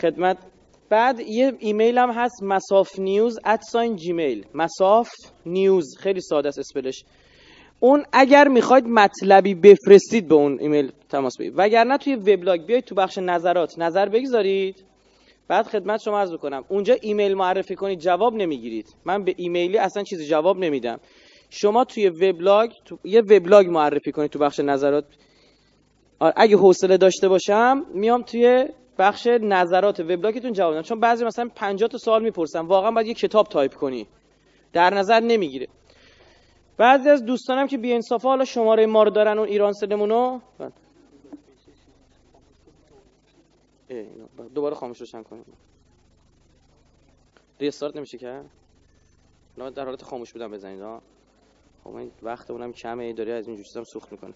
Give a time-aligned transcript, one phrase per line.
[0.01, 0.39] خدمت.
[0.91, 5.09] بعد یه ایمیل هم هست مصاف نیوز at sign جیمیل مصاف
[5.47, 7.05] نیوز خیلی ساده است spell ش.
[7.81, 11.59] اون اگر می‌خواید مطلبی بفرستید به اون ایمیل تماس بگیرید.
[11.59, 13.79] وگرنه توی وبلاگ بیاید تو بخش نظرات.
[13.79, 14.88] نظر بگذارید.
[15.49, 18.97] بعد خدمت شما عرض کنم اونجا ایمیل معرفی کنید جواب نمی‌گیرید.
[19.05, 21.01] من به ایمیلی اصلا چیزی جواب نمیدم.
[21.51, 22.99] شما توی وبلاگ تو...
[23.05, 25.05] یه وبلاگ معرفی کنید تو بخش نظرات.
[26.21, 28.69] اگه حوصله داشته باشم میام توی
[28.99, 30.01] بخش نظرات.
[30.01, 33.75] وبلاگتون جواب بدم چون بعضی مثلا 50 تا سوال می‌پرسم واقعا باید یه کتاب تایپ
[33.75, 34.07] کنی.
[34.73, 35.67] در نظر نمی‌گیره.
[36.79, 40.41] بعضی از دوستانم که بی حالا شماره ما رو دارن اون ایران سلمونو
[44.55, 45.45] دوباره خاموش روشن کنیم.
[47.61, 48.43] restart نمیشه که؟
[49.59, 51.03] نه در حالت خاموش بودم بزنید ها
[51.85, 54.35] خب این وقتمونم کمه داره از این جور چیزام سوخت می‌کنه.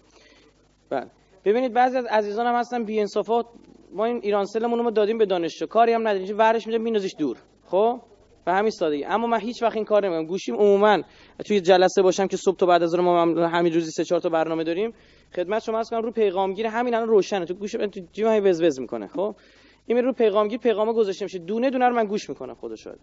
[0.89, 1.07] بله.
[1.45, 3.45] ببینید بعضی از عزیزان هم هستن بی انصافات
[3.91, 5.65] ما این ایران سلمون رو دادیم به دانشجو.
[5.65, 6.37] کاری هم نداریم.
[6.37, 7.37] ورش میده مینازیش دور.
[7.65, 8.01] خب؟
[8.47, 9.03] و همین سادگی.
[9.05, 10.25] اما من هیچ وقت این کار نمی‌کنم.
[10.25, 11.03] گوشیم عموما
[11.45, 14.63] توی جلسه باشم که صبح تا بعد از ما همین روزی سه چهار تا برنامه
[14.63, 14.93] داریم.
[15.35, 17.45] خدمت شما کنم رو پیغامگیر همین الان روشنه.
[17.45, 19.35] تو گوشم تو جیبم هی وز وز می‌کنه خب؟
[19.87, 21.39] این رو پیغامگیر پیغام گذاشته میشه.
[21.39, 22.99] دونه دونه رو من گوش می‌کنم خدا شاید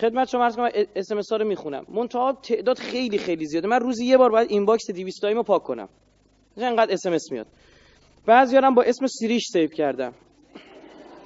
[0.00, 1.84] خدمت شما عرض کنم اس ام اس رو می‌خونم.
[1.88, 3.68] منتها تعداد خیلی خیلی زیاده.
[3.68, 5.88] من روزی یه بار باید inbox 200 تاییمو پاک کنم.
[6.56, 7.46] انقدر اس ام اس میاد.
[8.26, 10.12] بعضیارم با اسم سیریش save کردم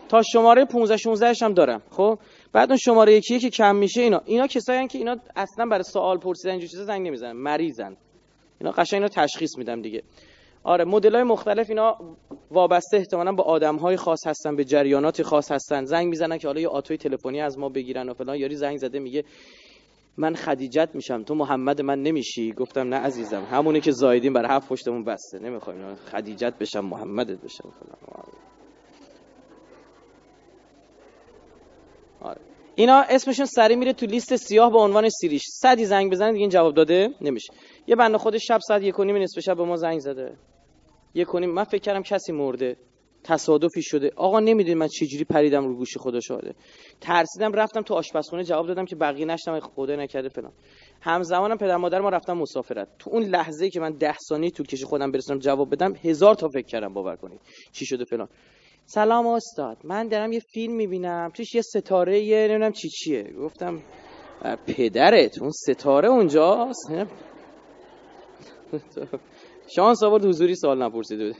[0.08, 2.18] تا شماره 15 16 هم دارم خب؟
[2.52, 4.22] بعد اون شماره یکی که کم میشه اینا.
[4.24, 7.32] اینا کسایی که اینا اصلا برای سوال پرسیدن اینجور چیزا زنگ نمی‌زنن.
[7.32, 7.96] مریضن.
[8.60, 10.02] اینا قشنگ اینا تشخیص میدم دیگه.
[10.64, 11.98] آره مدل های مختلف اینا
[12.50, 15.84] وابسته احتمالا با آدم های خاص هستن به جریانات خاص هستن.
[15.84, 18.36] زنگ می‌زنن که حالا یه آتوی تلفنی از ما بگیرن و فلان.
[18.36, 19.24] یاری زنگ زده میگه
[20.16, 22.52] من خدیجت میشم تو محمد من نمیشی.
[22.52, 25.38] گفتم نه عزیزم همونی که زایدین برای هفت پشتمون بسته.
[25.38, 27.70] نمی‌خوایم خدیجت بشم محمدت بشم.
[27.80, 28.24] فلان
[32.20, 32.40] آره.
[32.74, 35.42] اینا اسمشون سری میره تو لیست سیاه با عنوان سیریش.
[35.48, 37.52] صدی زنگ بزنید دیگه این جواب داده نمیشه.
[37.86, 40.36] یه بنده خودش شب ساعت یک و نیم نصف شب به ما زنگ زده.
[41.14, 42.76] نیم من فکر کردم کسی مرده
[43.24, 44.10] تصادفی شده.
[44.16, 46.54] آقا نمی‌دونی من چجوری پریدم رو گوش خدا شاده
[47.00, 50.52] ترسیدم رفتم تو آشپزخونه جواب دادم که بقیه نشتم خدا نکرده فلان.
[51.00, 52.88] همزمانم پدر مادر ما رفتم مسافرت.
[52.98, 56.48] تو اون لحظه که من ده ثانیه طول کشی خودم برسونم جواب بدم هزار تا
[56.48, 57.40] فکر کردم باور کنید
[57.72, 58.28] چی شده فلان.
[58.86, 59.78] سلام استاد.
[59.84, 61.30] من دارم یه فیلم می‌بینم.
[61.34, 63.22] توش یه ستاره یه نمی‌دونم چی چیه.
[63.22, 63.82] گفتم
[64.66, 66.92] پدرت اون ستاره اونجاست؟
[69.76, 71.36] شانس آورد حضوری سوال نپرسیده بود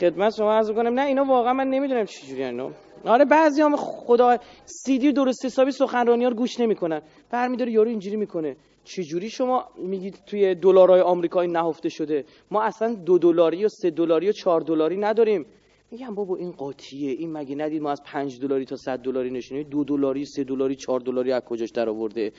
[0.00, 2.70] خدمت شما عرض کنم نه اینا واقعا من نمی‌دونم چی جوری اینا
[3.04, 7.02] آره بعضی هم خدا سیدی درست حسابی سخنرانی ها رو گوش نمی‌کنن.
[7.30, 8.56] برمیداره یارو اینجوری می‌کنه.
[8.84, 14.28] چجوری شما میگید توی دلارای آمریکایی نهفته شده؟ ما اصلا دو دلاری و سه دلاری
[14.28, 15.46] و چهار دلاری نداریم.
[15.90, 17.10] میگم بابا این قاطیه.
[17.10, 20.76] این مگه ندید ما از 5 دلاری تا 100 دلاری نشونیم دو دلاری سه دلاری
[20.76, 22.32] چهار دلاری از کجاش در آورده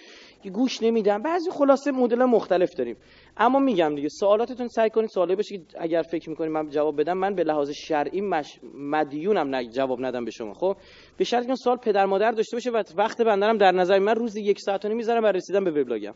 [0.54, 1.22] گوش نمیدم.
[1.22, 2.96] بعضی خلاصه مدل مختلف داریم.
[3.38, 7.18] اما میگم دیگه سوالاتتون سعی کنید سوالی باشه که اگر فکر می‌کنید من جواب بدم
[7.18, 8.60] من به لحاظ شرعی مش...
[8.74, 10.54] مدیونم نه جواب ندم به شما.
[10.54, 10.76] خب؟
[11.18, 14.42] به شرطی که سوال پدر مادر داشته باشه و وقت بندرم در نظر من روزی
[14.42, 16.14] یک ساعت و می‌ذارم برای رسیدن به وبلاگم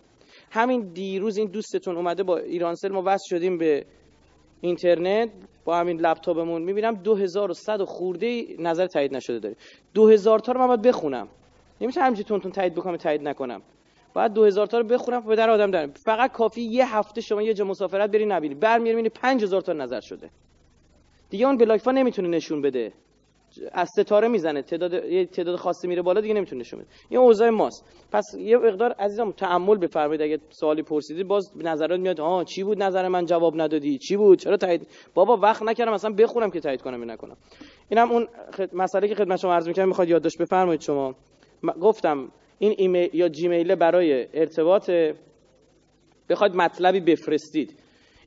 [0.51, 3.85] همین دیروز این دوستتون اومده با ایرانسل ما وصل شدیم به
[4.61, 5.29] اینترنت.
[5.65, 9.55] با همین لپتاپمون می‌بینم 2100 خورده نظر تایید نشده داره.
[9.93, 11.27] 2000 تا رو من باید بخونم.
[11.81, 13.61] نمیشه همینجوری تون تایید بکنم تایید نکنم.
[14.13, 17.53] بعد 2000 تا رو بخونم به در آدم دارم فقط کافی یه هفته شما یه
[17.53, 18.55] جا مسافرت بری نبینی.
[18.55, 20.29] برمیاری می‌بینی 5000 تا نظر شده.
[21.29, 22.93] دیگه اون بلاکفا نمی‌تونه نشون بده.
[23.71, 24.61] از ستاره می‌زنه.
[24.61, 26.89] تعداد یه تعداد خاصی میره بالا دیگه نمی‌تونه نشون بده.
[27.09, 27.85] این اوضاع ماست.
[28.11, 32.83] پس یه مقدار عزیزم تعامل بفرمایید اگه سوالی پرسیدید باز نظرات میاد ها چی بود
[32.83, 33.97] نظر من؟ جواب ندادی.
[33.97, 37.37] چی بود؟ چرا تایید؟ بابا وقت نکردم مثلا بخونم که تایید کنم یا نکنم.
[37.89, 38.75] اینم اون خد...
[38.75, 41.15] مسئله که خدمت شما عرض می‌کردم می‌خواد یادداشت بفرمایید شما.
[41.81, 44.91] گفتم این ایمیل یا جیمیل برای ارتباط
[46.29, 47.79] بخواید مطلبی بفرستید.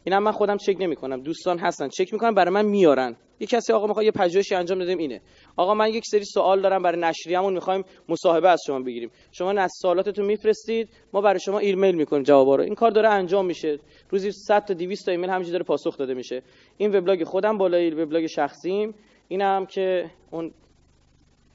[0.05, 1.21] اینم من خودم چک نمی‌کنم.
[1.21, 3.17] دوستان هستن چک می‌کنم برای من میارن.
[3.41, 5.21] یه کسی آقا می‌خواد یه پژوهشی انجام بدیم اینه.
[5.57, 9.11] آقا من یک سری سوال دارم برای نشریه‌مون می‌خوایم مصاحبه از شما بگیریم.
[9.33, 12.63] شما از سوالاتتون میفرستید ما برای شما ایمیل می‌کنیم جوابا رو.
[12.63, 13.79] این کار داره انجام میشه.
[14.11, 16.43] روزی 100 تا 200 تا ایمیل همینجوری داره پاسخ داده میشه.
[16.77, 18.95] این وبلاگ خودم بالای وبلاگ شخصیم.
[19.29, 20.51] اینم که اون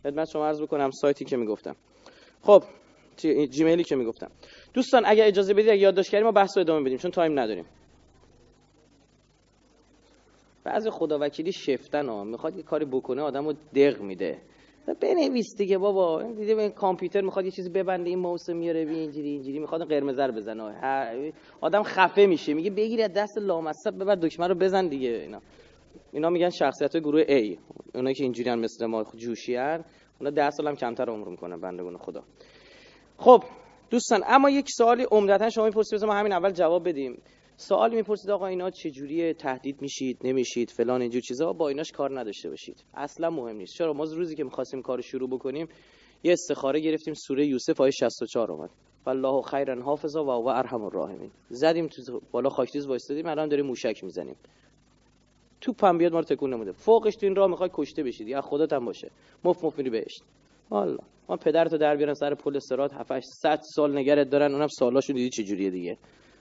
[0.04, 1.76] خدمت شما عرض بکنم سایتی که می‌گفتم.
[2.42, 2.64] خب
[3.50, 4.32] جیمیلی که می‌گفتم.
[4.74, 7.66] دوستان اگر اجازه بدید اگه یادداشت کردیم ما بحث ادامه بدیم چون تایم نداریم.
[10.64, 12.24] بعض خداوکیلی شفتن ها.
[12.24, 14.38] می‌خواد یه کاری بکنه آدم رو دق میده.
[15.02, 16.24] بنویس دیگه بابا.
[16.24, 19.60] دیده این کامپیوتر می‌خواد یه چیزی ببنده این ماوس میاره بی اینجوری اینجوری.
[19.60, 21.34] می‌خواد قرمز رو بزنه.
[21.62, 22.54] آدم خفه میشه.
[22.54, 25.10] میگه بگیر دست لامصب ببر دکمه رو بزن دیگه.
[25.10, 25.42] اینا.
[26.14, 27.58] اینا میگن شخصیت گروه A.
[27.96, 29.84] اونایی که اینجوری مثل ما جوشیان
[30.20, 32.24] اونا 10 سال هم کمتر عمر می‌کنن بندگان خدا.
[33.18, 33.44] خب
[33.90, 36.06] دوستان اما یک سوالی عمدتا شما می‌پرسید.
[36.06, 37.22] ما همین اول جواب بدیم.
[37.62, 42.50] سوال می‌پرسید آقا اینا چجوری تهدید میشید نمیشید فلان اینجور چیزا؟ با ایناش کار نداشته
[42.50, 42.84] باشید.
[42.94, 43.74] اصلا مهم نیست.
[43.74, 45.68] چرا؟ ما روزی که می‌خواستیم کار شروع بکنیم
[46.24, 48.70] یه استخاره گرفتیم سوره یوسف آیه 64 اومد.
[49.06, 51.32] والله خیرا حافظا و هو ارحم الراحمین.
[51.50, 54.36] زدیم تو بالا خاکتیز وایستادیم الان داریم موشک می‌زنیم.
[55.62, 56.72] تو پم بیاد ما رو تکون نمیده.
[56.72, 58.28] فوقش تو این راه می‌خوای کشته بشید.
[58.28, 59.12] یا خودت هم باشه.
[59.44, 60.24] مف مف میری بهشت.
[60.70, 60.98] والا
[61.30, 64.54] ما پدرتو در بیارن سر پل سرات 7 100 سال نگرت دارن.
[64.54, 65.98] اونم سالاشو دیدی چه جوریه دیگه.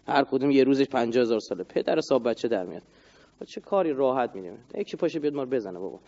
[0.09, 1.65] هر کدوم یه روزش 50000 ساله.
[1.65, 2.83] پدر صاحب بچه در میاد.
[3.47, 6.01] چه کاری راحت میدیم یکی پاشه بیاد ما بزنه بابا.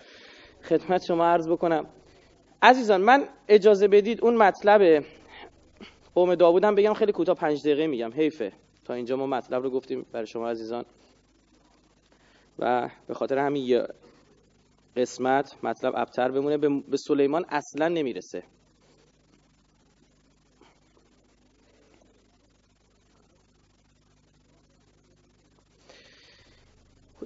[0.62, 1.87] خدمت شما عرض بکنم.
[2.62, 5.05] عزیزان من اجازه بدید اون مطلب
[6.14, 8.12] قوم داوودم بگم خیلی کوتاه پنج دقیقه میگم.
[8.12, 8.52] حیفه.
[8.85, 10.85] تا اینجا ما مطلب رو گفتیم برای شما عزیزان.
[12.58, 13.87] و به خاطر همین
[14.96, 16.58] قسمت مطلب ابتر بمونه.
[16.58, 18.43] به سلیمان اصلا نمی‌رسه.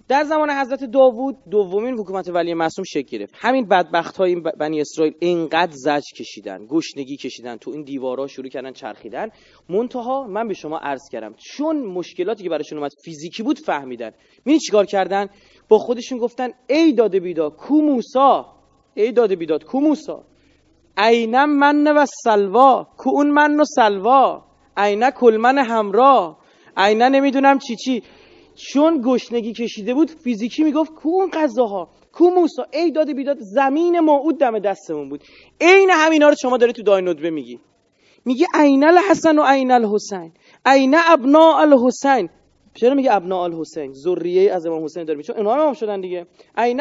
[0.08, 3.34] در زمان حضرت داوود دومین حکومت ولی معصوم شکل گرفت.
[3.38, 8.72] همین بدبخت های بنی اسرائیل اینقدر زج کشیدن گشنگی کشیدن تو این دیوارا شروع کردن
[8.72, 9.28] چرخیدن.
[9.68, 14.10] منتها من به شما عرض کردم چون مشکلاتی که براشون اومد فیزیکی بود فهمیدن.
[14.44, 15.26] می‌دونی چیکار کردن؟
[15.68, 18.46] با خودشون گفتن ای داده بیداد کو موسا
[18.94, 20.24] ای داده بیداد کو موسا
[20.98, 24.42] اینم من و سلوا کو اون من و سلوا؟
[24.76, 26.38] عینه کلمن همراه
[26.76, 28.02] عینه نمی‌دونم چی چی؟
[28.54, 34.00] چون گشنگی کشیده بود فیزیکی می‌گفت کو اون غذاها؟ کو موسا؟ ای داده بیداد زمین
[34.00, 35.24] موعود دم دستمون بود.
[35.60, 37.60] عین همینا رو شما داری تو دای ندبه میگی.
[38.24, 40.32] میگه عین الحسن و عین الحسین.
[40.66, 42.28] عین ابناء الحسین.
[42.74, 46.26] چرا میگه ابناء الحسین؟ ذریه از امام حسین داره چون اینا هم شدن دیگه.
[46.56, 46.80] عین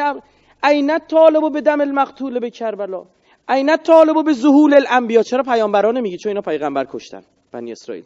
[0.62, 3.04] عین طالب به دم المقتول به کربلا.
[3.48, 5.22] عین طالب به ظهول الانبیا.
[5.22, 7.22] چرا پیامبران میگی؟ چون اینا پیغمبر کشتن.
[7.52, 8.04] بنی اسرائیل.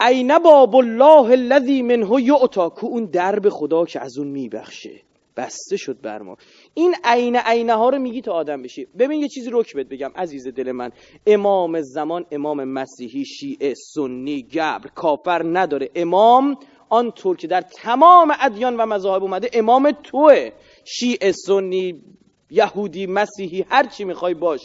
[0.00, 5.00] عین باب الله الذی منه یعطا کو اون درب خدا که از اون میبخشه.
[5.36, 6.36] بسته شد بر ما.
[6.74, 8.86] این عین عینه ها رو میگی تا آدم بشی.
[8.98, 10.90] ببین یه چیزی رک بهت بگم عزیز دل من.
[11.26, 15.90] امام زمان امام مسیحی شیعه سنی گبر کافر نداره.
[15.94, 16.56] امام
[16.88, 20.50] آنطور که در تمام ادیان و مذاهب اومده امام توه.
[20.84, 22.02] شیعه سنی
[22.50, 24.60] یهودی مسیحی هر چی می‌خوای باش.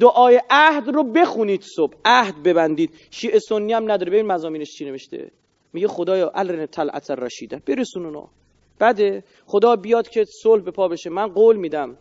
[0.00, 1.94] دعای عهد رو بخونید صبح.
[2.04, 2.90] عهد ببندید.
[3.10, 4.12] شیعه سنی هم نداره.
[4.12, 5.30] ببین مزامینش چی نوشته.
[5.72, 8.28] میگه خدایا الرن طلعت رشیده برسون اونا
[8.78, 11.10] بعد خدا بیاد که صلح به پا بشه.
[11.10, 11.96] من قول میدم.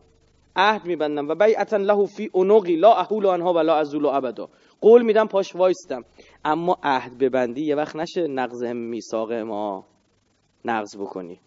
[0.56, 1.28] عهد میبندم.
[1.30, 4.50] و بیعتا له فی اونقی لا احول عنها ولا ازول ابدا.
[4.82, 6.04] قول میدم پاش وایستم.
[6.46, 9.86] اما عهد ببندی یه وقت نشه نقض میثاق ما
[10.66, 11.40] نقض بکنی.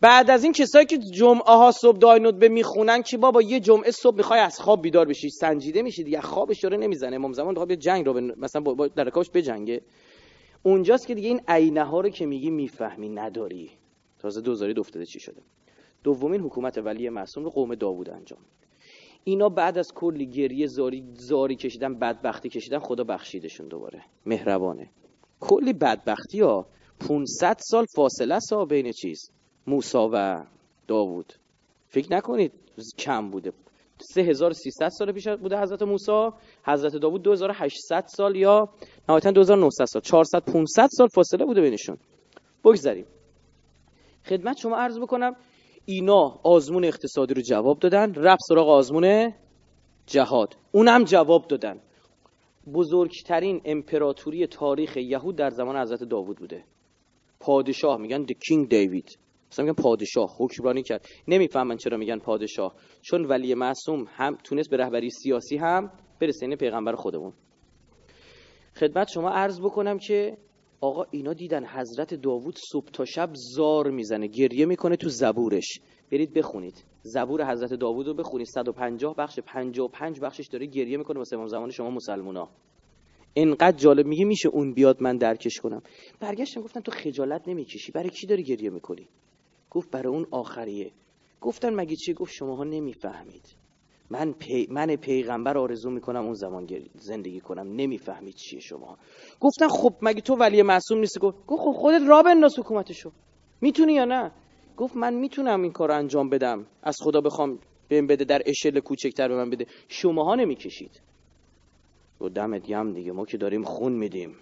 [0.00, 3.90] بعد از این کسایی که جمعه ها صبح داینود به می‌خونن که بابا یه جمعه
[3.90, 7.16] صبح می‌خوای از خواب بیدار بشی سنجیده میشی دیگه خوابش داره نمی‌زنه.
[7.16, 9.82] امام زمان بخواد جنگ رو مثلا با در رکابش بجنگه.
[10.62, 13.70] اونجاست که دیگه این عینه ها رو که میگی می‌فهمی نداری.
[14.18, 15.42] تازه دوزاری افتاده چی شده.
[16.04, 18.38] دومین حکومت ولی معصوم رو قوم داوود انجام.
[19.24, 24.02] اینا بعد از کلی گریه زاری زاری کشیدن بدبختی کشیدن خدا بخشیدشون دوباره.
[24.26, 24.90] مهربانه.
[25.40, 26.66] کلی بدبختی ها
[27.08, 29.30] 500 سال فاصله سا بین چیز.
[29.66, 30.44] موسا و
[30.88, 31.32] داوود.
[31.88, 32.52] فکر نکنید
[32.98, 33.52] کم بوده.
[34.02, 36.30] 3300 سال پیش بوده حضرت موسی
[36.64, 38.68] حضرت داوود 2800 سال یا
[39.08, 40.02] نهایتا 2900 سال.
[40.02, 41.96] 400 500 سال فاصله بوده بینشون.
[42.64, 43.06] بگذاریم
[44.24, 45.36] خدمت شما عرض بکنم
[45.84, 49.32] اینا آزمون اقتصادی رو جواب دادن رفت سراغ آزمون
[50.06, 50.56] جهاد.
[50.72, 51.80] اونم جواب دادن.
[52.72, 56.64] بزرگترین امپراتوری تاریخ یهود در زمان حضرت داوود بوده.
[57.40, 59.18] پادشاه میگن د کینگ دیوید
[59.52, 61.06] مثلا میگن پادشاه حکمرانی کرد.
[61.28, 62.74] نمی‌فهمن چرا میگن پادشاه.
[63.02, 67.32] چون ولی معصوم هم تونست به رهبری سیاسی هم برسه این پیغمبر خودمون.
[68.74, 70.36] خدمت شما عرض بکنم که
[70.80, 75.80] آقا اینا دیدن حضرت داوود صبح تا شب زار می‌زنه گریه می‌کنه تو زبورش.
[76.12, 76.84] برید بخونید.
[77.02, 78.46] زبور حضرت داوود رو بخونید.
[78.46, 82.48] 150 بخش 55 بخشش داره گریه می‌کنه واسه امام زمان شما مسلمونا.
[83.36, 85.82] انقدر جالب میگه میشه اون بیاد من درکش کنم.
[86.20, 87.92] برگشتم گفتن تو خجالت نمی‌کشی.
[87.92, 89.08] برای کی داری گریه می‌کنی؟
[89.70, 90.92] گفت برای اون آخریه.
[91.40, 93.56] گفتن مگه چی؟ گفت شماها نمی‌فهمید.
[94.10, 94.66] من, پی...
[94.70, 97.72] من پیغمبر آرزو می‌کنم اون زمان زندگی کنم.
[97.72, 98.98] نمی‌فهمید چیه شما
[99.40, 103.12] گفتن خب مگه تو ولی معصوم نیستی؟ گفت خب خودت را بنداز حکومتشو.
[103.60, 104.32] می‌تونی یا نه؟
[104.76, 106.66] گفت من می‌تونم این کار انجام بدم.
[106.82, 107.58] از خدا بخوام
[107.88, 109.66] بهم بده در اشل کوچکتر به من بده.
[109.88, 111.00] شماها نمی‌کشید.
[112.20, 114.36] و دمت گم دیگه ما که داریم خون میدیم.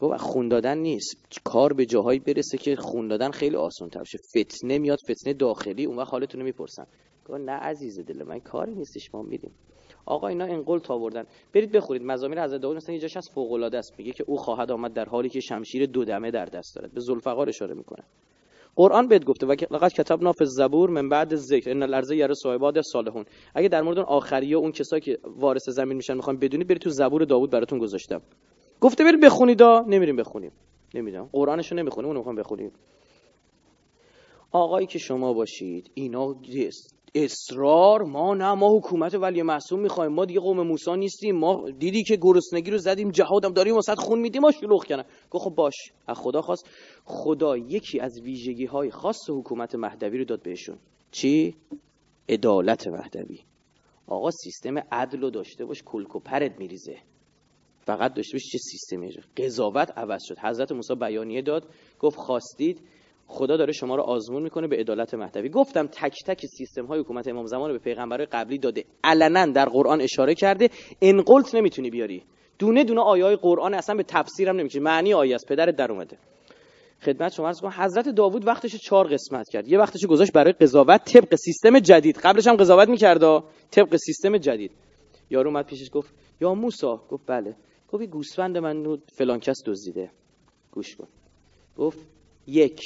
[0.00, 1.16] گفت خون دادن نیست.
[1.44, 4.02] کار به جاهایی برسه که خون دادن خیلی آسان تر
[4.36, 6.86] فتنه میاد فتنه داخلی اون وقت حالتون می‌پرسن.
[7.24, 9.50] گفت نه عزیز دل من کاری نیستش ما میدیم
[10.06, 10.98] آقا اینا انقل تا
[11.52, 12.02] برید بخورید.
[12.02, 13.94] مزامیر حضرت داوود مثلا یه جاش از فوق العاده است.
[13.98, 16.92] میگه که او خواهد آمد در حالی که شمشیر دو دمه در دست دارد.
[16.92, 18.04] به ذوالفقار اشاره می‌کنه.
[18.76, 22.80] قرآن بهت گفته و لقد کتبنا فی الزبور من بعد ذکر ان الارض یرث صاحبات
[22.80, 23.24] صالحون.
[23.54, 26.90] اگه در مورد اون آخری اون کسایی که وارث زمین میشن می‌خوام بدونید برید تو
[26.90, 28.22] زبور داوود براتون گذاشتم.
[28.80, 30.52] گفته برید بخونید نمیریم بخونیم.
[30.94, 32.72] نمی‌دونم قرآنشو نمی‌خونیم اون می‌خوام بخونیم.
[34.52, 36.34] آقایی که شما باشید اینا
[37.14, 40.12] اصرار ما نه ما حکومت ولی معصوم می‌خوایم.
[40.12, 41.36] ما دیگه قوم موسی نیستیم.
[41.36, 45.44] ما دیدی که گرسنگی رو زدیم جهادم داریم واسه خون میدیم ما شلوغ کنن گفت
[45.44, 45.74] خب باش.
[46.06, 46.68] از خدا خواست.
[47.04, 50.78] خدا یکی از ویژگی های خاص حکومت مهدوی رو داد بهشون.
[51.10, 51.54] چی؟
[52.28, 53.38] عدالت مهدوی.
[54.06, 56.96] آقا سیستم عدل رو داشته باش کلک و پرد میریزه.
[57.90, 60.38] فقط داشته باش چه سیستمی قضاوت عوض شد.
[60.38, 61.66] حضرت موسی بیانیه داد
[61.98, 62.80] گفت خواستید
[63.26, 65.48] خدا داره شما رو آزمون می‌کنه به عدالت مهدوی.
[65.48, 68.84] گفتم تک تک سیستم های حکومت امام زمان به پیغمبرای قبلی داده.
[69.04, 70.70] علنا در قرآن اشاره کرده
[71.02, 72.22] انقلت نمی‌تونی بیاری.
[72.58, 76.18] دونه دونه آیه های قرآن اصلا به تفسیرم نمیشه معنی آیه است پدرت در اومده.
[77.02, 79.68] خدمت شما عرض حضرت داوود وقتش چهار قسمت کرد.
[79.68, 82.18] یه وقتش گذاشت برای قضاوت طبق سیستم جدید.
[82.18, 84.70] قبلش هم قضاوت می‌کرد طبق سیستم جدید.
[85.30, 87.56] یارو اومد پیشش گفت یا موسی؟ گفت بله.
[87.92, 90.10] گفت گوسفند من فلان کس دزدیده.
[90.70, 91.08] گوش کن.
[91.76, 92.06] گفت
[92.46, 92.80] یک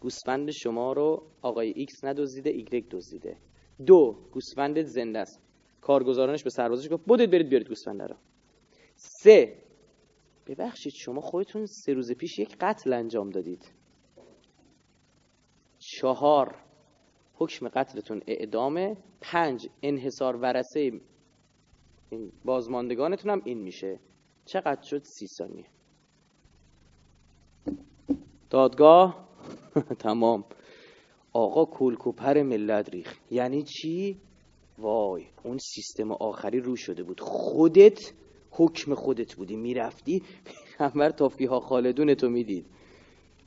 [0.00, 3.36] گوسفند شما رو آقای ایکس ندزدیده ایگرگ دزدیده.
[3.86, 5.40] دو گوسفند زنده است.
[5.80, 8.16] کارگزارانش به سربازش گفت بودید برید بیارید گوسفند رو.
[8.94, 9.62] سه
[10.46, 13.72] ببخشید شما خودتون سه روز پیش یک قتل انجام دادید.
[15.78, 16.54] چهار
[17.34, 18.96] حکم قتلتون اعدامه.
[19.20, 21.00] پنج انحصار ورسه
[22.10, 24.00] این بازماندگانتون هم این میشه.
[24.46, 25.64] چقدر شد سی ثانیه؟
[28.50, 29.28] دادگاه؟
[29.98, 30.44] تمام.
[31.32, 34.16] آقا کلکوپر ملت ریخ یعنی چی؟
[34.78, 37.20] وای اون سیستم آخری رو شده بود.
[37.20, 38.12] خودت
[38.50, 39.56] حکم خودت بودی.
[39.56, 40.22] می‌رفتی؟
[40.78, 42.66] پیغمبر تافی ها خالدون تو می‌دید.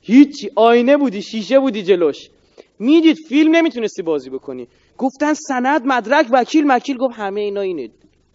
[0.00, 0.50] هیچی.
[0.56, 2.30] آینه بودی شیشه بودی جلوش.
[2.78, 4.68] می‌دید فیلم نمی‌تونستی بازی بکنی.
[4.98, 6.96] گفتن سند مدرک وکیل مکیل.
[6.96, 7.88] گفت همه اینا اینه.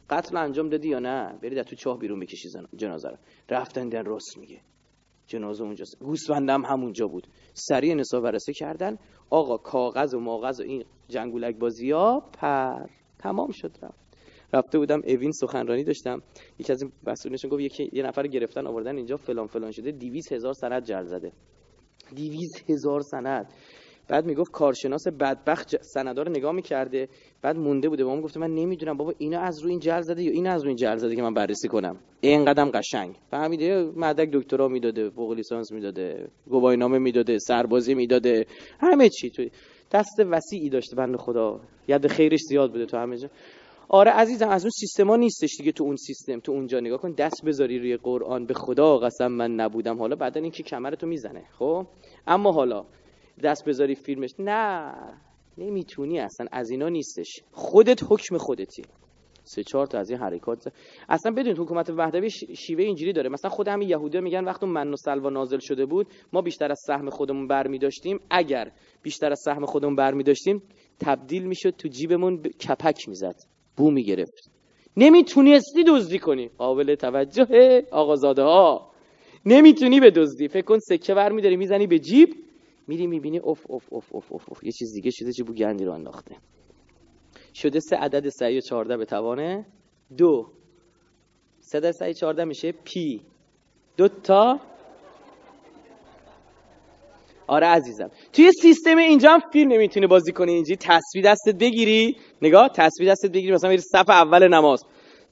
[0.10, 3.18] قتل انجام دادی یا نه؟ برید تو چاه بیرون بکشی جنازه رو.
[3.50, 4.62] رفتن در راست میگه.
[5.28, 6.00] جنازه اونجاست.
[6.00, 7.28] گوسفندم همونجا بود.
[7.54, 8.98] سریع نصاب بررسی کردن.
[9.30, 12.86] آقا کاغذ و ماغذ و این جنگولک بازی ها پر.
[13.20, 14.06] تمام شد رفت.
[14.54, 16.22] رفته بودم اوین سخنرانی داشتم.
[16.60, 19.18] یکی از این مسئولینشون گفت یکی یه نفر گرفتن آوردن اینجا.
[19.18, 19.92] فلان فلان شده.
[19.92, 21.32] 200 هزار سند جر زده.
[22.16, 23.54] 200 هزار سند.
[24.08, 27.10] بعد می‌گفت کارشناس بدبخت سندا رو نگاه می‌کرده
[27.42, 28.06] بعد مونده بوده.
[28.06, 30.70] با گفته من نمی‌دونم بابا اینا از روی این جل زده یا این از روی
[30.70, 33.16] این جل زده که من بررسی کنم؟ این قدم قشنگ.
[33.32, 38.46] فهمیده مدرک دکترا می‌داده فوق لیسانس می‌داده گواهینامه می‌داده سربازی می‌داده
[38.80, 39.46] همه چی تو
[39.92, 40.96] دست وسیعی داشته.
[40.96, 43.30] بنده خدا ید خیرش زیاد بوده تو همه جا.
[43.90, 46.80] آره عزیزم از اون سیستما نیستش دیگه تو اون سیستم تو اونجا.
[46.80, 48.46] نگاه کن دست بذاری روی قرآن.
[48.46, 49.98] به خدا قسم من نبودم.
[49.98, 51.86] حالا بعدا اینکه کمرتو می‌زنه خب؟
[52.28, 52.86] اما حالا
[53.44, 54.32] دست بذاری فیلمش.
[54.40, 54.94] نه
[55.58, 56.48] نمی‌تونی اصلا.
[56.52, 57.42] از اینا نیستش.
[57.52, 58.84] خودت حکم خودتی.
[59.48, 60.74] سه چهار تا از این حرکات
[61.10, 63.30] اصلا بدون حکومت وحدوی شیوه اینجوری داره.
[63.30, 66.80] مثلا خود همین یهودی میگن وقتی من و سلوا نازل شده بود ما بیشتر از
[66.88, 68.20] سهم خودمون برمی داشتیم.
[68.30, 68.72] اگر
[69.04, 70.64] بیشتر از سهم خودمون برمی داشتیم
[71.00, 73.36] تبدیل می‌شد تو جیبمون کپک می‌زد
[73.78, 74.52] بو می‌گرفت
[74.98, 76.50] نمی‌تونستی دزدی کنی.
[76.58, 78.92] قابل توجه آقازاده ها
[79.46, 80.48] نمی‌تونی به دزدی.
[80.48, 82.36] فکر کن سکه برمیداری می‌زنی به جیب.
[82.88, 84.64] میری می‌بینی اف اف اف اف اف, اف.
[84.64, 86.36] یه چیز دیگه شده چه بو گندی رو انداخته.
[87.54, 89.66] شده سه عدد سعی و چهارده به توانه.
[90.18, 90.50] دو.
[91.60, 93.22] سه در سعی چهارده میشه پی.
[93.98, 94.60] دو تا.
[97.48, 98.12] آره عزیزم.
[98.34, 100.76] توی سیستم اینجا هم فیلم نمی‌تونی بازی کنی اینجی.
[100.76, 102.18] تصویر دستت بگیری.
[102.42, 103.52] نگاه تصویر دستت بگیری.
[103.52, 104.84] مثلا میری صف اول نماز.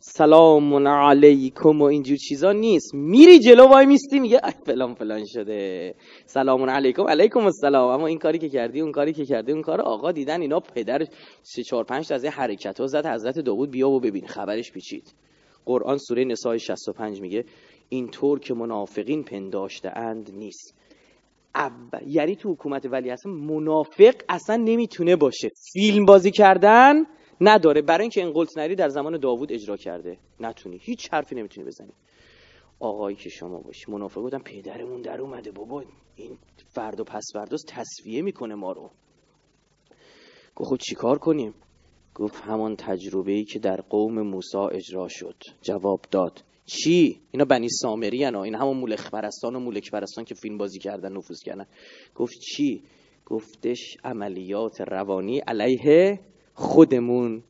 [0.06, 2.94] سلام علیکم و اینجور چیزا نیست.
[2.94, 5.96] میری جلو وای میستی میگه فلان فلان شده.
[6.26, 7.90] سلام علیکم علیکم السلام.
[7.90, 11.06] اما این کاری که کردی اون کاری که کردی اون کار آقا دیدن اینا پدر
[11.42, 13.06] سه چهار پنج تا از حرکت ها زد.
[13.06, 14.28] حضرت داوود بیا و ببین.
[14.28, 15.14] خبرش پیچید.
[15.66, 17.46] قرآن سوره نسای 65 میگه
[17.90, 20.76] اینطور که منافقین پنداشته اند نیست.
[22.08, 25.50] یعنی تو حکومت ولی اصلا منافق اصلا نمی‌تونه باشه.
[25.74, 26.96] فیلم بازی کردن
[27.42, 27.82] نداره.
[27.82, 30.18] برای اینکه انقلتنری در زمان داوود اجرا کرده.
[30.40, 30.80] نتونی.
[30.82, 31.94] هیچ حرفی نمی‌تونی بزنی.
[32.80, 33.92] آقایی که شما باشی.
[33.92, 35.52] منافق بودن پدرمون در اومده.
[35.52, 35.84] بابا
[36.16, 36.38] این
[36.68, 38.90] فرد و پس فرداست تصفیه می‌کنه ما رو.
[40.56, 41.54] گفت خب چیکار کنیم؟
[42.16, 45.36] گفت همان تجربه ای که در قوم موسی اجرا شد.
[45.62, 46.44] جواب داد.
[46.66, 50.80] چی؟ اینا بنی سامری هن این همون مولک پرستان و مولک پرستان که فیلم بازی
[50.80, 51.66] کردن نفوذ کردن.
[52.16, 52.84] گفت چی؟
[53.26, 56.20] گفتش عملیات روانی علیه
[56.54, 57.44] خودمون.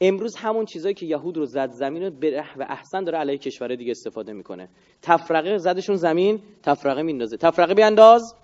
[0.00, 3.74] امروز همون چیزایی که یهود رو زد زمین رو به و احسن داره علیه کشور
[3.74, 4.68] دیگه استفاده می‌کنه.
[5.02, 7.36] تفرقه زدشون زمین تفرقه میندازه.
[7.36, 8.34] تفرقه بیانداز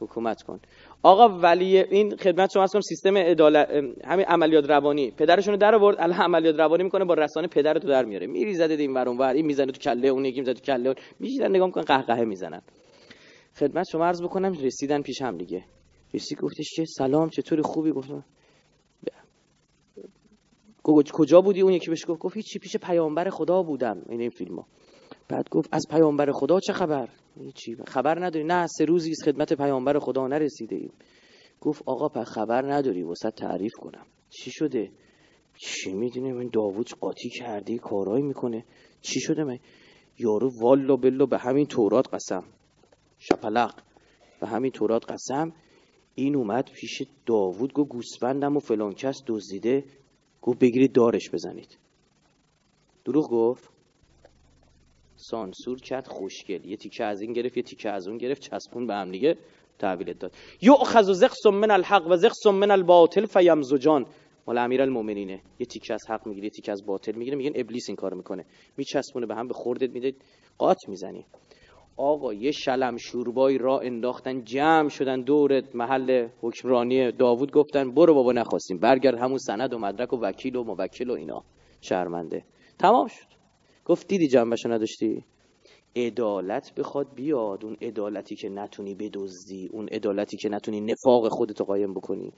[0.00, 0.60] حکومت کن.
[1.02, 3.68] آقا ولی این خدمت شما هستم سیستم عدالت
[4.04, 5.10] همین عملیات روانی.
[5.10, 8.26] پدرشون رو در آورد الان عملیات روانی می‌کنه با رسانه پدرتو در میاره.
[8.26, 10.94] میری زده این ور اونور این می‌زنه تو کله اون یکی می‌زنه تو کله اون.
[11.18, 12.62] میشینن نگاه می‌کنن قهقهه می‌زنن.
[13.58, 15.64] خدمت شما عرض بکنم رسیدن پیش هم دیگه.
[16.14, 18.24] رسید گفتش که سلام چطوری؟ خوبی؟ گفتم
[21.12, 24.62] کجا بودی؟ اون یکی بهش گفت گفت هیچی پیش پیامبر خدا بودم این این فیلمو.
[25.28, 27.08] بعد گفت از پیامبر خدا چه خبر؟
[27.40, 28.44] هیچی خبر نداری.
[28.44, 30.92] نه سه روزی خدمت پیامبر خدا نرسیده ایم.
[31.60, 34.06] گفت آقا پر خبر نداری واسه تعریف کنم.
[34.30, 34.90] چی شده؟
[35.58, 38.64] چی می‌دونی؟ من داوود قاطی کردی کارایی می‌کنه.
[39.00, 39.58] چی شده من؟
[40.18, 42.44] یارو والا بلا به همین تورات قسم.
[43.18, 43.80] شپلق.
[44.40, 45.52] به همین تورات قسم.
[46.14, 49.84] این اومد پیش داوود گفت گوسفندم و فلان کس دزدیده.
[50.42, 51.78] گفت بگیرید دارش بزنید.
[53.04, 53.68] دروغ گفت.
[55.16, 56.64] سانسور کرد خوشگل.
[56.64, 58.42] یه تیکه از این گرفت یه تیکه از اون گرفت.
[58.42, 59.36] چسبون به هم دیگه
[59.78, 60.32] تحویلت داد.
[60.60, 64.06] یؤخذ زخص من الحق و زخص من الباطل فیمزجان
[64.46, 67.36] مال امیر المؤمنینه یه تیکه از حق می‌گیره یه تیکه از باطل می‌گیره.
[67.36, 68.44] میگن ابلیس این کارو می‌کنه.
[68.76, 70.14] میچسبونه به هم به خوردت میده.
[70.58, 71.26] قات می‌زنی.
[72.00, 78.32] آقا یه شلم شوربای را انداختن جمع شدن دور محل حکمرانی داوود گفتن برو بابا
[78.32, 81.42] نخواستیم برگرد همون سند و مدرک و وکیل و موکل و اینا
[81.80, 82.44] شرمنده.
[82.78, 83.26] تمام شد.
[83.84, 85.24] گفت دیدی جنبشو نداشتی؟
[85.96, 91.94] عدالت بخواد بیاد اون عدالتی که نتونی بدزدی اون عدالتی که نتونی نفاق خودتو قایم
[91.94, 92.32] بکنی.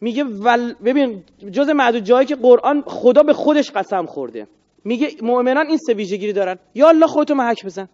[0.00, 4.46] میگه ول ببین جز معدود جایی که قرآن خدا به خودش قسم خورده.
[4.84, 6.58] میگه مؤمنان این سه ویژگی دارن.
[6.74, 7.88] یا الله خودتو محک بزن.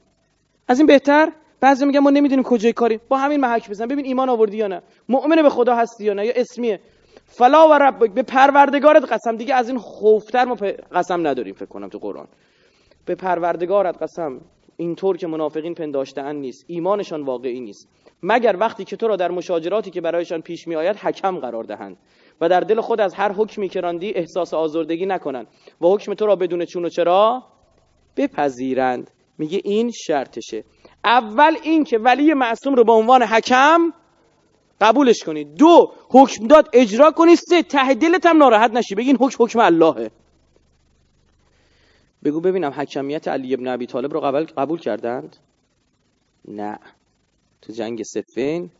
[0.68, 3.86] از این بهتر؟ بعضی میگن ما نمی‌دونیم کجای کاری با همین محک بزن.
[3.86, 4.82] ببین ایمان آوردی یا نه.
[5.08, 6.80] مؤمن به خدا هستی یا نه؟ یا اسمیه؟
[7.24, 9.36] فلا و رب به پروردگارت قسم.
[9.36, 10.54] دیگه از این خوفتر ما
[10.92, 12.26] قسم نداریم فکر کنم تو قرآن.
[13.04, 14.40] به پروردگارت قسم.
[14.76, 16.64] اینطور که منافقین پنداشتهاند نیست.
[16.66, 17.88] ایمانشان واقعی نیست.
[18.22, 21.96] مگر وقتی که تو را در مشاجراتی که برایشان پیش می آید حکم قرار دهند
[22.40, 25.46] و در دل خود از هر حکمی که راندی احساس آزردگی نکنند
[25.80, 27.42] و حکم تو را بدون چون و چرا
[28.16, 29.10] بپذیرند.
[29.38, 30.64] میگه این شرطشه.
[31.04, 33.92] اول این که ولی معصوم رو به عنوان حکم
[34.80, 35.44] قبولش کنی.
[35.44, 37.36] دو حکم داد اجرا کنی.
[37.36, 38.94] سه ته دلت هم ناراحت نشی.
[38.94, 40.10] بگین حکم حکم اللهه.
[42.24, 45.36] بگو ببینم حکمیت علی ابن ابی طالب رو قبول قبول کردند؟
[46.48, 46.78] نه.
[47.62, 48.70] تو جنگ سفین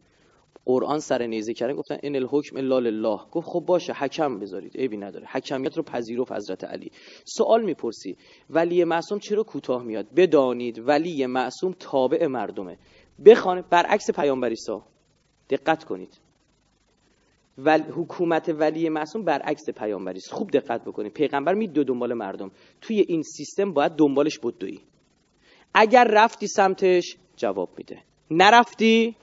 [0.67, 3.19] قرآن سر نیزه کردن گفتن ان الحکم الا لله.
[3.33, 5.27] گفت خب باشه حکم بذارید عیبی نداره.
[5.27, 6.91] حکمیت رو پذیرفت حضرت علی.
[7.25, 8.17] سوال می‌پرسی
[8.51, 12.79] ولی معصوم چرا کوتاه میاد؟ بدانید ولی معصوم تابع مردمه.
[13.25, 14.79] بخوانه برعکس پیامبر عیسی
[15.51, 16.21] دقت کنید.
[17.59, 17.83] ول...
[17.83, 21.13] حکومت ولی معصوم برعکس پیامبری است خوب دقت بکنید.
[21.13, 22.51] پیغمبر دو دنبال مردم.
[22.81, 24.81] توی این سیستم باید دنبالش بدوی
[25.75, 27.99] اگر رفتی سمتش جواب میده.
[28.31, 29.17] نرفتی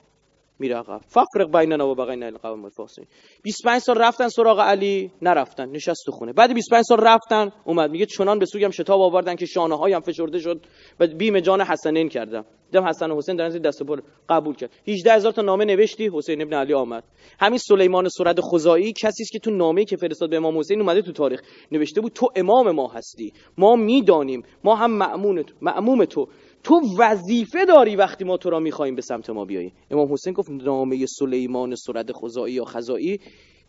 [0.60, 3.08] میره عقب ففرق بیننا و بین القوم الفاسقین.
[3.44, 6.34] 25 سال رفتن سراغ علی نرفتن نشست خونه.
[6.34, 7.92] بعد 25 سال رفتن اومد.
[7.92, 10.62] میگه چنان به سویم شتاب آوردن که شانه هایم فشرده شد.
[11.00, 12.46] و بیم جان حسنین کردم.
[12.72, 14.70] دیدم حسن و حسین دارن دست پر قبول کرد.
[14.88, 17.04] 18 هزار تا نامه نوشتی حسین ابن علی آمد.
[17.40, 21.02] همین سلیمان سرد خزائی کسی است که تو نامه‌ای که فرستاد به امام حسین اومده
[21.02, 23.34] تو تاریخ نوشته بود تو امام ما هستی.
[23.58, 24.44] ما می‌دانیم.
[24.64, 26.28] ما هم مأمون تو مأموم تو.
[26.64, 29.74] تو وظیفه داری وقتی ما تو را می‌خواهیم به سمت ما بیایی.
[29.92, 33.20] امام حسین گفت نامه سلیمان سرد خزایی یا خزایی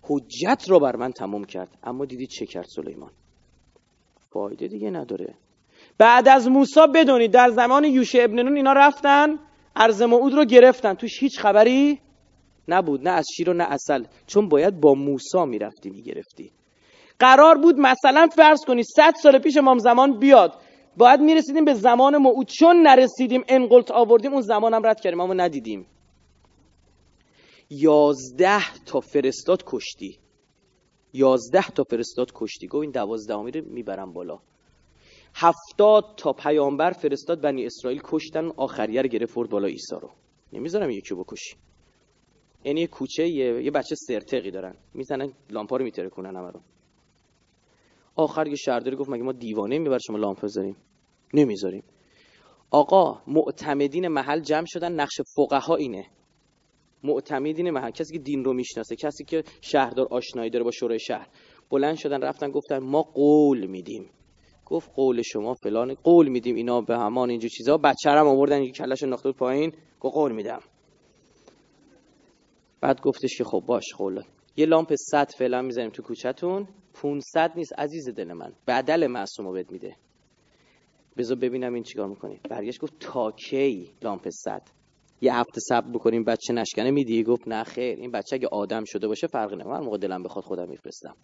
[0.03, 1.69] حجت را بر من تمام کرد.
[1.83, 3.11] اما دیدی چه کرد سلیمان؟
[4.31, 5.35] فایده دیگه نداره.
[5.99, 9.39] بعد از موسی بدونید در زمان یوشه ابن نون اینا رفتن
[9.77, 10.95] ارز معود رو گرفتن.
[10.95, 12.01] توش هیچ خبری
[12.69, 16.51] نبود نه از شیر و نه اصل چون باید با موسی می‌رفتی می‌گرفتی.
[17.19, 20.61] قرار بود مثلا فرض کنی صد سال پیش امام زمان بیاد.
[20.97, 25.35] باید می‌رسیدیم به زمان موعود چون نرسیدیم انقلت آوردیم اون زمان هم رد کردیم اما
[25.35, 25.87] ندیدیم.
[27.71, 30.19] یازده تا فرستاد کشتی.
[31.13, 32.67] یازده تا فرستاد کشتی.
[32.67, 34.39] گو این دوازدهمی رو می‌برم بالا.
[35.35, 40.11] هفتاد تا پیامبر فرستاد بنی اسرائیل کشتن آخریه رو گرفت بالا عیسی رو.
[40.53, 41.57] نمی‌ذارم یکی بکشی.
[42.65, 44.75] یعنی یه کوچه یه, بچه سرتقی دارن.
[44.95, 46.61] می‌زنن لامپا رو میتره کنن همه رو.
[48.17, 50.77] آخر یه شهرداری گفت مگه ما دیوانه میبر شما لامپ بذاریم.
[51.35, 51.83] نمی‌ذاریم.
[52.71, 56.07] آقا معتمدین محل جمع شدن نقش فقها اینه.
[57.03, 61.29] معتمدین محل کسی که دین رو می‌شناسه کسی که شهردار آشنایی داره با شورای شهر.
[61.71, 64.11] بلند شدن رفتن گفتن ما قول میدیم.
[64.67, 67.77] گفت قول شما فلان قول میدیم اینا به همان اینجور چیزا.
[67.77, 69.73] بچه هم آوردن یه کلش بود پایین.
[70.01, 70.61] گفت قول میدم.
[72.81, 74.23] بعد گفتش که خب باش قول
[74.57, 78.53] یه لامپ 100 فعلا می‌زنیم تو کوچتون 500 نیست عزیز دل من.
[78.67, 79.97] بدل معصومو بهت میده.
[81.17, 82.41] بذار ببینم این چیکار می‌کنی.
[82.51, 84.63] برگشت گفت تا کی؟ لامپ 100
[85.21, 87.99] یه هفته صبر بکنیم بچه نشکنه میدی؟ گفت نه خیر.
[87.99, 89.79] این بچه اگه آدم شده باشه فرق نمی‌کنه.
[89.81, 91.17] موقع دلم بخواد خودم میفرستم.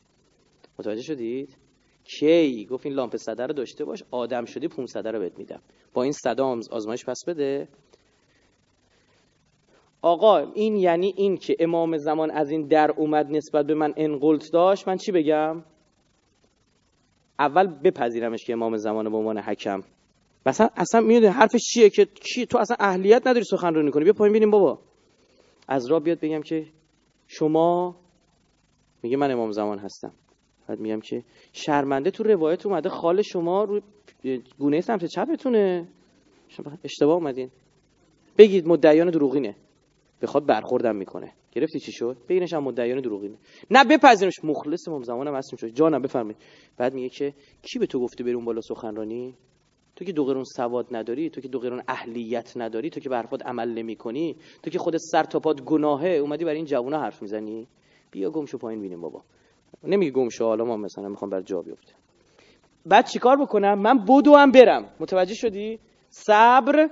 [0.78, 1.56] متوجه شدید؟
[2.04, 4.04] کی؟ گفت این لامپ صده رو داشته باش.
[4.11, 5.62] آدم شدی 500 رو بهت میدم.
[5.94, 7.68] با این صدا آزمایش پس بده.
[10.02, 14.52] آقا این یعنی این که امام زمان از این در اومد نسبت به من انقلت
[14.52, 15.64] داشت من چی بگم؟
[17.38, 19.82] اول بپذیرمش که امام زمان به عنوان حکم.
[20.46, 24.32] مثلا اصلا می‌دونی حرفش چیه که کی تو اصلا اهلیت نداری سخنرانی کنی بیا پایین
[24.32, 24.78] ببینیم بابا.
[25.68, 26.66] از را بیاد بگم که
[27.26, 27.96] شما
[29.02, 30.12] میگه من امام زمان هستم.
[30.68, 33.80] بعد میگم که شرمنده تو روایت اومده خال شما رو
[34.58, 35.88] گونه سمت چپتونه.
[36.84, 37.50] اشتباه اومدین.
[38.38, 39.56] بگید مدعیان دروغینه.
[40.22, 41.33] بخواد برخوردم می‌کنه.
[41.52, 43.37] گرفتی چی شد؟ بگینش هم مدعیان دروغینه.
[43.70, 44.44] نه بپذیرش.
[44.44, 45.68] مخلص امام زمانم هستیم شد.
[45.68, 46.37] جانم بفرمایید.
[46.76, 49.35] بعد میگه که کی به تو گفته برون بالا سخنرانی؟
[49.96, 53.16] تو که دو قرون سواد نداری تو که دو قرون اهلیت نداری تو که به
[53.44, 56.09] عمل نمی کنی تو که خود سر تا پات گناهه.
[56.09, 57.68] اومدی برای این جوونا حرف می‌زنی؟
[58.11, 59.22] بیا گمشو پایین بینیم بابا.
[59.85, 61.92] نمیگه گمشو حالا ما مثلا می‌خوام بر جا بیفته.
[62.87, 64.88] بعد چیکار بکنم؟ من بودو هم برم.
[65.00, 65.78] متوجه شدی؟
[66.09, 66.90] صبر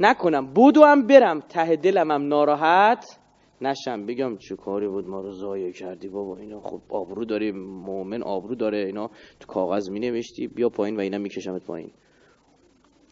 [0.00, 0.46] نکنم.
[0.46, 1.40] بودو هم برم.
[1.40, 3.18] ته دلم هم ناراحت
[3.60, 4.06] نشم.
[4.06, 6.36] بگم چه کاری بود؟ ما رو ضایع کردی بابا.
[6.36, 8.78] اینا خب آبرو داری مؤمن آبرو داره.
[8.78, 11.90] اینا تو کاغذ می نوشتی بیا پایین و اینا میکشمت پایین.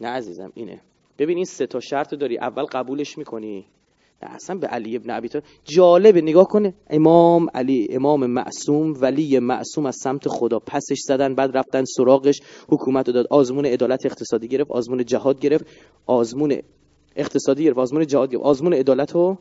[0.01, 0.81] نه عزیزم اینه.
[1.17, 2.37] ببین این سه تا شرط داری.
[2.37, 3.65] اول قبولش می‌کنی.
[4.27, 5.29] اصلا به علی ابن ابی
[5.65, 6.21] جالبه.
[6.21, 10.59] نگاه کنه امام علی امام معصوم ولی معصوم از سمت خدا.
[10.59, 13.27] پسش زدن بعد رفتن سراغش حکومت داد.
[13.29, 15.65] آزمون عدالت اقتصادی گرفت آزمون جهاد گرفت.
[16.05, 16.61] آزمون
[17.15, 18.43] اقتصادی گرفت آزمون جهاد گرفت.
[18.43, 19.37] آزمون عدالت رو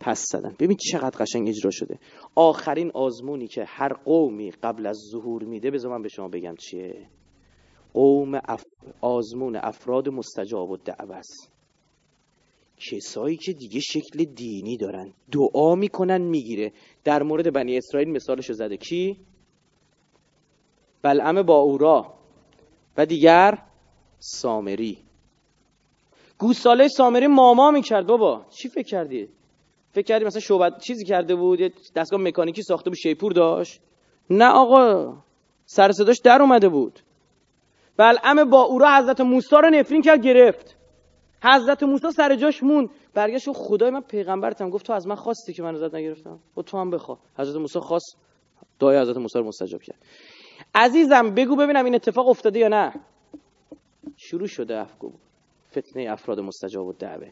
[0.00, 0.54] پس زدن.
[0.58, 1.98] ببین چقدر قشنگ اجرا شده.
[2.34, 7.08] آخرین آزمونی که هر قومی قبل از ظهور میده بذار من به شما بگم چیه.
[7.94, 8.64] قوم اف...
[9.00, 11.26] آزمون افراد مستجاب و دعوت
[12.80, 15.12] کسایی که دیگه شکل دینی دارن.
[15.32, 16.72] دعا می‌کنن می‌گیره.
[17.04, 18.76] در مورد بنی اسرائیل مثالشو زده.
[18.76, 19.16] کی؟
[21.02, 22.14] بلعم با اورا
[22.96, 23.58] و دیگر
[24.18, 24.98] سامری.
[26.38, 28.46] گوساله سامری ماما می‌کرد بابا.
[28.50, 29.28] چی فکر کردی؟
[29.92, 31.58] فکر کردی مثلا شعبت چیزی کرده بود؟
[31.96, 33.80] دستگاه مکانیکی ساخته بود شیپور داشت؟
[34.30, 35.16] نه آقا.
[35.66, 37.00] سر صداش در اومده بود.
[37.96, 40.77] بلعم با اورا حضرت موسی رو نفرین کرد گرفت.
[41.42, 44.70] حضرت موسی سر جاش مون برگشت خدای من پیغمبرتم.
[44.70, 46.38] گفت تو از من خواستی که من ازت نگرفتم.
[46.56, 48.16] و تو هم بخوا حضرت موسی خواست.
[48.78, 49.98] دعای حضرت موسی رو مستجاب کرد.
[50.74, 52.92] عزیزم بگو ببینم این اتفاق افتاده یا نه.
[54.16, 55.12] شروع شده افگو
[55.70, 57.30] فتنه افراد مستجاب و دعوه.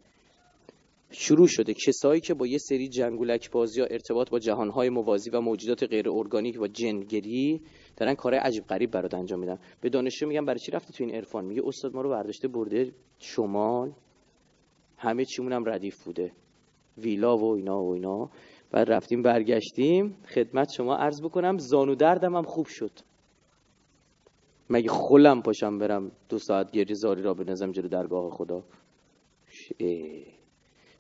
[1.11, 1.75] شروع شده.
[1.75, 6.11] کسایی که با یه سری جنگولک بازی یا ارتباط با جهانهای موازی و موجودات غیر
[6.11, 7.61] ارگانیک و جنگری
[7.97, 9.59] دارن کارهای عجیب غریب برات انجام میدن.
[9.81, 12.92] به دانشجو میگم برای چی رفتی تو این عرفان؟ میگه استاد ما رو برداشته برده
[13.19, 13.92] شمال.
[14.99, 16.33] همه چیمون هم ردیف بوده.
[16.99, 18.31] ویلا و اینا و اینا.
[18.71, 20.16] بعد رفتیم برگشتیم.
[20.35, 22.92] خدمت شما عرض بکنم زانو دردم هم خوب شد.
[24.71, 28.64] مگه خلم پاشم برم دو ساعت گریه زاری را بنزم جلو درگاه خدا؟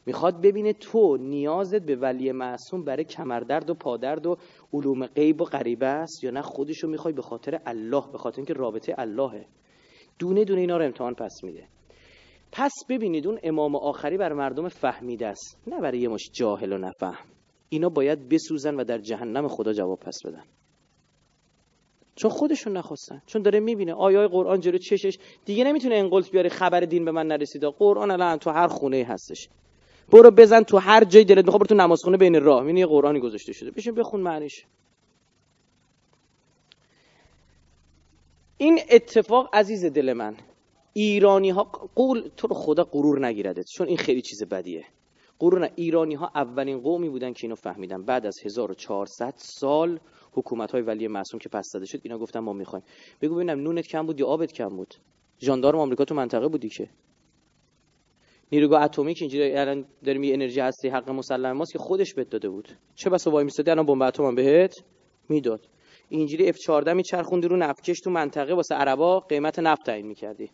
[0.06, 4.36] می‌خواد ببینه تو نیازت به ولی معصوم برای کمردرد و پادرد و
[4.72, 8.54] علوم غیب و غریبه است یا نه خودشو می‌خوای به خاطر الله به خاطر اینکه
[8.54, 9.46] رابطه اللهه.
[10.18, 11.68] دونه دونه اینا رو امتحان پس میده.
[12.52, 16.78] پس ببینید اون امام آخری بر مردم فهمیده است نه برای یه مش جاهل و
[16.78, 17.26] نفهم.
[17.68, 20.42] اینا باید بسوزن و در جهنم خدا جواب پس بدن.
[22.14, 25.18] چون خودشون نخواستن چون داره می‌بینه آیای قرآن جلو چشش.
[25.44, 29.48] دیگه نمی‌تونه انقلت بیاره خبر دین به من نرسیده قرآن الان تو هر خونه هستش.
[30.12, 32.60] برو بزن تو هر جای دلت می‌خواد برو تو نمازخونه بین راه.
[32.60, 33.70] می‌بینی یه قرآنی گذاشته شده.
[33.70, 34.64] بشین بخون معنیش.
[38.58, 40.36] این اتفاق عزیز دل من.
[40.92, 41.62] ایرانی ها
[41.94, 44.84] قول تو رو خدا غرور نگیردت چون این خیلی چیز بدیه.
[45.40, 45.70] غرور نه.
[45.76, 48.02] ایرانی ها اولین قومی بودن که اینو فهمیدن.
[48.02, 50.00] بعد از 1400 سال
[50.32, 52.84] حکومت های ولی معصوم که پس داده شد اینا گفتن ما می‌خوایم.
[53.20, 54.94] بگو ببینم نونت کم بود یا آبت کم بود؟
[55.40, 56.88] ژاندارم آمریکا تو منطقه بودی که.
[58.52, 62.30] نیروگاه اتمی که اینجوری الان داریم یه انرژی هستی حق مسلم ماست که خودش بهت
[62.30, 62.68] داده بود.
[62.94, 64.74] چه بسا وای میستادی؟ الان بمب اتم بهت
[65.28, 65.68] می‌داد.
[66.08, 70.50] اینجوری F14 میچرخوندی رو نفتکش تو منطقه واسه عربا قیمت نفت تعیین می‌کردی.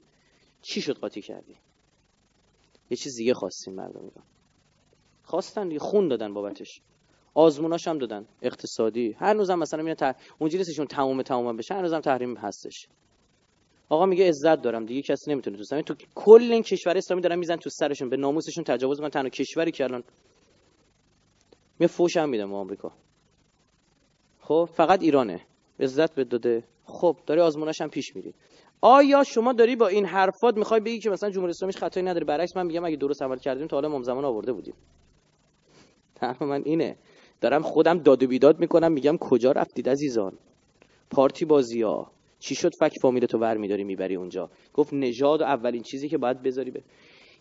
[0.62, 1.56] چی شد قاطی کردی؟
[2.90, 4.24] یه چیز دیگه خواستیم مردم ایران.
[5.22, 6.80] خواستن دیگه خون دادن بابتش.
[7.34, 8.26] آزموناش هم دادن.
[8.42, 9.16] اقتصادی.
[9.18, 10.16] هنوزم مثلا میگن ت...
[10.38, 12.88] اونجوری سشون تمام تمام بشه هنوزم تحریم هستش.
[13.92, 17.38] آقا میگه عزت دارم دیگه کسی نمی‌تونه تو زمین تو کل این کشور اسلامی دارن
[17.38, 19.10] میزن تو سرشون به ناموسشون تجاوز می‌کنن.
[19.10, 20.04] تنها کشوری که الان
[21.78, 22.92] می فوش هم میدم آمریکا.
[24.40, 25.40] خب فقط ایرانه.
[25.80, 26.64] عزت به داده.
[26.84, 28.34] خب داری آزموناش هم پیش میری.
[28.80, 32.56] آیا شما داری با این حرفات می‌خوای بگی که مثلا جمهوری اسلامی خطایی نداره؟ برعکس
[32.56, 34.74] من میگم اگه درست عمل کردیم تا حالا امام زمان آورده بودیم.
[36.14, 36.96] طرف من اینه.
[37.40, 40.38] دارم خودم داد و بیداد می‌کنم میگم کجا رفتید عزیزان؟
[41.10, 42.10] پارتی بازی ها
[42.42, 44.50] چی شد؟ فک فامیل تو ور میداری می‌بری اونجا.
[44.74, 46.82] گفت نژاد و اولین چیزی که باید بذاری به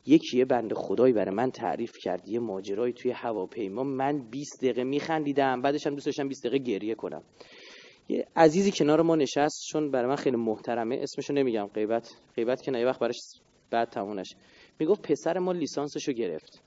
[0.06, 3.84] یکی یه بنده خدایی برای من تعریف کرد یه ماجرایی توی هواپیما.
[3.84, 7.24] من 20 دقیقه میخندیدم بعدش هم دوست داشتم 20 دقیقه گریه کنم.
[8.10, 10.96] یه عزیزی کنار ما نشست چون برای من خیلی محترمه.
[10.96, 13.18] اسمشو نمیگم غیبت غیبت که نه وقت براش
[13.72, 14.36] بعد تمونش
[14.80, 16.64] می‌گفت پسر ما لیسانسشو گرفت.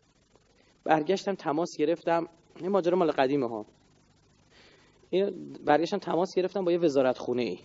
[0.84, 2.28] برگشتم تماس گرفتم.
[2.60, 3.66] این ماجرا مال قدیمه ها
[5.64, 7.58] برگشتم تماس گرفتم با یه وزارت خونه ای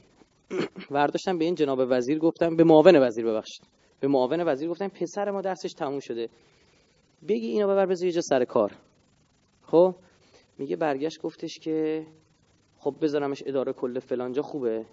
[0.91, 3.65] برداشتم به این جناب وزیر گفتم به معاون وزیر ببخشید.
[3.99, 6.29] به معاون وزیر گفتم پسر ما درسش تموم شده.
[7.27, 8.75] بگی اینو ببر بذار یه جا سر کار.
[9.61, 9.95] خب؟
[10.57, 12.07] میگه برگشت گفتش که
[12.77, 14.85] خب بذارمش اداره کل فلانجا خوبه.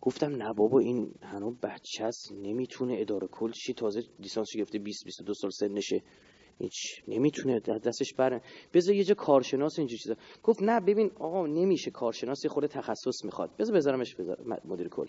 [0.00, 5.04] گفتم نه بابا این هنو بچه هست نمی‌تونه اداره کل چی تازه لیسانس گرفته 20
[5.04, 6.02] 22 سال سنشه.
[6.58, 8.40] هیچ نمی‌تونه دستش بره.
[8.74, 10.14] بذار یه جا کارشناس اینجوری چیزا.
[10.42, 13.50] گفت نه ببین آقا نمیشه کارشناس خود تخصص می‌خواد.
[13.58, 14.60] بذار بذارمش بذار.
[14.64, 15.06] مدیر کل.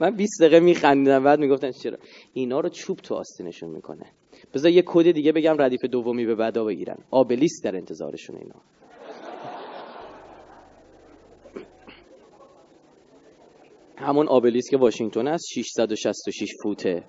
[0.00, 1.98] من 20 دقیقه میخندیدم بعد می‌گفتن چرا؟
[2.32, 4.12] اینا رو چوب تو آستینشون می‌کنه.
[4.54, 6.98] بذار یه کد دیگه بگم ردیف دومی به بعدا بگیرن.
[7.10, 8.60] آبلیس در انتظارشون اینا.
[13.98, 17.04] همون آبلیس که واشنگتن است 666 فوته.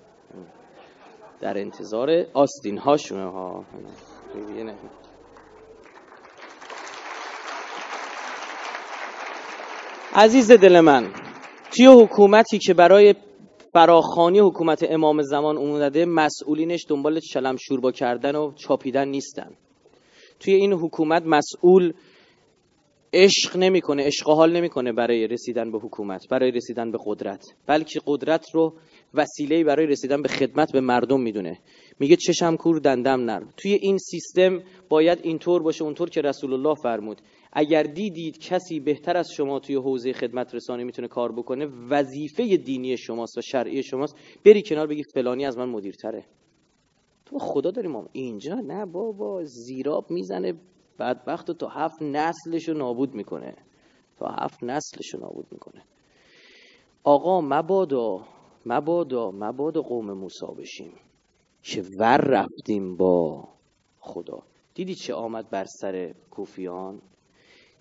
[1.40, 3.64] در انتظار آستین هاشونه ها
[10.14, 11.06] عزیز دل من
[11.70, 13.14] توی حکومتی که برای
[13.72, 19.50] فراخانی حکومت امام زمان اومده مسئولینش دنبال شلم شوربا کردن و چاپیدن نیستن.
[20.40, 21.92] توی این حکومت مسئول
[23.12, 27.44] عشق نمی‌کنه عشق حال نمی‌کنه برای رسیدن به حکومت برای رسیدن به قدرت.
[27.66, 28.74] بلکه قدرت رو
[29.14, 31.58] وسیله برای رسیدن به خدمت به مردم می‌دونه.
[32.00, 33.52] میگه چشم کور دندم نرم.
[33.56, 37.20] توی این سیستم باید اینطور باشه اونطور که رسول الله فرمود.
[37.52, 42.96] اگر دیدید کسی بهتر از شما توی حوزه خدمت رسانی می‌تونه کار بکنه وظیفه دینی
[42.96, 46.24] شماست و شرعی شماست بری کنار بگی فلانی از من مدیرتره.
[47.26, 50.54] تو خدا داریم اینجا نه بابا زیراب می‌زنه
[50.98, 53.54] بدبخت تا هفت نسلشو نابود می‌کنه.
[54.18, 55.82] تا هفت نسلشو نابود می‌کنه.
[57.04, 58.20] آقا مبادا
[58.66, 60.92] مبادا مبادا قوم موسا بشیم
[61.62, 63.48] که ور رفتیم با
[64.00, 64.42] خدا.
[64.74, 67.00] دیدی چه آمد بر سر کوفیان؟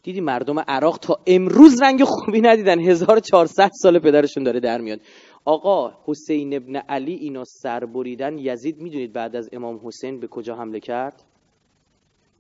[0.04, 2.80] دیدی مردم عراق تا امروز رنگ خوبی ندیدن.
[2.80, 5.00] 1400 سال پدرشون داره در میاد.
[5.46, 8.38] آقا حسین ابن علی اینا سر بریدن.
[8.38, 11.24] یزید می‌دونید بعد از امام حسین به کجا حمله کرد؟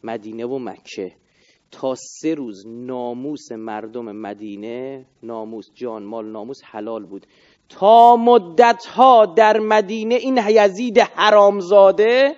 [0.03, 1.15] مدینه و مکه.
[1.71, 7.27] تا سه روز ناموس مردم مدینه ناموس جان مال ناموس حلال بود.
[7.69, 12.36] تا مدت ها در مدینه این یزید حرامزاده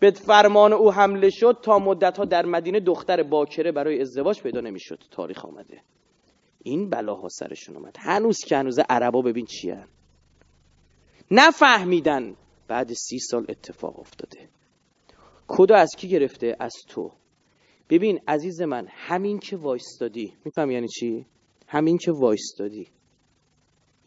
[0.00, 4.60] به فرمان او حمله شد تا مدت ها در مدینه دختر باکره برای ازدواج پیدا
[4.60, 4.98] نمی‌شد.
[5.10, 5.80] تاریخ آمده.
[6.62, 7.96] این بلاها سرشون اومد.
[7.98, 9.88] هنوز که هنوز عربا ببین چی هن.
[11.30, 12.36] نفهمیدن.
[12.68, 14.48] بعد سی سال اتفاق افتاده.
[15.48, 17.12] کدا از کی گرفته؟ از تو.
[17.90, 21.26] ببین عزیز من همین که وایستادی میفهم یعنی چی؟
[21.68, 22.88] همین که وایستادی.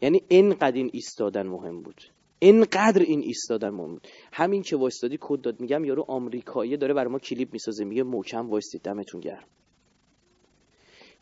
[0.02, 2.02] یعنی اینقدر این ایستادن مهم بود.
[2.38, 4.08] اینقدر این ایستادن بود.
[4.32, 5.60] همین که وایستادی کد داد.
[5.60, 7.84] میگم یارو آمریکایی داره برای ما کلیپ می‌سازه.
[7.84, 9.44] میگه محکم وایستید دمتون گرم.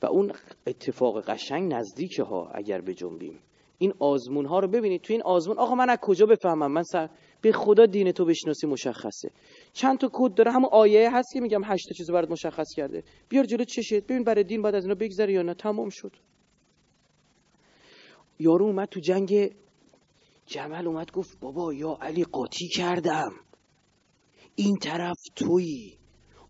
[0.03, 0.33] و اون
[0.67, 3.39] اتفاق قشنگ نزدیکه ها اگر به جنبیم
[3.79, 5.03] این آزمون ها رو ببینید.
[5.03, 7.09] تو این آزمون آقا من از کجا بفهمم؟ من سر
[7.41, 9.31] به خدا دین تو بشناسی مشخصه.
[9.73, 10.53] چند تا کد داره.
[10.53, 13.03] همون آیه هست که میگم هشت تا چیزو برات مشخص کرده.
[13.29, 15.55] بیار جلو چشت ببین برای دین بعد از اینا بگذره یا نه.
[15.55, 16.13] تمام شد.
[18.39, 19.51] یارو اومد تو جنگ
[20.47, 23.33] جمل اومد گفت بابا یا علی قاطی کردم.
[24.55, 25.99] این طرف تویی.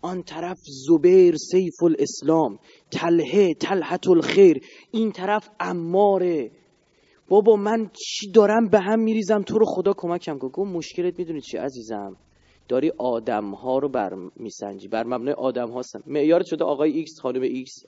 [0.02, 2.59] آن طرف زبیر سیف الاسلام.
[2.90, 4.61] طلحه طلحة الخیر.
[4.90, 6.51] این طرف عماره
[7.28, 10.48] بابا من چی دارم به هم میریزم؟ تو رو خدا کمکم کن.
[10.48, 12.16] گفت مشکلت می‌دونی چی عزیزم؟
[12.68, 17.42] داری آدم ها رو بر میسنجی بر مبنای آدم هستن معیار شده آقای ایکس خانم
[17.42, 17.85] ایکس.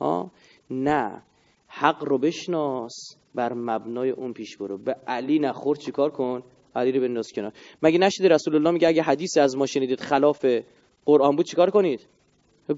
[0.00, 0.30] ها؟
[0.70, 1.22] نه.
[1.68, 2.94] حق رو بشناس
[3.34, 4.78] بر مبنای اون پیش برو.
[4.78, 6.42] به علی نخور چیکار کن؟
[6.74, 7.52] علی رو بنداز کنار.
[7.82, 10.46] مگه نشنیدید رسول الله میگه اگه حدیث از ما شنیدید خلاف
[11.04, 12.06] قرآن بود چیکار کنید؟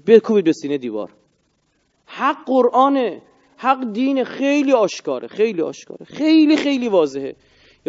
[0.07, 1.13] بکوبید به سینه دیوار.
[2.05, 3.21] حق قرآنه.
[3.57, 6.05] حق دین خیلی آشکاره خیلی آشکاره.
[6.05, 7.35] خیلی خیلی واضحه.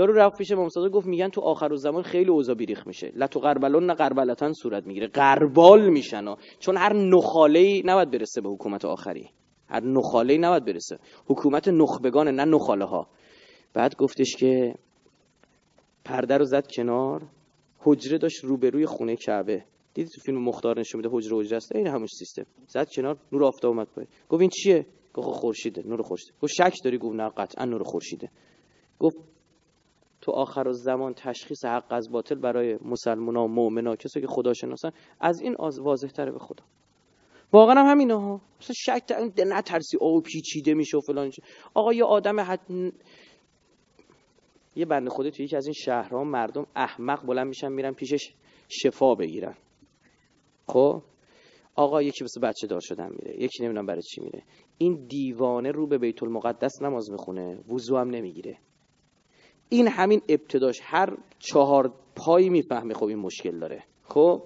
[0.01, 3.13] یارو رفت پیش امام صادق گفت میگن تو آخر زمان خیلی اوضاع بیریخ میشه.
[3.15, 5.07] لا تو قربلون نه قربلتن صورت می‌گیره.
[5.07, 9.31] قربال میشن چون هر نخاله ای نباید برسه به حکومت آخری.
[9.69, 10.99] هر نخاله ای نباید برسه.
[11.27, 13.07] حکومت نخبگان نه نخاله ها
[13.75, 14.75] بعد گفتش که
[16.05, 17.23] پرده رو زد کنار
[17.79, 19.65] حجره داشت روبروی خونه کعبه.
[19.95, 22.47] دیدی تو فیلم مختار نشون میده حجره حجره است؟ این همش سیستم.
[22.69, 26.53] زد کنار نور آفتاب اومد پای گفت این چیه؟ گفت خب خورشیده نور خورشید گفت
[26.53, 28.31] شک داری گفت نه قطعا نور خورشیده.
[28.99, 29.17] گفت
[30.31, 34.91] تو آخر زمان تشخیص حق از باطل برای مسلمونا و مؤمنا کسایی که خدا شناسن
[35.21, 36.65] از این از واضح تره به خدا.
[37.53, 38.41] واقعا هم همینه ها.
[38.61, 39.13] مثلا شک
[39.47, 41.31] نترسی او پیچیده میشه و فلان
[41.75, 42.61] آقا یه آدم حد
[44.77, 48.35] یه بنده خدا توی یکی از این شهرها مردم احمق بلند میشن میرن پیشش
[48.69, 49.55] شفا بگیرن.
[50.67, 51.03] خب؟
[51.75, 54.43] آقا یکی مثل بچه دار شدن میره یکی نمی‌دونم برای چی میره.
[54.79, 58.59] این دیوانه رو به بیت المقدس نماز می‌خونه وضو هم نمی‌گیره.
[59.71, 63.85] این همین ابتداش هر چهار پایی می‌فهمه خب این مشکل داره.
[64.03, 64.43] خب؟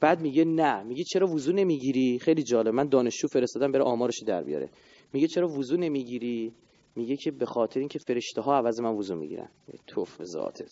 [0.00, 4.42] بعد میگه نه میگه چرا وضو نمی‌گیری؟ خیلی جالب من دانشجو فرستادم بره آمارش در
[4.42, 4.70] بیاره.
[5.12, 6.52] میگه چرا وضو نمی‌گیری؟
[6.96, 9.48] میگه که به خاطر اینکه فرشته ها عوض من وضو می‌گیرن.
[9.86, 10.70] توف ذاتت.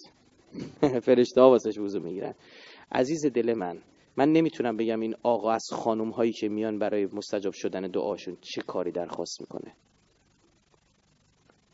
[1.07, 2.35] فرشته ها واسش وضو می‌گیرن.
[2.93, 3.79] عزیز دل من
[4.17, 8.63] من نمی‌تونم بگم این آقا از خانم هایی که میان برای مستجاب شدن دعاشون چه
[8.63, 9.77] کاری درخواست می‌کنه.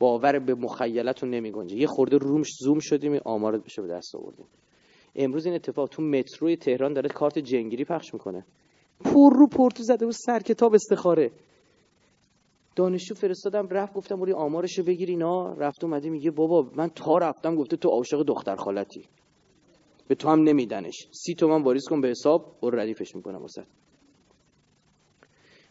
[0.00, 1.76] باور به مخیلتون نمی گنجه.
[1.76, 4.46] یه خورده رومش زوم شدیم آمار بشه به دست آوردیم.
[5.16, 8.46] امروز این اتفاق تو متروی تهران داره کارت جنگیری پخش می‌کنه.
[9.04, 11.30] پر رو پرتو زده و سر کتاب استخاره.
[12.76, 15.52] دانشجو فرستادم رفت گفتم بری آمارشو بگیر اینا.
[15.52, 19.04] رفت اومده میگه بابا من تا رفتم گفته تو عاشق دختر خالتی.
[20.08, 21.08] به تو هم نمیدنش.
[21.10, 23.64] سی تومن واریز کن به حساب و ردیفش می‌کنم واسه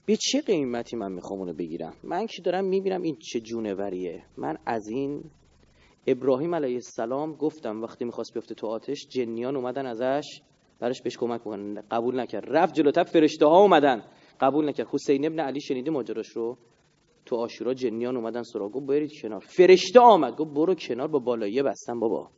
[0.09, 4.23] به چه قیمتی من می‌خوام اونو بگیرم؟ من که دارم می‌بینم این چه جونوریه.
[4.37, 5.23] من از این
[6.07, 10.41] ابراهیم علیه السلام گفتم وقتی می‌خواست بیفته تو آتش جنیان اومدن ازش
[10.79, 12.43] برش بهش کمک بکنن قبول نکرد.
[12.47, 14.03] رفت جلوتر فرشته ها اومدن.
[14.39, 14.87] قبول نکرد.
[14.91, 16.57] حسین ابن علی شنیدی ماجراش رو؟
[17.25, 18.85] تو آشورا جنیان اومدن سراغ.
[18.85, 19.39] برید کنار.
[19.39, 20.35] فرشته آمد.
[20.35, 22.29] گفت برو کنار با بالاییه بستن بابا.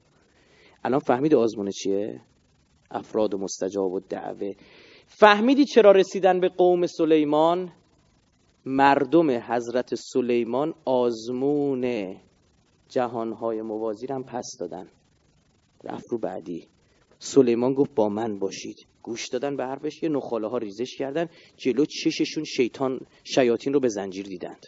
[0.83, 2.21] الان فهمید آزمون چیه؟
[2.91, 4.53] افراد و مستجاب و دعوه.
[5.13, 7.71] فهمیدی چرا رسیدن به قوم سلیمان؟
[8.65, 12.15] مردم حضرت سلیمان آزمون
[12.89, 14.87] جهانهای موازی هم پس دادن.
[15.83, 16.67] رفت رو بعدی.
[17.19, 18.87] سلیمان گفت با من باشید.
[19.03, 21.29] گوش دادن به حرفش یه نخاله ها ریزش کردن.
[21.57, 24.65] جلو چششون شیطان شیاطین رو به زنجیر دیدند.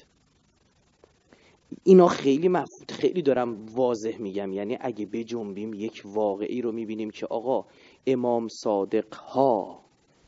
[1.83, 4.53] اینا خیلی مفهوم خیلی دارم واضح میگم.
[4.53, 7.65] یعنی اگه بجنبیم یک واقعی رو می‌بینیم که آقا
[8.07, 9.82] امام صادق ها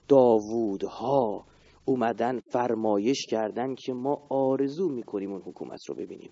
[0.08, 1.46] داوود ها
[1.86, 6.32] اومدن فرمایش کردن که ما آرزو می‌کنیم اون حکومت رو ببینیم.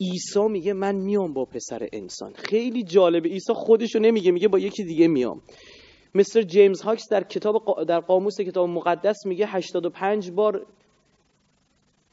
[0.00, 2.32] عیسی میگه من میام با پسر انسان.
[2.32, 3.28] خیلی جالبه.
[3.28, 5.42] عیسی خودشو نمیگه میگه با یکی دیگه میام.
[6.14, 10.66] مستر جیمز هاکس در کتاب در قاموس کتاب مقدس میگه 85 بار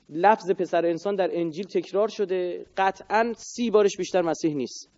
[0.10, 2.66] لفظ پسر انسان در انجیل تکرار شده.
[2.78, 4.90] قطعا سی بارش بیشتر مسیح نیست.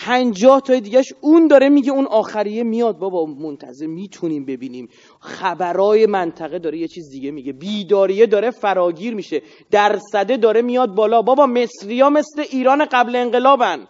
[0.00, 2.98] پنجاه تای دیگهش اون داره میگه اون آخریه میاد.
[2.98, 4.88] بابا منتظر می‌تونیم ببینیم.
[5.20, 7.52] خبرای منطقه داره یه چیز دیگه میگه.
[7.52, 9.42] بیداریه داره فراگیر میشه.
[9.70, 11.22] درصده داره میاد بالا.
[11.22, 13.88] بابا مصریا مثل ایران قبل انقلابن.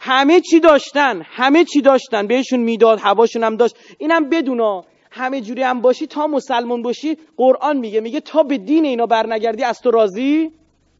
[0.00, 1.22] همه چی داشتن.
[1.24, 2.26] همه چی داشتن.
[2.26, 3.76] بهشون می‌داد هواشون هم داشت.
[3.98, 8.00] اینم بدونا همه جوری هم باشی تا مسلمان باشی قرآن میگه.
[8.00, 10.50] میگه تا به دین اینا برنگردی از تو راضی؟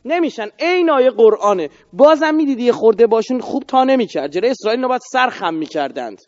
[0.04, 0.48] نمیشن.
[0.60, 1.70] عین آیه قرآنه.
[1.92, 4.30] بازم می‌دیدی یه خورده باشون خوب تا نمی‌کرد.
[4.30, 6.18] جلوی اسرائیل نباید سر خم می‌کردند.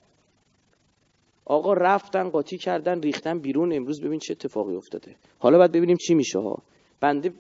[1.45, 3.73] آقا رفتن قاطی کردن ریختن بیرون.
[3.73, 5.17] امروز ببین چه اتفاقی افتاده.
[5.39, 6.63] حالا باید ببینیم چی میشه ها.
[7.01, 7.33] بنده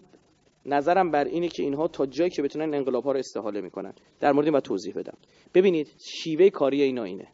[0.66, 3.92] نظرم بر اینه که اینها تا جایی که بتونن انقلاب ها رو استحاله می‌کنن.
[4.20, 5.16] در مورد این توضیح بدم.
[5.54, 7.26] ببینید شیوه کاری اینا اینه.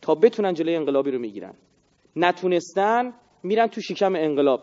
[0.00, 1.54] تا بتونن جلوی انقلابی رو می‌گیرن.
[2.16, 3.12] نتونستن
[3.42, 4.60] میرن تو شکم انقلاب.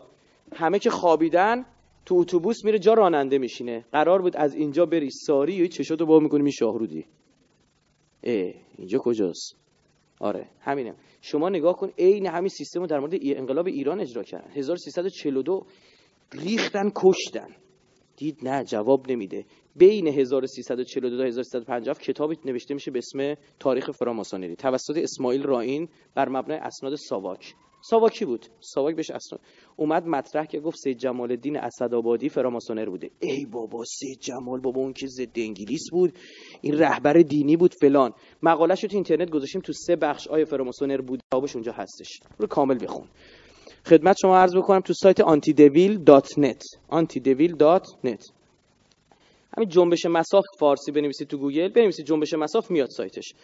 [0.52, 1.64] همه که خوابیدن
[2.06, 3.84] تو اتوبوس میره جا راننده میشینه.
[3.92, 7.06] قرار بود از اینجا بری ساری یا چشاتو با می‌کنی می شاهرودی
[8.22, 9.56] اه اینجا کجاست؟
[10.20, 10.94] آره همینه.
[11.20, 14.50] شما نگاه کن عین همین سیستم رو در مورد انقلاب ایران اجرا کردن.
[14.50, 15.66] 1342
[16.32, 17.48] ریختن کشتن.
[18.16, 19.44] دید نه جواب نمیده.
[19.76, 26.28] بین 1342 تا 1350 کتابی نوشته میشه به اسم تاریخ فراماسونری توسط اسماعیل راین بر
[26.28, 27.54] مبنای اسناد ساواک.
[27.80, 29.38] ساواکی بود؟ ساواک بهش اصلا
[29.76, 33.10] اومد مطرح که گفت سید جمال الدین اسدآبادی فراماسونر بوده.
[33.20, 36.12] ای بابا سید جمال بابا اون که ضد انگلیس بود
[36.60, 38.12] این رهبر دینی بود فلان.
[38.42, 42.20] مقالهش رو تو اینترنت گذاشتیم تو سه بخش آیه فراماسونر بود جوابش اونجا هستش.
[42.38, 43.08] رو کامل بخون.
[43.86, 46.62] خدمت شما عرض بکنم تو سایت antidevil.net
[46.92, 48.30] antidevil.net
[49.56, 51.68] همین جنبش مساف فارسی بنویسید تو گوگل.
[51.68, 53.34] بنویسید جنبش مساف میاد سایتش.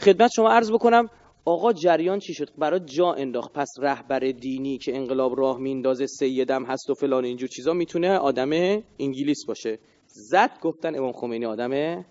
[0.00, 1.08] خدمت شما عرض بکنم
[1.44, 3.52] آقا جریان چی شد؟ برای جا انداخت.
[3.52, 8.50] پس رهبر دینی که انقلاب راه میندازه سیدم هست و فلان اینجور چیزا می‌تونه آدم
[8.98, 9.78] انگلیس باشه.
[10.06, 12.04] زد گفتن امام خمینی آدم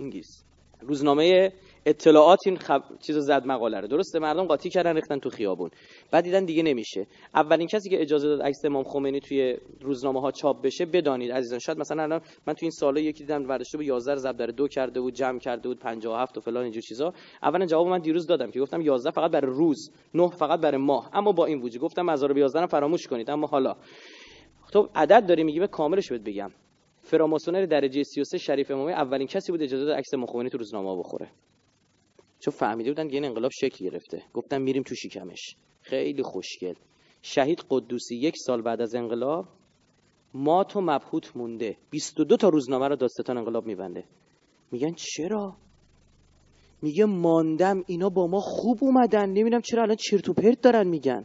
[0.00, 0.44] انگلیس.
[0.80, 1.52] روزنامه
[1.88, 2.82] اطلاعات این خب...
[3.00, 3.88] چیزو زد مقاله رو.
[3.88, 5.70] درسته مردم قاطی کردن ریختن تو خیابون.
[6.10, 7.06] بعد دیدن دیگه نمیشه.
[7.34, 11.58] اولین کسی که اجازه داد عکس امام خمینی توی روزنامه ها چاپ بشه بدانید عزیزان.
[11.58, 14.68] شاید مثلا الان من تو این سالا یکی دیدم ورشته به 11 ضرب در دو
[14.68, 17.12] کرده بود جمع کرده بود 57 و فلان اینجور چیزا.
[17.42, 21.10] اولا جواب من دیروز دادم که گفتم 11 فقط برای روز 9 فقط برای ماه.
[21.12, 23.30] اما با این وجود گفتم 1011 فراموش کنید.
[23.30, 23.76] اما حالا.
[24.72, 26.50] تو عدد داری میگی به کاملش بهت بگم.
[27.02, 31.28] فراماسونر درجه 33 شریف امامی اولین کسی بود اجازه داد عکس مخمینی تو روزنامه بخوره.
[32.40, 34.22] چون فهمیده بودن این انقلاب شکل گرفته.
[34.34, 35.56] گفتم میریم تو شکمش.
[35.82, 36.74] خیلی خوشگل.
[37.22, 39.48] شهید قدوسی یک سال بعد از انقلاب
[40.34, 41.76] ما تو مبهوت مونده.
[41.90, 44.04] 22 تا روزنامه رو داستان انقلاب میبنده.
[44.72, 45.56] میگن چرا؟
[46.82, 49.26] میگه ماندم اینا با ما خوب اومدن.
[49.26, 51.24] نمی‌دونم چرا الان چرت و پرت دارن میگن.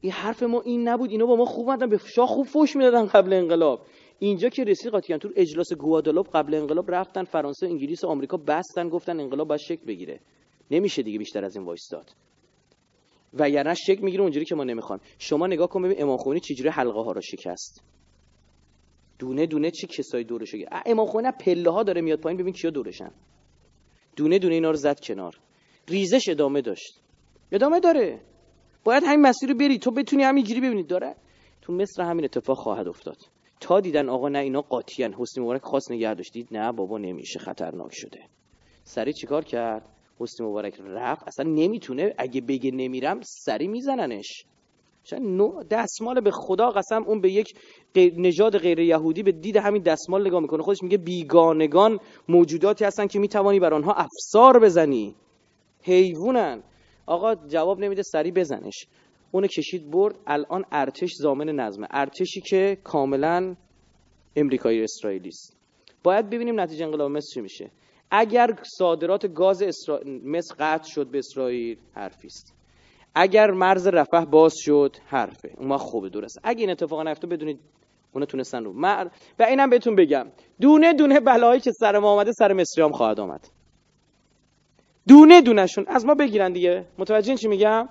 [0.00, 1.10] این حرف ما این نبود.
[1.10, 1.88] اینا با ما خوب اومدن.
[1.88, 3.86] به شاه خوب فوش می‌دادن قبل انقلاب.
[4.18, 8.88] اینجا که رسید قاطی تو اجلاس گوادالوپ قبل انقلاب رفتن فرانسه انگلیس و آمریکا بستن
[8.88, 10.20] گفتن انقلاب باید شکل بگیره.
[10.70, 12.10] نمیشه دیگه بیشتر از این وایستاد.
[13.34, 16.68] و یعنی شکل می‌گیره اونجوری که ما نمی‌خوام شما نگاه کن ببین امام خمینی چجوری
[16.68, 17.84] حلقه ها رو شکست.
[19.18, 23.10] دونه دونه چه کسایی دورشه امام خمینی پله ها داره میاد پایین ببین کیا دورشن.
[24.16, 25.40] دونه دونه اینا رو زد کنار.
[25.88, 27.00] ریزش ادامه داشت.
[27.52, 28.20] ادامه داره.
[28.84, 29.78] باید همین مسیر رو بری.
[29.78, 31.16] تو بتونی همینجوری ببینید داره.
[31.62, 33.16] تو مصر همین اتفاق خواهد افتاد.
[33.64, 35.14] تا دیدن آقا نه اینا قاطیان.
[35.14, 38.20] حسنی مبارک خاص نگه داشتید نه بابا نمیشه خطرناک شده.
[38.84, 39.88] سری چیکار کرد؟
[40.20, 41.28] حسنی مبارک رفت.
[41.28, 42.14] اصلا نمی‌تونه.
[42.18, 44.44] اگه بگه نمیرم سری میزننش.
[45.70, 47.54] دستمال به خدا قسم اون به یک
[47.96, 50.62] نژاد غیر یهودی به دید همین دستمال نگاه می‌کنه.
[50.62, 51.98] خودش میگه بیگانگان
[52.28, 55.14] موجوداتی هستن که می‌توانی بر آنها افسار بزنی.
[55.82, 56.62] حیوانن.
[57.06, 58.86] آقا جواب نمیده سری بزنش.
[59.34, 63.56] اونو کشید برد الان ارتش زامن نظمه ارتشی که کاملا
[64.36, 65.56] امریکایی اسرائیلی است.
[66.02, 67.70] باید ببینیم نتیجه انقلاب مصر چی میشه.
[68.10, 70.00] اگر صادرات گاز اسرا...
[70.24, 72.54] مصر قطع شد به اسرائیل حرفی است.
[73.14, 75.50] اگر مرز رفح باز شد حرفه.
[75.56, 77.60] اون ما خوبه درست اگه این اتفاق نیفته بدونید
[78.12, 78.72] اونا تونستن رو.
[78.72, 79.08] مر...
[79.38, 80.26] و اینم بهتون بگم.
[80.60, 83.48] دونه دونه بلایی که سر ما آمده سر مصریام خواهد آمد.
[85.08, 85.84] دونه دونهشون.
[85.88, 86.86] از ما بگیرن دیگه.
[86.98, 87.88] متوجه چی میگم؟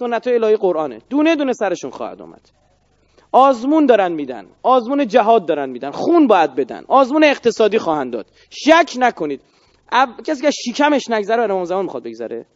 [0.00, 0.98] سنت های الهی قرآنه.
[1.10, 2.50] دونه دونه سرشون خواهد آمد
[3.32, 4.46] آزمون دارن میدن.
[4.62, 5.90] آزمون جهاد دارن میدن.
[5.90, 6.84] خون باید بدن.
[6.88, 8.26] آزمون اقتصادی خواهند داد.
[8.50, 9.40] شک نکنید.
[10.26, 12.46] کسی که شیکمش نگذره برای زمان می‌خواد بگذره.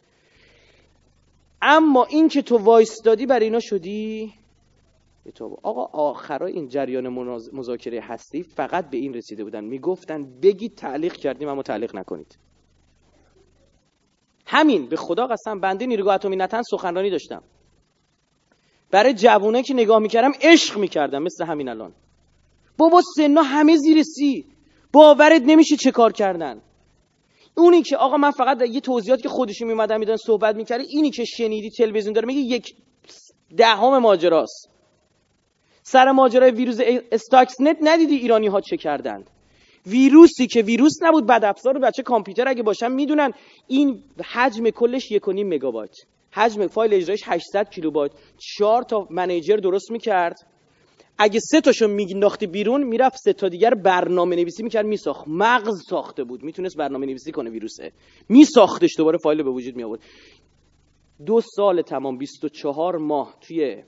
[1.61, 4.33] اما این که تو وایستادی برای اینا شدی
[5.63, 7.07] آقا آخرای این جریان
[7.53, 9.63] مذاکره هستی فقط به این رسیده بودن.
[9.63, 12.37] می‌گفتن بگید تعلیق کردیم اما تعلیق نکنید.
[14.45, 17.43] همین به خدا قسم بنده نیروگاه اتمی نتن سخنرانی داشتم.
[18.91, 21.93] برای جوونه که نگاه می‌کردم عشق می‌کردم مثل همین الان.
[22.77, 24.45] بابا سنا همه زیر سی.
[24.93, 26.61] باورت نمیشه چه کار کردن.
[27.57, 31.25] اونی که آقا من فقط یه توضیحات که خودشون میمدن میدن صحبت می‌کرده اینی که
[31.25, 32.75] شنیدی تلویزیون داره میگه یک
[33.57, 34.69] دهم ماجراست.
[35.83, 36.77] سر ماجرای ویروس
[37.11, 39.29] Stuxnet ندیدی ایرانی ها چه کردند.
[39.87, 43.31] ویروسی که ویروس نبود بد افزار بچه کامپیوتر اگه باشن می‌دونن.
[43.67, 45.95] این حجم کلش 1.5 مگابایت
[46.31, 48.11] حجم فایل اجرایش 800 کیلوبایت.
[48.37, 50.35] چهار تا manager درست می‌کرد.
[51.17, 55.27] اگه سه تاشو مینداختی بیرون می‌رفت سه تا دیگر برنامه نویسی می‌کرد میساخت.
[55.27, 56.43] مغز ساخته بود.
[56.43, 57.91] می‌تونست برنامه نویسی کنه ویروسه.
[58.29, 59.99] میساختش دوباره فایل به وجود می آورد
[61.25, 63.83] دو سال تمام 24 ماه توی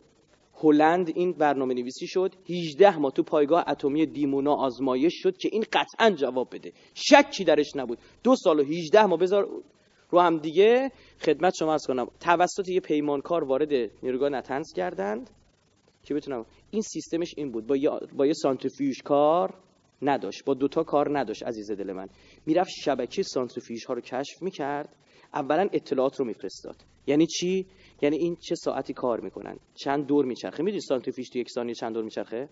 [0.60, 2.36] هلند این برنامه نویسی شد.
[2.50, 6.74] 18 ماه تو پایگاه اتمی دیمونا آزمایش شد که این قطعا جواب بده.
[6.94, 7.98] شکی درش نبود.
[8.24, 9.64] دو سال و 18 ماه بذار
[10.10, 12.08] رو هم دیگه خدمت شما از کنم.
[12.20, 15.30] توسط یه پیمانکار وارد نیروگاه نتنز کردند.
[16.04, 17.68] که بتونم؟ این سیستمش این بود.
[17.68, 19.54] با یه, با سانتریفیوژ کار
[20.02, 20.46] نداشت.
[20.46, 21.44] با دوتا کار نداشت.
[21.44, 22.10] عزیز دل من.
[22.46, 24.96] می‌رفت شبکه سانتریفیوژ ها رو کشف می‌کرد.
[25.34, 26.76] اولا اطلاعات رو میفرستاد.
[27.08, 27.66] یعنی چی؟
[28.02, 31.94] یعنی این چه ساعتی کار می‌کنن؟ چند دور میچرخه؟ می‌دونی سانتریفیوژ تو یک ثانیه چند
[31.94, 32.50] دور میچرخه؟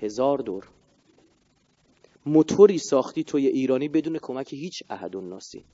[0.00, 0.68] هزار دور.
[2.26, 5.64] موتوری ساختی توی ایرانی بدون کمک هیچ احدالناسی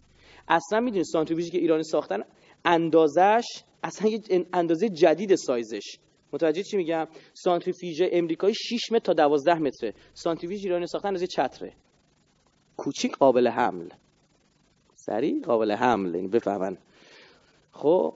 [0.48, 2.22] اصلا می‌دونی سانتریفیوژی که ایرانی ساختن
[2.64, 3.44] اندازش
[3.82, 5.98] اصلا یه اندازه جدید سایزش.
[6.32, 9.94] متوجه چی میگم؟ سانتریفیوژ امریکایی 6 متر تا 12 متره.
[10.14, 11.72] سانتریفیوژ ایرانی ساختن اندازه چتره.
[12.76, 13.88] کوچیک قابل حمل.
[14.94, 16.16] سریع قابل حمل.
[16.16, 16.78] این بفهمن.
[17.72, 18.14] خب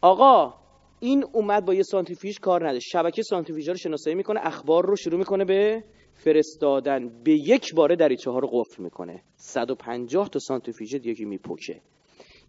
[0.00, 0.54] آقا
[1.00, 5.18] این اومد با یه سانتریفیوژ کار نده شبکه سانتریفیوژ رو شناسایی می‌کنه اخبار رو شروع
[5.18, 5.84] می‌کنه به
[6.14, 7.08] فرستادن.
[7.24, 9.22] به یک باره دریچه ها رو قفل می‌کنه.
[9.36, 11.80] 150 تا سانتریفیوژ دیگه میپکه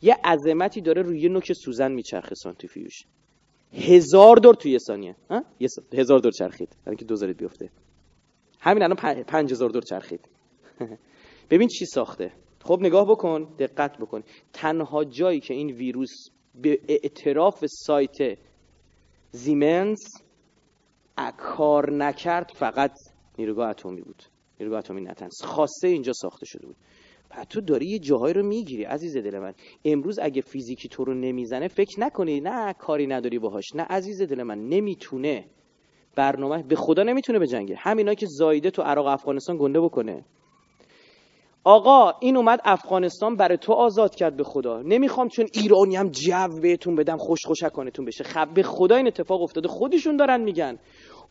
[0.02, 2.94] یه عظمتی داره روی نوک سوزن میچرخه سانتریفیوژ
[3.74, 5.16] هزار دور توی ثانیه.
[5.30, 5.44] ها؟
[5.94, 6.76] هزار دور چرخید.
[6.86, 7.70] برای که دوزارید بیفته.
[8.60, 10.30] همین الان پنج دور چرخید.
[11.52, 12.32] ببین چی ساخته.
[12.64, 14.24] خب نگاه بکن دقت بکن.
[14.54, 16.30] تنها جایی که این ویروس
[16.62, 18.38] به اعتراف سایت
[19.32, 20.00] زیمنز
[21.38, 22.92] کار نکرد فقط
[23.38, 24.24] نیروگاه اتمی بود.
[24.60, 25.42] نیروگاه اتمی نتنز.
[25.44, 26.76] خاصه اینجا ساخته شده بود.
[27.30, 29.54] بعد تو داری یه جاهایی رو می‌گیری عزیز دل من.
[29.86, 33.76] امروز اگه فیزیکی تو رو نمی‌زنه فکر نکنی نه کاری نداری باهاش.
[33.76, 35.46] نه عزیز دل من نمی‌تونه
[36.16, 37.76] برنامه به خدا نمی‌تونه بجنگه.
[37.76, 40.26] همینا که زایده تو عراق افغانستان گنده بکنه.
[41.64, 44.82] آقا این اومد افغانستان برای تو آزاد کرد به خدا.
[44.82, 48.24] نمی‌خوام چون ایرانی هم جو بهتون بدم خوش خوشکانتون بشه.
[48.24, 49.68] خب به خدا این اتفاق افتاده.
[49.68, 50.80] خودشون دارن میگن.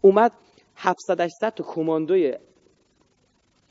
[0.00, 0.32] اومد
[0.76, 2.34] 700 800 تا کماندوی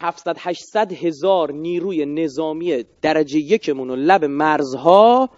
[0.01, 5.30] 700 800 هزار نیروی نظامی درجه یکمون و لب مرزها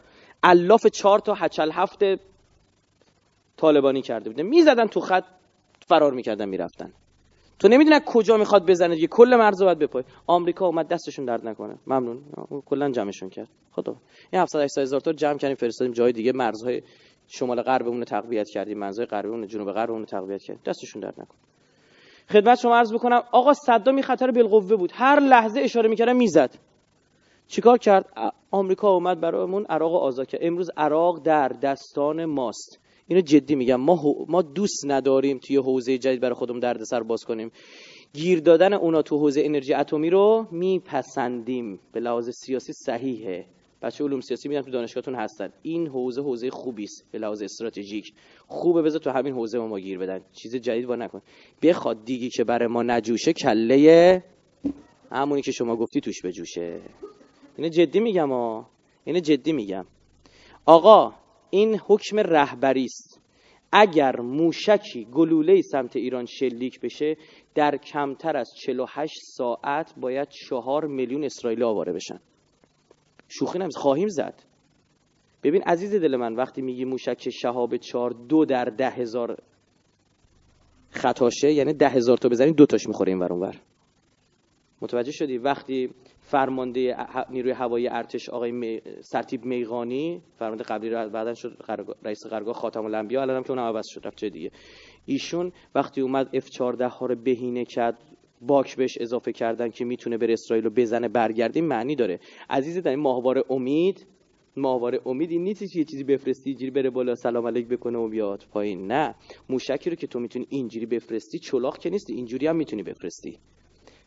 [0.43, 1.99] الاف چهار تا هچل هفت
[3.57, 5.23] طالبانی کرده بودن می‌زدن تو خط
[5.87, 6.93] فرار می‌کردن می‌رفتن.
[7.59, 9.07] تو نمی‌دونی کجا می‌خواد بزنه دیگه.
[9.07, 11.75] کل مرز باید بپای آمریکا اومد دستشون درد نکنه.
[11.87, 12.21] ممنون.
[12.65, 13.47] کلا جمعشون کرد.
[13.71, 13.95] خدا.
[14.31, 16.31] این 700 800 هزار تا جمع کردیم فرستادیم جای دیگه.
[16.31, 16.81] مرزهای
[17.27, 18.77] شمال غربمون رو تقویت کردیم.
[18.77, 20.61] مرزهای غربمون جنوب غربمون رو تقویت کردیم.
[20.65, 21.37] دستشون درد نکنه.
[22.29, 24.91] خدمت شما عرض بکنم آقا صدام خطر بالقوه بود.
[24.93, 26.55] هر لحظه اشاره می‌کردم می‌زد.
[27.47, 28.05] چیکار کرد؟
[28.51, 30.41] آمریکا اومد برامون عراق آزاد کرد.
[30.43, 32.79] امروز عراق در دستان ماست.
[33.09, 33.75] اینو جدی میگم.
[33.75, 37.51] ما ما دوست نداریم توی حوزه جدید برای خودمون دردسر باز کنیم.
[38.13, 41.79] گیر دادن اونا تو حوزه انرژی اتمی رو میپسندیم.
[41.91, 43.45] به لحاظ سیاسی صحیحه.
[43.81, 45.49] بچه علوم سیاسی میدن تو دانشگاهتون هستن.
[45.61, 47.05] این حوزه حوزه خوبی است.
[47.11, 48.13] به لحاظ استراتژیک.
[48.47, 50.21] خوبه بذار تو همین حوزه ما, ما گیر بدن.
[50.33, 51.21] چیز جدید با نکن.
[51.61, 54.23] بخواد دیگی که برای ما نجوشه کله
[55.11, 56.81] همونی که شما گفتی توش بجوشه.
[57.57, 58.63] اینو جدی میگم آ
[59.05, 59.85] اینو جدی میگم.
[60.65, 61.13] آقا
[61.49, 63.21] این حکم رهبری است.
[63.71, 67.17] اگر موشکی گلوله سمت ایران شلیک بشه
[67.55, 72.19] در کمتر از 48 ساعت باید چهار میلیون اسرائیلی آواره بشن.
[73.27, 74.43] شوخی نمیز خواهیم زد.
[75.43, 79.37] ببین عزیز دل من وقتی میگی موشک شهاب چهار دو در ده هزار
[80.91, 83.61] خطاشه یعنی ده هزار تا بزنیم دو تاش می‌خوره این ور.
[84.81, 85.89] متوجه شدی؟ وقتی
[86.29, 86.95] فرمانده
[87.29, 88.81] نیروی هوایی ارتش آقای می...
[89.01, 91.57] سرتیب میغانی فرمانده قبلی رو بعدا شد
[92.03, 94.51] رئیس قرارگاه خاتم الانبیا الانم که اون عوض شد رفت دیگه.
[95.05, 97.97] ایشون وقتی اومد F14 ها رو بهینه کرد
[98.41, 102.19] باک بهش اضافه کردن که می‌تونه بر اسرائیل رو بزنه برگرده معنی داره.
[102.49, 104.05] عزیز در این ماهواره امید
[104.57, 108.45] ماهواره امید این نیست یه چیزی بفرستی اینجوری بره بالا سلام علیک بکنه و بیاد
[108.51, 108.87] پایین.
[108.87, 109.15] نه.
[109.49, 113.39] موشکی رو که تو می‌تونی اینجوری بفرستی چلاق که نیست اینجوری هم می‌تونی بفرستی.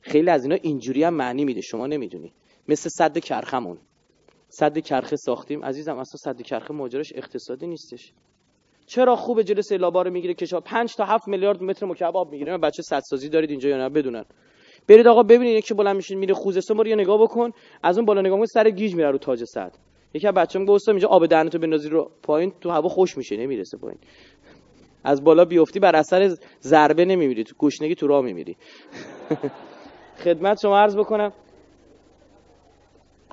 [0.03, 2.33] خیلی از اینا اینجوری هم معنی میده شما نمی‌دونی.
[2.69, 3.79] مثل صد کرخمون.
[4.49, 5.65] صد کرخه ساختیم.
[5.65, 8.13] عزیزم اصلا صد کرخه ماجراش اقتصادی نیستش.
[8.87, 12.83] چرا خوب جلو سیلابا رو می‌گیره کشا 5 تا 7 میلیارد متر مکعب می‌گیره؟ بچه
[12.83, 14.25] سازی دارید اینجا یا نه؟ بدونن.
[14.89, 17.51] برید آقا ببینید یکی بالا میشین میره خوزستان برو یه نگاه بکن.
[17.83, 19.73] از اون بالا نگاه سر گیج میره رو تاج صد.
[20.15, 23.79] یکی از بچه‌م گفت اینجا آب دهنتو بندازی رو پایین تو هوا خوش میشه نمی‌رسه
[23.79, 23.99] پایین.
[25.05, 28.57] از بالا بیفتی بر اثر ضربه نمیمیری تو گشنگی تو راه میمیری.
[30.25, 31.33] خدمت شما عرض بکنم.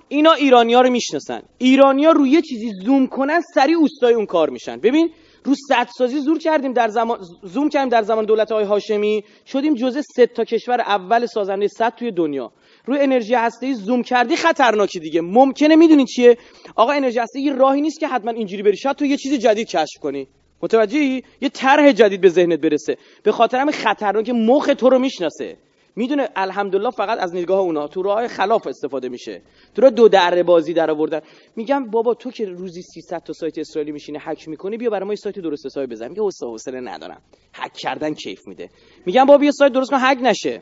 [0.07, 1.41] اینا ایرانیا رو می‌شناسن.
[1.57, 4.79] ایرانیا روی یه چیزی زوم کنن سری اوستای اون کار میشن.
[4.79, 5.09] ببین
[5.43, 5.55] رو
[5.97, 9.23] سازی زور کردیم در زمان زوم کردیم در زمان دولت های هاشمی.
[9.45, 12.51] شدیم جزء سه تا کشور اول سازنده صد توی دنیا.
[12.85, 15.21] روی انرژی هسته زوم کردی خطرناکی دیگه.
[15.21, 16.37] ممکنه می‌دونی چیه؟
[16.75, 18.77] آقا انرژی هسته یه راهی نیست که حتما اینجوری بری.
[18.77, 20.27] شاید تو یه چیز جدید کشف کنی.
[20.61, 22.97] متوجهی؟ یه طرح جدید به ذهنت برسه.
[23.23, 25.57] به خاطر همین خطرناک مخ تو رو می‌شناسه.
[25.95, 29.41] می‌دونه الحمدلله فقط از نگاه اونا تو راه خلاف استفاده میشه.
[29.75, 31.21] تو راه دو دره بازی در آوردن.
[31.55, 35.13] میگم بابا تو که روزی 300 تا سایت اسرائیلی میشینه هک می‌کنی بیا برای ما
[35.13, 36.07] یه سایت درست حسابی بزن.
[36.07, 37.21] میگه حوصله ندارم.
[37.53, 38.69] هک کردن کیف میده.
[39.05, 40.61] میگم بابا یه سایت درست کن هک نشه.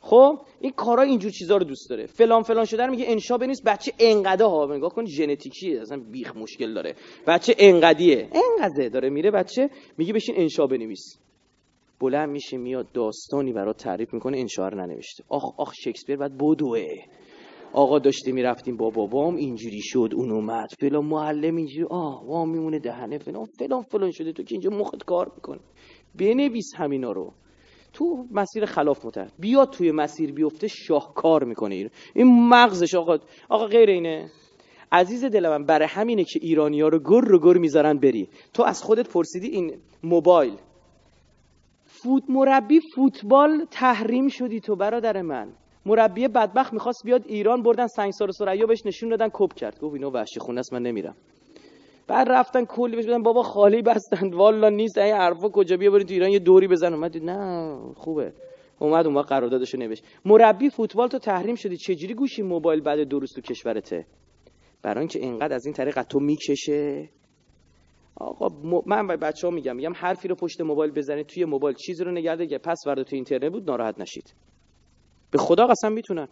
[0.00, 2.06] خب این کارا اینجور چیزا رو دوست داره.
[2.06, 4.66] فلان فلان شده میگه انشا بنویس بچه انقده ها.
[4.76, 6.94] نگاه کن ژنتیکیه اصلا بیخ مشکل داره.
[7.26, 8.28] بچه انقدیه.
[8.32, 11.18] انقده داره میره بچه میگه بشین انشا بنویس.
[12.00, 15.24] بلند میشه میاد داستانی برات تعریف می‌کنه انشا رو ننوشته.
[15.28, 16.84] آخ آخ شکسپیر بعد بدوه
[17.72, 20.68] آقا داشته می‌رفتیم با بابام اینجوری شد اون اومد.
[20.80, 25.04] فلان معلم اینجوری آه وام میمونه دهنه فلان فلان فلان شده تو که اینجا مخت
[25.04, 25.60] کار می‌کنه.
[26.18, 27.32] بنویس همینا رو.
[27.92, 33.18] تو مسیر خلاف متحد بیاد توی مسیر بیفته شاهکار می‌کنه این مغزش آقا
[33.48, 34.30] آقا غیر اینه.
[34.92, 38.28] عزیز دل من برای همینه که ایرانی ها رو گر رو گر می‌ذارن بری.
[38.54, 40.52] تو از خودت پرسیدی این موبایل.
[42.02, 45.48] فوت مربی فوتبال تحریم شدی تو برادر من.
[45.86, 49.80] مربی بدبخت می‌خواست بیاد ایران بردن سنگسار سریا بهش نشون دادن کپ کرد.
[49.80, 51.16] گفت اینو وحشی خونه است من نمیرم.
[52.06, 54.34] بعد رفتن کلی بهش بدن بابا خالی بستند.
[54.34, 56.94] والا نیست این حرفا کجا؟ بیا برید تو ایران یه دوری بزن.
[56.94, 58.32] اومد نه خوبه.
[58.78, 60.04] اومد اون وقت قراردادشو نوشت.
[60.24, 61.76] مربی فوتبال تو تحریم شدی.
[61.76, 64.06] چجوری گوشی موبایل بعد دو روز تو کشورته؟
[64.82, 67.08] برای اینکه اینقدر از این طریق تو می‌کشه
[68.20, 68.48] آقا
[68.86, 72.12] من به بچه ها میگم میگم حرفی رو پشت موبایل بزنید توی موبایل چیزی رو
[72.12, 74.34] نگرده که پس ورده تو اینترنت بود ناراحت نشید.
[75.30, 76.28] به خدا قسم می‌تونن.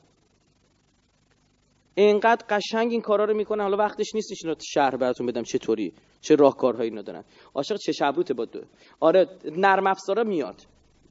[1.94, 6.34] اینقدر قشنگ این کارا رو می‌کنن حالا وقتش نیستش اینا شهر براتون بدم چطوری چه
[6.34, 7.24] راهکارهایی اینا دارن.
[7.54, 8.60] عاشق چه شبروته با دو.
[9.00, 9.26] آره
[9.56, 10.62] نرم افزارا میاد.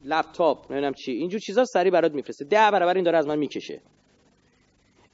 [0.04, 1.12] لپتاپ نمی‌دونم چی.
[1.12, 2.46] اینجور چیزا سری برات میفرسته.
[2.46, 3.82] ده برابر این داره از من می‌کشه.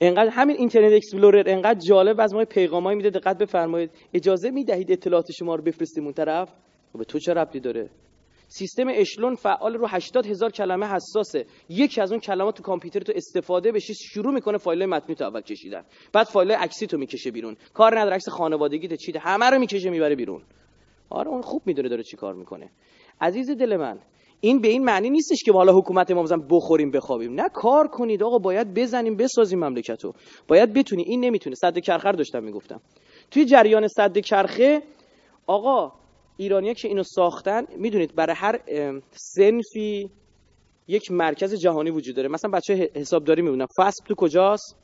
[0.04, 3.92] انقدر همین Internet Explorer انقدر جالب از ما پیغامایی میده دقت بفرمایید.
[4.14, 6.50] اجازه می‌دهید اطلاعات شما رو بفرستیم اون طرف؟
[6.94, 7.90] خب به تو چه ربطی داره؟
[8.48, 11.46] سیستم Echelon فعال رو 80 هزار کلمه حساسه.
[11.70, 15.42] یکی از اون کلمات تو کامپیوتر تو استفاده بشه شروع می‌کنه فایل متنی تو اول
[15.42, 15.84] کشیدن.
[16.14, 17.58] بعد فایل عکسی تو می‌کشه بیرون.
[17.74, 19.20] کار نداره عکس خانوادگی تو چیده.
[19.20, 20.42] همه رو می‌کشه می‌بره بیرون.
[21.10, 22.70] آره اون خوب می‌دونه داره چی کار می‌کنه.
[23.22, 24.00] عزیز دل من
[24.44, 27.34] این به این معنی نیستش که حالا حکومت ما مثلا بخوریم بخوابیم.
[27.34, 30.14] نه کار کنید آقا باید بزنیم بسازیم مملکتو.
[30.48, 31.04] باید بتونی.
[31.04, 31.56] این نمی‌تونه.
[31.56, 32.82] صد کرخر داشتم می‌گفتم.
[33.32, 34.82] توی جریان صد کرخه
[35.48, 35.92] آقا
[36.38, 38.60] ایرانیا که اینو ساختن می‌دونید برای هر
[39.12, 40.10] سنفی
[40.88, 42.30] یک مرکز جهانی وجود داره.
[42.30, 43.68] مثلا بچه حسابداری می‌بینن.
[43.78, 44.76] فسب تو کجاست؟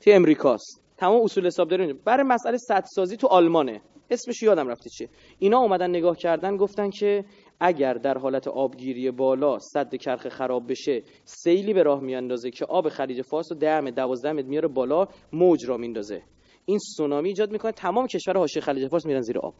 [0.00, 0.82] تو امریکاست.
[0.96, 2.56] تمام اصول حسابداری برای مسئله
[2.94, 3.80] سازی تو آلمانه.
[4.10, 5.08] اسمش یادم رفته چیه.
[5.38, 7.24] اینا اومدن نگاه کردن گفتن که
[7.60, 12.88] اگر در حالت آبگیری بالا صد کرخ خراب بشه سیلی به راه میاندازه که آب
[12.88, 16.22] خلیج فارس رو ده 12 متر میاره بالا موج را میندازه
[16.64, 19.54] این سونامی ایجاد می‌کنه تمام کشور حاشیه خلیج فارس میرن زیر آب.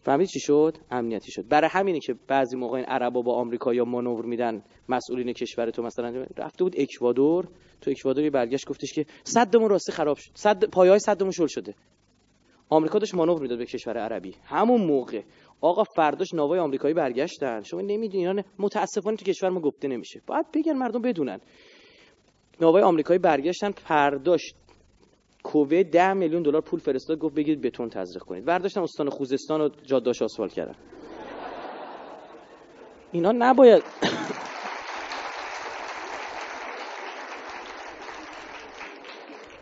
[0.00, 1.48] فهمید چی شد؟ امنیتی شد.
[1.48, 5.82] برای همینه که بعضی موقع این عربا با آمریکا یا مانور میدن مسئولین کشور تو
[5.82, 7.48] مثلا رفته بود اکوادور.
[7.80, 10.30] تو اکوادور برگشت گفتش که صدمون راستی خراب شد.
[10.34, 11.74] صد پایه‌های صدمون شل شده.
[12.68, 14.34] آمریکا داشت مانور می‌داد به کشور عربی.
[14.44, 15.22] همون موقع
[15.60, 17.62] آقا فرداش ناوای آمریکایی برگشتن.
[17.62, 20.22] شما نمی‌دونین اینا متاسفانه تو کشور ما گفته نمیشه.
[20.26, 21.40] باید بگن مردم بدونن.
[22.60, 24.54] ناوای آمریکایی برگشتن فرداش
[25.42, 28.44] کووه ده میلیون دلار پول فرستاد گفت بگید بتون تزریق کنید.
[28.44, 30.74] برداشتن استان خوزستان رو جاده‌اش آسفالت کردن.
[33.12, 33.82] اینا نباید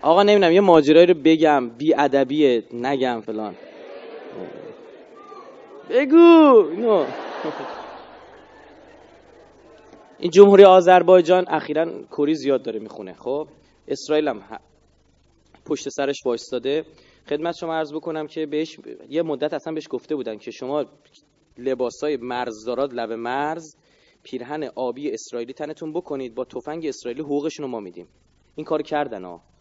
[0.04, 1.68] آقا نمی‌دونم یه ماجرایی رو بگم.
[1.68, 3.54] بی ادبیه نگم فلان.
[5.90, 6.68] بگو.
[6.70, 7.04] اینو.
[10.18, 13.12] این جمهوری آذربایجان اخیرا کوری زیاد داره می‌خونه.
[13.12, 13.48] خب
[13.88, 14.42] اسرائیل هم
[15.66, 16.84] پشت سرش وایستاده.
[17.28, 18.78] خدمت شما عرض بکنم که بهش
[19.08, 20.84] یه مدت اصلا بهش گفته بودن که شما
[21.58, 23.76] لباسای مرزدارات لب مرز
[24.22, 28.08] پیرهن آبی اسرائیلی تنتون بکنید با تفنگ اسرائیلی حقوقشون رو ما میدیم.
[28.56, 29.53] این کار کردن ها.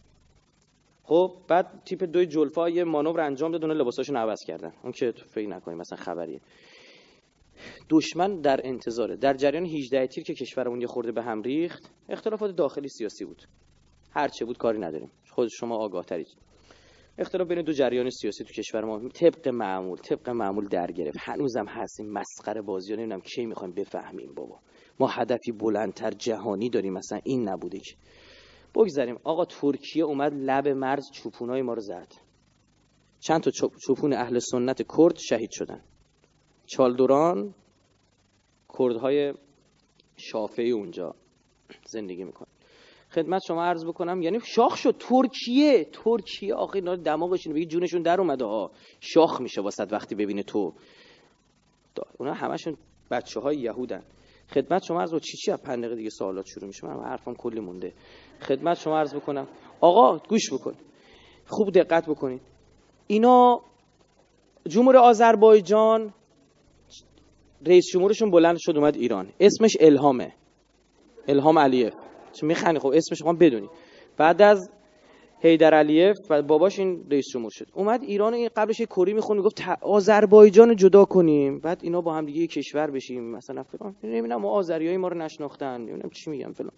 [1.06, 4.72] خب بعد تیپ دوی جلفا یه مانور انجام داد اون لباساشون عوض کردن.
[4.82, 6.40] اون که فکر نکنید مثلا خبریه.
[7.90, 9.16] دشمن در انتظاره.
[9.16, 13.42] در جریان 18 تیر که کشورمون یه خورده به هم ریخت اختلافات داخلی سیاسی بود.
[14.10, 15.10] هر چه بود کاری نداریم.
[15.30, 16.28] خود شما آگاه ترید.
[17.18, 21.18] اختلاف بین دو جریان سیاسی تو کشور ما طبق معمول طبق معمول در گرفت.
[21.20, 22.98] هنوزم هستیم مسخره بازی ها.
[22.98, 24.58] نمی‌دونم کی می‌خوایم بفهمیم بابا.
[25.00, 27.94] ما هدفی بلندتر جهانی داریم مثلا این نبوده که.
[28.74, 29.18] بگذاریم.
[29.24, 32.12] آقا ترکیه اومد لب مرز چوپونای ما رو زد.
[33.20, 33.50] چند تا
[33.86, 35.80] چوپون اهل سنت کرد شهید شدن.
[36.66, 37.54] چالدوران
[38.78, 39.34] کردهای
[40.16, 41.14] شافعی اونجا
[41.86, 42.48] زندگی می‌کنن
[43.10, 44.96] خدمت شما عرض بکنم یعنی شاخ شد.
[44.98, 48.44] ترکیه ترکیه آخه اینا دماغشون بگی جونشون در اومده.
[48.44, 48.70] ها
[49.00, 50.72] شاخ میشه واسه وقتی ببینه تو.
[52.18, 52.76] اونا همشون
[53.10, 54.02] بچه های یهودن.
[54.54, 57.92] خدمت شما عرض چی چی از پنده دیگه سوالات شروع میشه؟ من حرفم کلی مونده.
[58.40, 59.46] خدمت شما عرض بکنم.
[59.80, 60.74] آقا گوش بکن.
[61.46, 62.40] خوب دقت بکنید
[63.06, 63.60] اینا
[64.68, 66.14] جمهور آذربایجان
[67.66, 69.28] رئیس جمهورشون بلند شد اومد ایران.
[69.40, 70.32] اسمش الهامه.
[71.28, 71.94] الهام علیف
[72.32, 73.68] چون میخنی خب اسمش خواهم بدونی.
[74.16, 74.70] بعد از
[75.40, 77.66] هیدر علیف و باباش این رئیس جمهور شد.
[77.74, 81.58] اومد ایران این قبلش یه کری می‌خوند گفت آذربایجان جدا کنیم.
[81.58, 83.30] بعد اینا با هم دیگه کشور بشیم.
[83.30, 83.96] مثلا فلان.
[84.04, 85.80] نمی‌دونم ما آذریای ما رو نشناختن.
[85.80, 86.72] نمی‌دونم چی میگم فلان.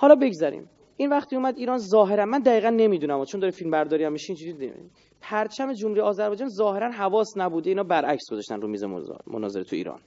[0.00, 4.12] حالا بگذریم این وقتی اومد ایران ظاهرا من دقیقا نمی‌دونم چون داره فیلم برداری هم
[4.12, 4.72] میشه اینجوری
[5.20, 8.84] پرچم جمهوری آذربایجان ظاهرا حواس نبوده اینا برعکس گذاشتن رو میز
[9.26, 10.00] مناظره تو ایران.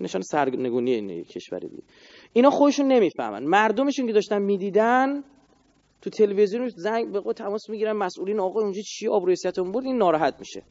[0.00, 1.82] نشان سرنگونی این کشوری دیگه
[2.32, 3.44] اینا خودشون نمی‌فهمن.
[3.44, 5.24] مردمشون که داشتن می‌دیدن
[6.02, 10.62] تو تلویزیون زنگ به تماس می‌گیرن مسئولین آقا اونجا چی آبروریتمون بود این ناراحت میشه.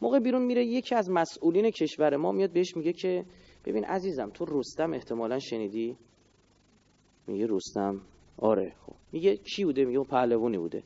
[0.00, 3.24] موقع بیرون میره یکی از مسئولین کشور ما میاد بهش میگه که
[3.64, 5.96] ببین عزیزم تو رستم احتمالا شنیدی؟
[7.26, 8.00] میگه رستم.
[8.38, 8.94] آره خب.
[9.12, 10.82] میگه کی بوده؟ میگه پهلوانی بوده.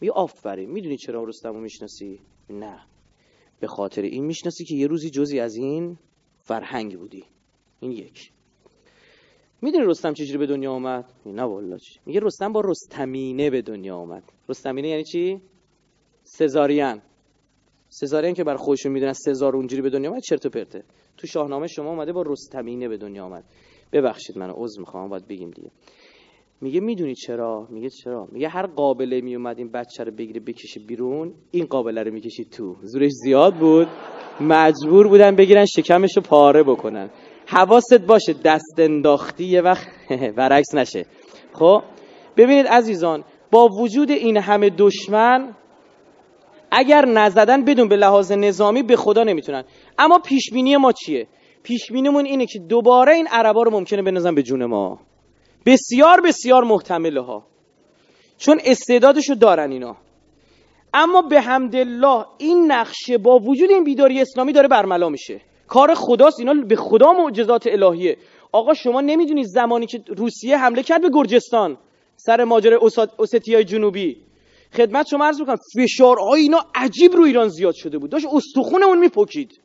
[0.00, 2.20] میگه آفرین می‌دونی چرا رستم رو می‌شناسی؟
[2.50, 2.80] نه.
[3.60, 5.98] به خاطر این می‌شناسی که یه روزی جزی از این
[6.40, 7.24] فرهنگ بودی.
[7.80, 8.32] این یک.
[9.62, 11.78] می‌دونی رستم چجوری به دنیا آمد؟ نه والله.
[12.06, 14.32] میگه رستم با رستمینه به دنیا آمد.
[14.48, 15.40] رستمینه یعنی چی؟
[16.24, 17.02] سزارین.
[17.88, 20.84] سزارین که بر خودشون می‌دونن سزار اونجوری به دنیا آمد چرت و پرته.
[21.16, 23.44] تو شاهنامه شما اومده با رستمینه به دنیا آمد.
[23.92, 25.70] ببخشید منو عذر می‌خوام باید بگیم دیگه.
[26.60, 31.34] میگه می‌دونی چرا؟ میگه چرا؟ میگه هر قابله میومد این بچه رو بگیره بکشه بیرون
[31.50, 32.76] این قابله رو می‌کشید تو.
[32.82, 33.88] زورش زیاد بود.
[34.40, 37.10] مجبور بودن بگیرن شکمش رو پاره بکنن.
[37.46, 39.86] حواست باشه دست انداختی یه وقت
[40.36, 41.06] برعکس نشه.
[41.52, 41.82] خب؟
[42.36, 45.54] ببینید عزیزان با وجود این همه دشمن
[46.70, 49.64] اگر نزدن بدون به لحاظ نظامی به خدا نمی‌تونن.
[49.98, 51.26] اما پیشبینی ما چیه؟
[51.62, 55.00] پیشبینیمون اینه که دوباره این عربا رو ممکنه بنازن به جون ما.
[55.66, 57.46] بسیار بسیار محتمله ها.
[58.38, 59.96] چون استعدادشو دارن اینا.
[60.94, 65.40] اما به الله این نقشه با وجود این بیداری اسلامی داره برملا میشه.
[65.68, 68.16] کار خداست اینا به خدا معجزات الهیه.
[68.52, 71.78] آقا شما نمی‌دونید زمانی که روسیه حمله کرد به گرجستان
[72.16, 72.78] سر ماجرای
[73.18, 74.16] اوستیای جنوبی.
[74.72, 78.10] خدمت شما عرض بکنم فشارهای اینا عجیب رو ایران زیاد شده بود.
[78.10, 79.60] داشت استخون اون میپکید.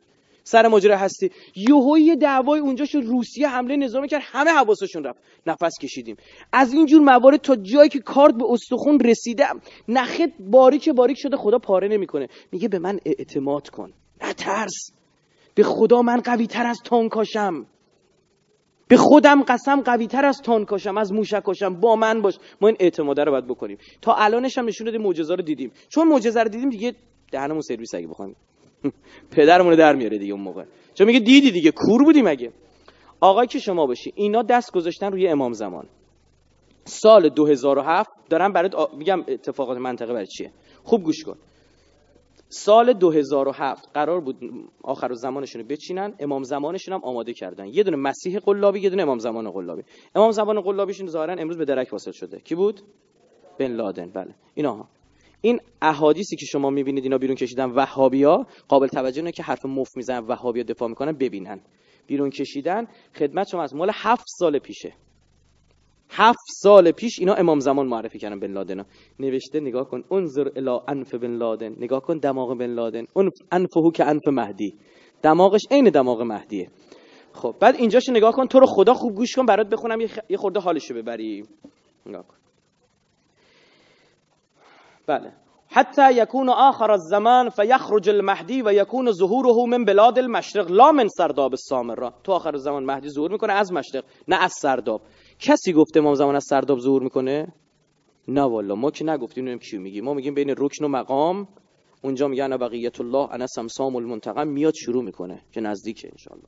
[0.48, 1.30] سر ماجرا هستی.
[1.56, 5.18] یهو یه دعوای اونجا شد روسیه حمله نظامی کرد همه حواسشون رفت.
[5.46, 6.16] نفس کشیدیم.
[6.52, 9.44] از اینجور موارد تا جایی که کارت به استخون رسیده
[9.88, 12.28] نخت باریک باریک شده خدا پاره نمی‌کنه.
[12.52, 13.92] میگه به من اعتماد کن.
[14.22, 14.90] نترس.
[15.54, 17.66] به خدا من قوی تر از تانکاشم.
[18.88, 21.80] به خودم قسم قوی تر از تانکاشم از موشکاشم.
[21.80, 22.38] با من باش.
[22.60, 23.78] ما این اعتماده رو باید بکنیم.
[24.02, 25.72] تا الانش هم نشون دادیم معجزه رو دیدیم.
[25.88, 26.94] چون معجزه رو دیدیم دیگه
[27.32, 28.36] دهنمون سرویس اگه بخوایم.
[29.36, 30.64] پدرمون در میاره دیگه اون موقع.
[30.94, 32.52] چون میگه دیدی دیگه کور بودی مگه؟
[33.20, 35.86] آقای که شما باشی اینا دست گذاشتن روی امام زمان.
[36.84, 40.52] سال 2007 دارم برات میگم اتفاقات منطقه برای چیه؟
[40.84, 41.36] خوب گوش کن.
[42.48, 44.36] سال 2007 قرار بود
[44.82, 47.66] آخر زمانشون رو بچینن امام زمانشون هم آماده کردن.
[47.66, 49.82] یه دونه مسیح قلابی یه دونه امام زمان قلابی.
[50.14, 52.40] امام زمان قلابیشون ظاهرا امروز به درک واصل شده.
[52.40, 52.80] کی بود؟
[53.58, 54.10] بن لادن.
[54.10, 54.34] بله.
[54.54, 54.88] اینا
[55.40, 59.96] این احادیثی که شما می‌بینید اینا بیرون کشیدن وهابیا قابل توجه نه که حرف مف
[59.96, 61.60] می‌زنن وهابیا دفاع می‌کنن ببینن.
[62.06, 64.92] بیرون کشیدن خدمت شما از مال هفت سال پیشه.
[66.10, 68.84] هفت سال پیش اینا امام زمان معرفی کردن بن لادن
[69.18, 71.74] نوشته نگاه کن انظر الی انف بن لادن.
[71.78, 73.04] نگاه کن دماغ بن لادن.
[73.52, 74.74] انفهو که انف مهدی.
[75.22, 76.68] دماغش عین دماغ مهدیه.
[77.32, 80.60] خب بعد اینجاشو نگاه کن تو رو خدا خوب گوش کن برات بخونم یه خورده
[80.60, 81.44] حالشو ببری
[82.06, 82.34] نگاه کن.
[85.08, 85.32] بله.
[85.70, 90.70] حتی یکون آخر الزمان فیخرج المهدی و یکون ظهوره من بلاد المشرق.
[90.70, 95.02] لا من سرداب السامرا تو آخر زمان مهدی ظهور می‌کنه از مشرق نه از سرداب.
[95.38, 97.48] کسی گفته امام زمان از سرداب ظهور می‌کنه؟
[98.28, 100.04] نه والا ما که نگفتیم نمیم کیو میگیم.
[100.04, 101.48] ما میگیم بین رکن و مقام.
[102.02, 104.48] اونجا میگن بقیت الله انا سمسام المنتقم.
[104.48, 105.42] میاد شروع می‌کنه.
[105.52, 106.44] که نزدیکه انشالله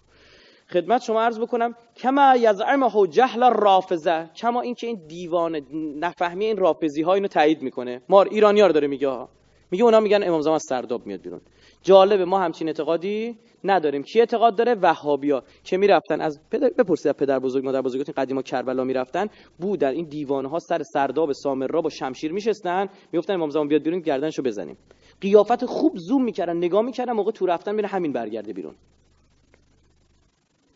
[0.72, 5.60] خدمت شما عرض بکنم کما یزعمه جهل رافضه کما اینکه این دیوان
[6.00, 8.02] نفهمی این رافضی ها اینو تایید می‌کنه.
[8.08, 9.26] مار ایرانی رو داره میگه
[9.70, 11.40] میگه اونا میگن امام زمان سرداب میاد بیرون.
[11.82, 14.02] جالبه ما همچین اعتقادی نداریم.
[14.02, 18.42] کی اعتقاد داره؟ وهابیا که می‌رفتن از پدر بپرسید از پدر بزرگ مادر بزرگتون قدیما
[18.42, 19.26] کربلا می‌رفتن
[19.58, 19.90] بودن.
[19.90, 24.42] این دیوانه ها سر سرداب سامرا با شمشیر میشستن می‌گفتن امام زمان بیاد بیرون گردنشو
[24.42, 24.76] بزنیم.
[25.20, 28.74] قیافت خوب زوم می‌کردن نگاه می‌کردن موقع تو رفتن بین همین برگرده بیرون.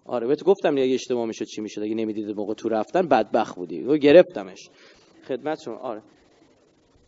[0.06, 3.82] آره بهت گفتم اگه اشتباه می‌شد چی می‌شد اگه نمی‌دید موقع تو رفتن بدبخ بودی.
[3.82, 4.70] و گرفتمش.
[5.28, 6.02] خدمتتون آره.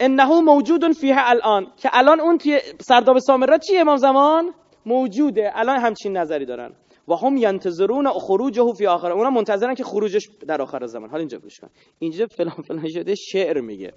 [0.01, 4.55] انه موجود فیه الان که الان اون توی سرداب سامرا چیه امام زمان؟
[4.87, 5.51] موجوده.
[5.55, 6.73] الان همچین نظری دارن.
[7.09, 9.13] و هم ینتظرون خروجه فی آخر.
[9.13, 11.11] اونا منتظرن که خروجش در آخر زمان.
[11.11, 11.69] حالا اینجا گوش کن.
[11.99, 13.93] اینجا فلان فلان شده شعر میگه.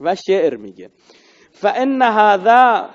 [0.00, 0.90] و شعر میگه.
[1.50, 2.90] فان هذا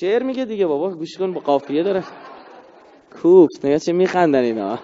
[0.00, 2.04] شعر میگه دیگه بابا گوش کن با قافیه داره.
[3.22, 4.78] کوفت نگاه چه میخندن اینا؟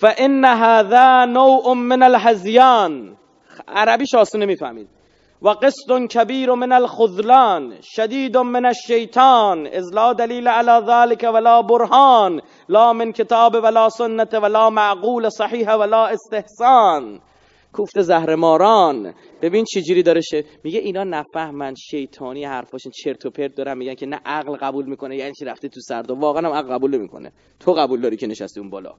[0.00, 3.16] فان هذا نوع من الهزیان
[3.68, 4.88] عربیش آسونه می‌فهمید.
[5.42, 12.40] و قسط کبیر من الخذلان شدید من الشیطان از لا دلیل على ذلك ولا برهان
[12.68, 17.20] لا من کتاب ولا سنت ولا معقول صحیح ولا استحسان.
[17.72, 19.14] کوفت زهرماران.
[19.42, 20.44] ببین چجوری داره شه.
[20.64, 23.78] میگه اینا نفهمن شیطانی حرفاشون چرت و پرت دارن.
[23.78, 26.14] میگن که نه عقل قبول می‌کنه یعنی چی رفته تو سردا.
[26.14, 27.32] واقعا هم عقل قبول نمی‌کنه.
[27.60, 28.94] تو قبول داری که نشستی اون بالا.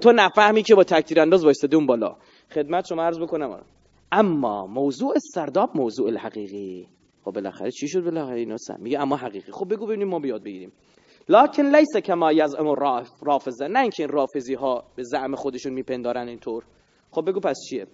[0.00, 2.16] تو نفهمی که با تکتیر انداز وایستادی اون بالا.
[2.54, 3.60] خدمت شما عرض بکنم.
[4.12, 6.88] اما موضوع سرداب موضوع الحقیقی.
[7.24, 9.52] خب بالاخره چی شد بالاخره اینا میگه اما حقیقی.
[9.52, 10.72] خب بگو ببینیم ما بیاد بگیریم.
[11.28, 12.74] لکن لیس کما یزعم
[13.22, 16.64] رافضه نه اینکه این رافضی ها به زعم خودشون میپندارن اینطور.
[17.10, 17.86] خب بگو پس چیه؟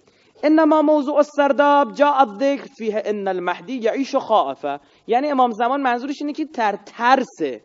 [0.43, 4.79] انما موضوع السرداب جاء الذکر فیه ان المهدی یعیش خائفه.
[5.07, 7.61] یعنی امام زمان منظورش اینه که تر ترسه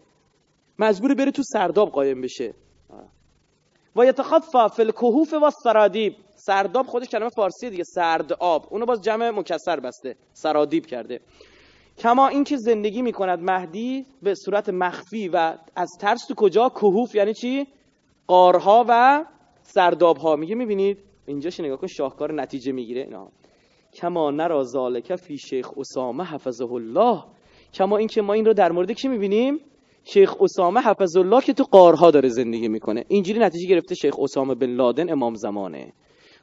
[0.79, 2.55] مجبور بره تو سرداب قایم بشه.
[3.97, 6.17] و یتخفى فی الکهوف و السرادیب.
[6.35, 10.17] سرداب خودش کلمه فارسی دیگه سرد آب اونو باز جمع مکسر بسته.
[10.33, 11.21] سرادیب کرده.
[11.99, 17.35] کما اینکه زندگی می‌کند مهدی به صورت مخفی و از ترس تو کجا؟ کهوف یعنی
[17.35, 17.67] چی؟
[18.27, 19.25] قارها و
[19.63, 20.37] سردابها.
[20.37, 20.99] میگه می‌بینید؟
[21.31, 23.03] اینجاش نگاه کن شاهکار نتیجه می‌گیره.
[23.03, 23.29] اینا
[23.95, 27.25] کما نرا ذالک فی شیخ اسامه حفظه الله.
[27.75, 29.61] کما اینکه ما این رو در مورد کی می‌بینیم؟
[30.05, 33.05] شیخ اسامه حفظ الله که تو قارها داره زندگی می‌کنه.
[33.09, 35.93] اینجوری نتیجه گرفته شیخ اسامه بن لادن امام زمانه.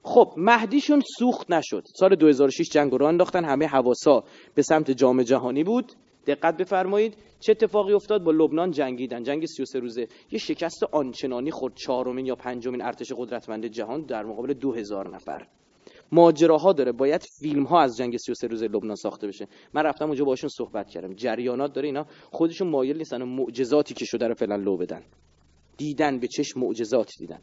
[0.03, 1.83] خب مهدیشون سوخت نشد.
[1.95, 4.23] سال 2006 جنگ رو انداختن همه حواسا
[4.55, 5.91] به سمت جام جهانی بود.
[6.27, 7.17] دقت بفرمایید.
[7.39, 9.23] چه اتفاقی افتاد؟ با لبنان جنگیدن.
[9.23, 10.07] جنگ 33 روزه.
[10.31, 11.73] یه شکست آنچنانی خورد.
[11.75, 15.47] چهارمین یا پنجمین ارتش قدرتمند جهان در مقابل 2000 نفر.
[16.11, 16.91] ماجراها داره.
[16.91, 19.47] باید فیلم ها از جنگ 33 روز لبنان ساخته بشه.
[19.73, 21.13] من رفتم اونجا باشون صحبت کردم.
[21.13, 22.05] جریانات داره اینا.
[22.31, 25.03] خودشون مایل نیستن معجزاتی که شده رو فعلا لو بدن.
[25.77, 27.39] دیدن به چش معجزات دیدن.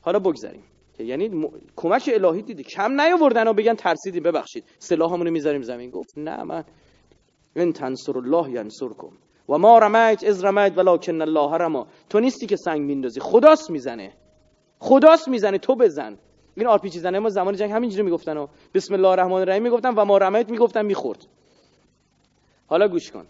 [0.00, 0.62] حالا بگذاریم.
[0.98, 1.48] یعنی م...
[1.76, 2.62] کمک الهی دیدی.
[2.62, 4.64] کم نیاوردن و بگن ترسیدیم ببخشید.
[4.78, 5.90] سلاحمون رو می‌ذاریم زمین.
[5.90, 6.64] گفت نه من
[7.56, 9.12] ان تنصر الله ینصرکم.
[9.48, 11.86] و ما رمیت از رمیت ولکن الله رما.
[12.10, 13.20] تو نیستی که سنگ میندازی.
[13.20, 14.12] خداست می‌زنه.
[14.78, 15.58] خداست می‌زنه.
[15.58, 16.18] تو بزن.
[16.56, 19.94] این آر پی زنه؟ ما زمان جنگ همینجوری می‌گفتن و بسم الله الرحمن الرحیم می‌گفتن
[19.94, 21.26] و ما رمیت می‌گفتن می‌خورد.
[22.66, 23.26] حالا گوش کن.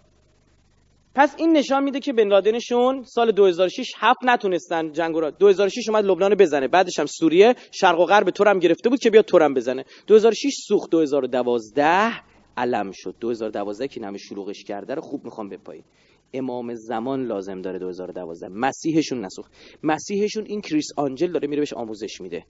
[1.14, 6.04] پس این نشان میده که بن لادنشون سال 2006 هفت نتونستن جنگ رو 2006 اومد
[6.04, 6.68] لبنان بزنه.
[6.68, 9.84] بعدش هم سوریه شرق و غرب تورم گرفته بود که بیاد تورم بزنه.
[10.06, 13.14] 2006 سوخت 2012 علم شد.
[13.20, 15.84] 2012 که نمه شلوغش کرده رو خوب می‌خوام بپایی
[16.34, 19.52] امام زمان لازم داره 2012 مسیحشون نسوخت.
[19.82, 22.44] مسیحشون این کریس آنجل داره میره بهش آموزش میده.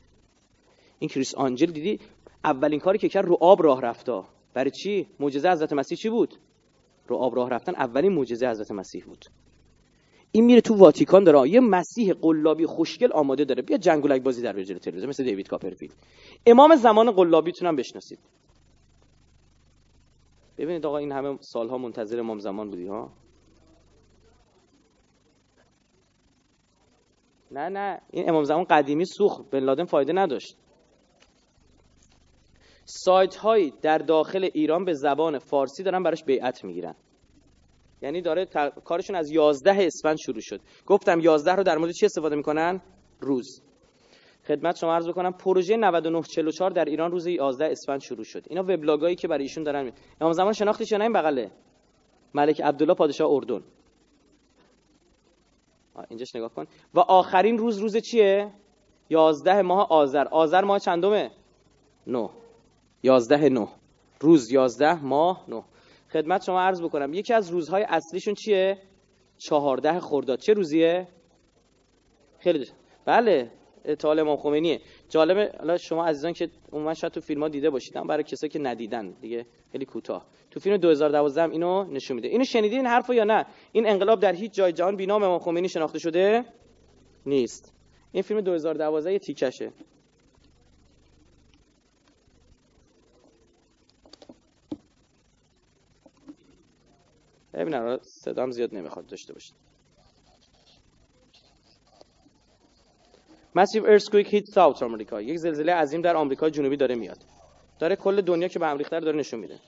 [0.99, 1.99] این کریس آنجل دیدی؟
[2.45, 6.35] اولین کاری که کرد رو آب راه رفتا برای چی؟ معجزه حضرت مسیح چی بود؟
[7.07, 9.25] رو آب راه رفتن اولین معجزه حضرت مسیح بود.
[10.33, 11.49] این میره تو واتیکان داره.
[11.49, 13.63] یه مسیح قلابی خوشگل آماده داره.
[13.63, 15.09] بیا جنگولک بازی در جلوی تلویزیون.
[15.09, 15.95] مثل دیوید کاپرفیلد.
[16.47, 18.19] امام زمان قلابیتون هم بشناسید.
[20.61, 23.13] ببینید آقا این همه سالها منتظر امام زمان بودی ها؟
[27.51, 28.01] نه نه.
[28.11, 29.51] این امام زمان قدیمی سوخت.
[29.51, 30.57] بن لادن فایده نداشت.
[32.85, 36.95] سایت هایی در داخل ایران به زبان فارسی دارن براش بیعت می‌گیرن.
[38.03, 38.47] یعنی داره
[38.85, 40.61] کارشون از 11 اسفند شروع شد.
[40.87, 42.81] گفتم 11 رو در مورد چی استفاده می‌کنن؟
[43.21, 43.63] روز.
[44.51, 48.45] خدمت شما عرض بکنم پروژه 9944 در ایران روز 11 اسفند شروع شد.
[48.49, 51.51] اینا وبلاگایی که برای ایشون دارن امام زمان شناختیش نه این بغله؟
[52.35, 53.63] ملک عبدالله پادشاه اردن.
[56.09, 56.67] اینجاش نگاه کن.
[56.95, 58.53] و آخرین روز روز چیه؟
[59.11, 60.29] 11 ماه آذر.
[60.29, 61.31] آذر ماه چندمه؟
[62.07, 62.31] 9
[63.03, 63.69] 11 9
[64.21, 65.65] روز 11 ماه 9
[66.13, 68.79] خدمت شما عرض بکنم یکی از روزهای اصلیشون چیه؟
[69.39, 70.39] 14 خرداد.
[70.39, 71.09] چه روزیه؟
[72.39, 72.67] خیلی
[73.05, 73.60] بله.
[73.85, 74.81] اطاعت امام خمینیه.
[75.09, 78.59] جالبه حالا شما عزیزان که عموما شاید تو فیلم ها دیده باشید برای کسایی که
[78.59, 80.27] ندیدن دیگه خیلی کوتاه.
[80.51, 82.29] تو فیلم 2012 هم اینو نشون میده.
[82.29, 85.99] اینو شنیدین حرفو یا نه؟ این انقلاب در هیچ جای جهان بینام امام خمینی شناخته
[85.99, 86.45] شده
[87.27, 87.73] نیست.
[88.13, 89.73] این فیلم 2012 یه تیکشه.
[97.55, 99.70] ببینن صدام زیاد نمی‌خواد داشته باشید.
[103.55, 107.19] Massive earthquake hit South آمریکا یک زلزله عظیم در آمریکا جنوبی داره میاد.
[107.79, 109.59] داره کل دنیا که به هم ریخته داره نشون میده.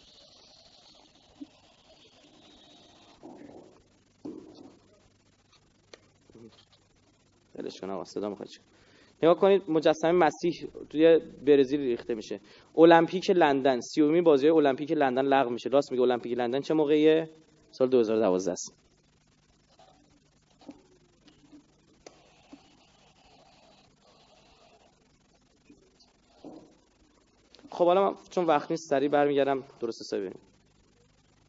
[7.54, 8.48] ولش کن صدا می‌خواد
[9.22, 12.40] نگاه کنید مجسمه مسیح توی برزیل ریخته میشه.
[12.76, 15.68] المپیک لندن سیومی بازی المپیک لندن لغو میشه.
[15.70, 17.30] راست میگه المپیک لندن چه موقعیه؟
[17.70, 18.81] سال 2012 است.
[27.82, 30.30] خب حالا چون وقت نیست سریع برمیگردم درست حسابی.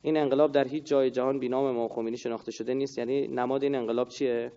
[0.02, 2.98] این انقلاب در هیچ جای جهان بینام امام خمینی شناخته شده نیست.
[2.98, 4.52] یعنی نماد این انقلاب چیه؟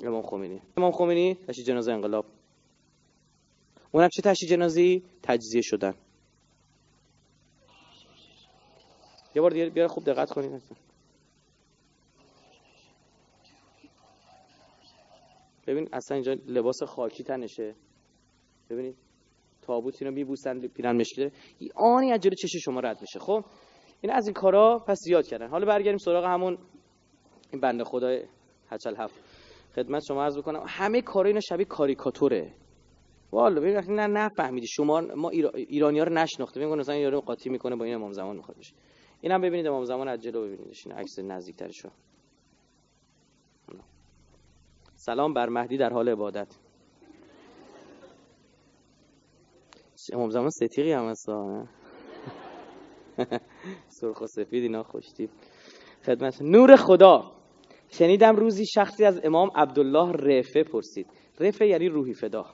[0.00, 0.60] امام خمینی.
[0.76, 2.26] امام خمینی تشییع جنازه انقلاب.
[3.92, 5.94] اونم چه تشییع جنازی؟ تجزیه شدن.
[9.34, 10.62] یه بار دیگه بیاره خوب دقت کنید
[15.66, 17.74] ببین اصلا اینجا لباس خاکی تنشه.
[18.70, 19.07] ببینید
[19.68, 21.32] تابوت اینو میبوسن پیرن مشکله
[21.74, 23.18] آنی از جلو چش شما رد میشه.
[23.18, 23.44] خب
[24.00, 25.48] این از این کارا پس زیاد کردن.
[25.48, 26.58] حالا برگردیم سراغ همون
[27.52, 28.24] این بنده خدای
[28.70, 29.14] هچل هفت
[29.74, 30.64] خدمت شما عرض بکنم.
[30.68, 32.54] همه کارا اینا شبیه کاریکاتوره.
[33.32, 34.66] والا ببین وقتی نه نفهمیدی.
[34.66, 36.60] شما ما ایرانی ها رو نشناخته.
[36.60, 38.74] ببین مثلا یارو قاطی می‌کنه با این امام زمان می‌خواد بشه.
[39.20, 40.86] اینم ببینید امام زمان از جلو ببینیدش.
[40.86, 41.88] این عکس نزدیکترشو.
[44.94, 46.67] سلام بر مهدی در حال عبادت.
[50.12, 51.28] امام زمان ستیقی هم هست
[54.00, 55.30] سرخ و سفید اینا خوشتیب
[56.06, 57.32] خدمت نور خدا.
[57.90, 61.06] شنیدم روزی شخصی از امام عبدالله رفه پرسید.
[61.40, 62.46] رفه یعنی روحی فدا.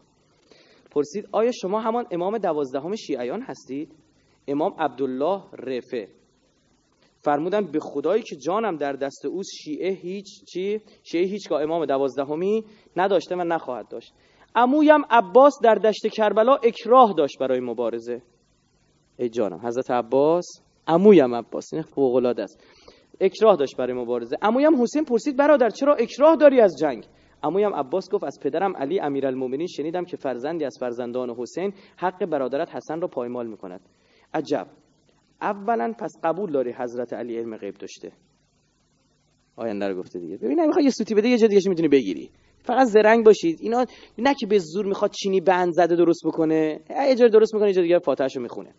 [0.91, 3.95] پرسید آیا شما همان امام دوازدهم شیعیان هستید
[4.49, 6.09] امام عبدالله رفه.
[7.21, 12.65] فرمودن به خدایی که جانم در دست اوست شیعه هیچ چی؟ شیعه هیچگاه امام دوازدهمی
[12.97, 14.15] نداشته و نخواهد داشت.
[14.55, 18.23] امویم عباس در دشت کربلا اکراه داشت برای مبارزه.
[19.19, 20.47] ای جانم حضرت عباس
[20.87, 22.65] امویم عباس این فوق است.
[23.21, 24.37] اکراه داشت برای مبارزه.
[24.43, 27.07] امویم حسین پرسید برادر چرا اکراه داری از جنگ؟
[27.43, 32.75] امویم عباس گفت از پدرم علی امیرالمومنین شنیدم که فرزندی از فرزندان حسین حق برادرت
[32.75, 33.81] حسن را پایمال می‌کند.
[34.35, 34.67] عجب.
[35.43, 38.13] اولا پس قبول داری حضرت علی علم غیب داشته؟
[39.57, 40.37] آینده رو گفته دیگه.
[40.37, 42.31] ببین نمی‌خوای یه سوتی بده یه جا دیگه می‌تونی بگیری.
[42.65, 43.59] فقط زرنگ باشید.
[43.61, 43.85] اینا
[44.19, 46.81] نه که به زور می‌خواد چینی بند زده درست بکنه.
[47.19, 48.71] جا درست می‌کنه جا دیگه فاتحهشو می‌خونه.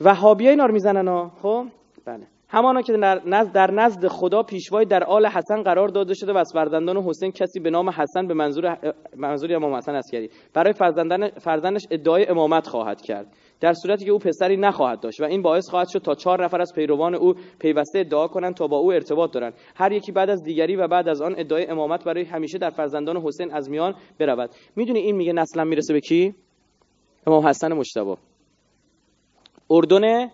[0.00, 1.66] وهابیای اینا رو می‌زنن ها خب؟
[2.04, 2.26] بله.
[2.50, 2.92] همانا که
[3.54, 7.60] در نزد, خدا پیشوای در آل حسن قرار داده شده و از فرزندان حسین کسی
[7.60, 8.78] به نام حسن به منظور
[9.16, 13.26] منظور امام حسن اسکری برای فرزندان فرزندش ادعای امامت خواهد کرد.
[13.60, 16.60] در صورتی که او پسری نخواهد داشت و این باعث خواهد شد تا چهار نفر
[16.60, 19.54] از پیروان او پیوسته ادعا کنند تا با او ارتباط دارند.
[19.74, 23.16] هر یکی بعد از دیگری و بعد از آن ادعای امامت برای همیشه در فرزندان
[23.16, 24.50] حسین از میان برود.
[24.76, 26.34] می‌دونی این میگه نسلا می‌رسه به کی؟
[27.26, 28.14] امام حسن مجتبی
[29.70, 30.30] اردن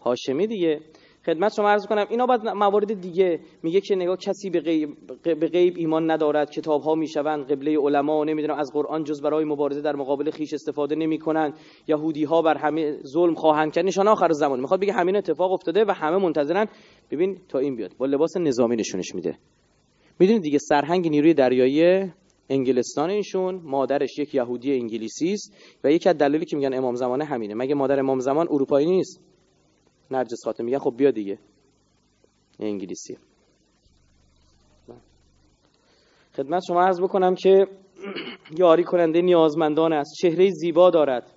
[0.00, 0.80] هاشمی دیگه.
[1.26, 2.06] خدمت شما عرض کنم.
[2.10, 3.40] اینا بعد موارد دیگه.
[3.62, 4.88] میگه که نگاه کسی به غیب,
[5.22, 6.50] به غیب ایمان ندارد.
[6.50, 10.94] کتاب ها می‌شوند قبله علما نمی‌دونم از قرآن جز برای مبارزه در مقابل خیش استفاده
[10.94, 11.54] نمی‌کنند.
[11.88, 13.84] یهودی ها بر همه ظلم خواهند کرد.
[13.84, 14.60] نشان آخر زمان.
[14.60, 16.66] می‌خواد بگه همین اتفاق افتاده و همه منتظرن.
[17.10, 17.94] ببین تا این بیاد.
[17.98, 19.38] با لباس نظامی نشونش میده.
[20.18, 22.10] می‌دونید دیگه سرهنگ نیروی دریایی
[22.50, 25.54] انگلستان ایشون مادرش یک یهودی انگلیسی است
[25.84, 27.54] و یکی از دلایلی که میگن امام زمانه همینه.
[27.54, 29.31] مگه مادر امام زمان اروپایی نیست؟
[30.14, 31.38] نرجس خاتم میگن خب بیا دیگه.
[32.60, 33.16] انگلیسی
[36.36, 37.66] خدمت شما عرض بکنم که
[38.58, 40.10] یاری کننده نیازمندان است.
[40.20, 41.30] چهره زیبا دارد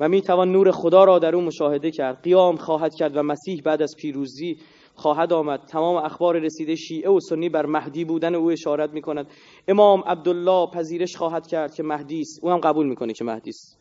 [0.00, 2.22] و می‌توان نور خدا را در او مشاهده کرد.
[2.22, 4.56] قیام خواهد کرد و مسیح بعد از پیروزی
[4.94, 5.60] خواهد آمد.
[5.60, 9.26] تمام اخبار رسیده شیعه و سنی بر مهدی بودن او اشارت می‌کند.
[9.68, 12.40] امام عبدالله پذیرش خواهد کرد که مهدی است.
[12.42, 13.78] او هم قبول می‌کنه که مهدی است.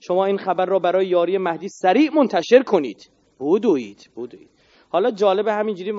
[0.00, 3.10] شما این خبر را برای یاری مهدی سریع منتشر کنید.
[3.42, 4.48] بودوید بودوید
[4.88, 5.92] حالا جالب همینجوری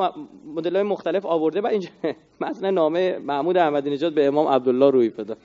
[0.46, 1.90] مدل های مختلف آورده و اینجا
[2.42, 5.36] متن نامه محمود احمدی نژاد به امام عبدالله روی پدا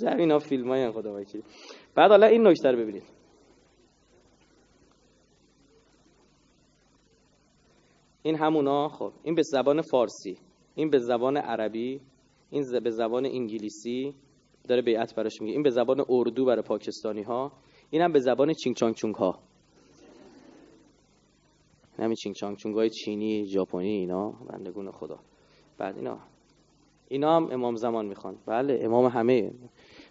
[0.00, 1.20] جمع اینا فیلم های خدا
[1.94, 3.02] بعد حالا این نکته رو ببینید.
[8.22, 10.38] این همونا خب این به زبان فارسی
[10.74, 12.00] این به زبان عربی
[12.50, 14.14] این به زبان انگلیسی
[14.68, 15.52] داره بیعت براش میگه.
[15.52, 17.52] این به زبان اردو برای پاکستانی ها
[17.90, 19.45] اینم به زبان چینگ چانگ چونگ ها.
[21.98, 25.18] همین چینگ چانگ چونگ های چینی ژاپنی اینا بندگون خدا.
[25.78, 26.18] بعد اینا.
[27.08, 28.36] اینا هم امام زمان می‌خوان.
[28.46, 29.50] بله امام همه.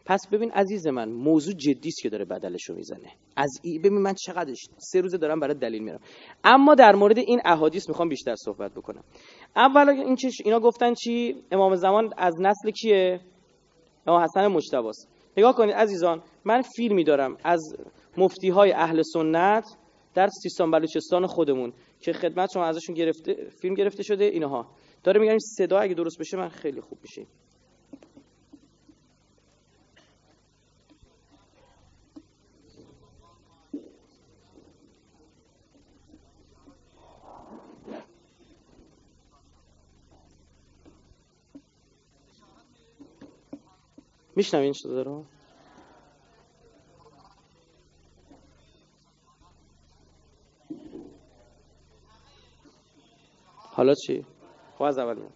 [0.06, 3.12] پس ببین عزیز من موضوع جدی که داره بدلشو می‌زنه.
[3.36, 6.00] از ای ببین من چقدر سه روزه دارم برای دلیل میارم
[6.44, 9.04] اما در مورد این احادیث می‌خوام بیشتر صحبت بکنم.
[9.56, 13.20] اول این چی اینا گفتن چی؟ امام زمان از نسل کیه؟
[14.08, 17.38] امام حسن مجتباست نگاه کنید عزیزان من فیلمی دارم.
[17.44, 17.76] از
[18.18, 19.78] مفتی های اهل سنت
[20.16, 24.68] در سیستان بلوچستان خودمون که خدمت شما ازشون گرفته فیلم گرفته شده اینها.
[25.04, 27.26] داره میگم صدا اگه درست بشه من خیلی خوب میشه
[44.36, 45.26] میشنوین صدا رو
[53.76, 54.26] حالا چی؟
[54.78, 55.34] خب از اول میاد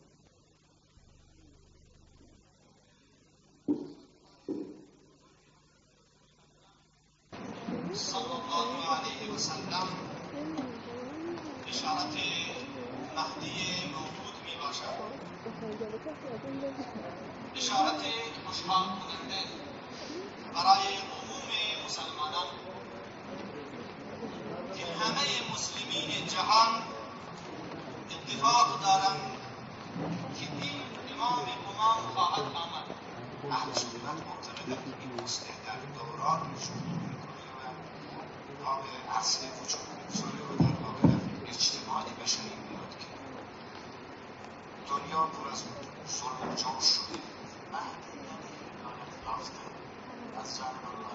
[11.68, 12.16] اشارت
[13.16, 13.58] مهدی
[13.94, 15.00] موجود می باشد
[17.56, 18.02] اشارت
[18.46, 19.42] خوشحال کننده.
[20.54, 21.52] برای عموم
[21.86, 22.48] مسلمانان.
[24.78, 26.99] که همه مسلمین جهان
[28.30, 29.18] اتفاق دارم
[30.40, 30.82] که این
[31.14, 32.88] امام امام خواهد آمد.
[33.52, 40.52] اهل سنت معتقدند این مسئله در دوران وجود می‌کنه و قابل اصل وجود می‌گذاره و
[40.64, 41.08] در واقع
[41.48, 43.08] اجتماع بشری میاد که
[44.90, 45.64] دنیا پر از
[46.08, 47.20] صلح و جوش شده.
[47.74, 49.64] مهدی یعنی هدایت یافته
[50.42, 51.10] از جانب الله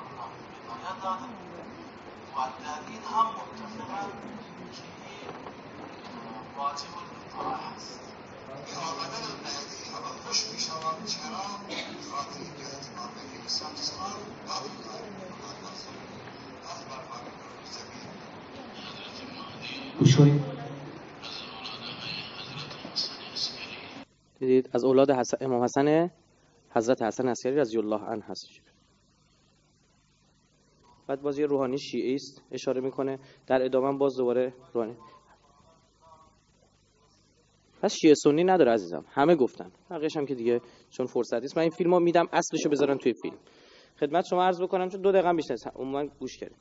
[0.00, 1.28] الله هدایت داده
[2.34, 4.08] و در این هم متفقن
[4.40, 4.43] که
[6.58, 8.00] واجب الاطاعه هست
[8.66, 11.42] به آمدن مهدی همه خوش می شوند چرا
[12.10, 13.48] خاطر اینکه اعتماد به
[15.40, 15.78] محمد
[16.64, 18.02] اخبر فرمان زمین
[19.98, 20.42] گوش کنید
[24.38, 26.10] دیدید از اولاد حسن امام حسن
[26.70, 28.46] حضرت حسن عسکری رضی الله عنه هست
[31.06, 33.18] بعد باز روحانی شیعه است اشاره می‌کنه.
[33.46, 34.96] در ادامه باز دوباره روحانی
[37.84, 39.04] پس شیعه سنی نداره عزیزم.
[39.08, 39.70] همه گفتن.
[39.90, 40.60] بقیش هم که دیگه
[40.90, 41.56] چون فرصت نیست.
[41.56, 43.36] من این فیلمو میدم اصلشو بذارم توی فیلم.
[44.00, 46.56] خدمت شما عرض بکنم چون دو دقیقه بیشتر عموما گوش کردید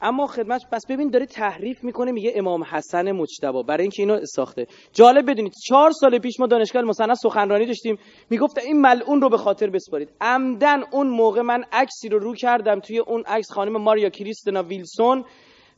[0.00, 3.62] اما خدمت پس ببین داره تحریف می‌کنه میگه امام حسن مجتبی.
[3.62, 4.66] برای اینکه اینو ساخته.
[4.92, 7.98] جالب بدونید چهار سال پیش ما دانشگاه مصنع سخنرانی داشتیم.
[8.30, 10.08] می‌گفت این ملعون رو به خاطر بسپارید.
[10.20, 15.24] عمدن اون موقع من عکسی رو رو کردم توی اون عکس خانم ماریا کریستنا ویلسون.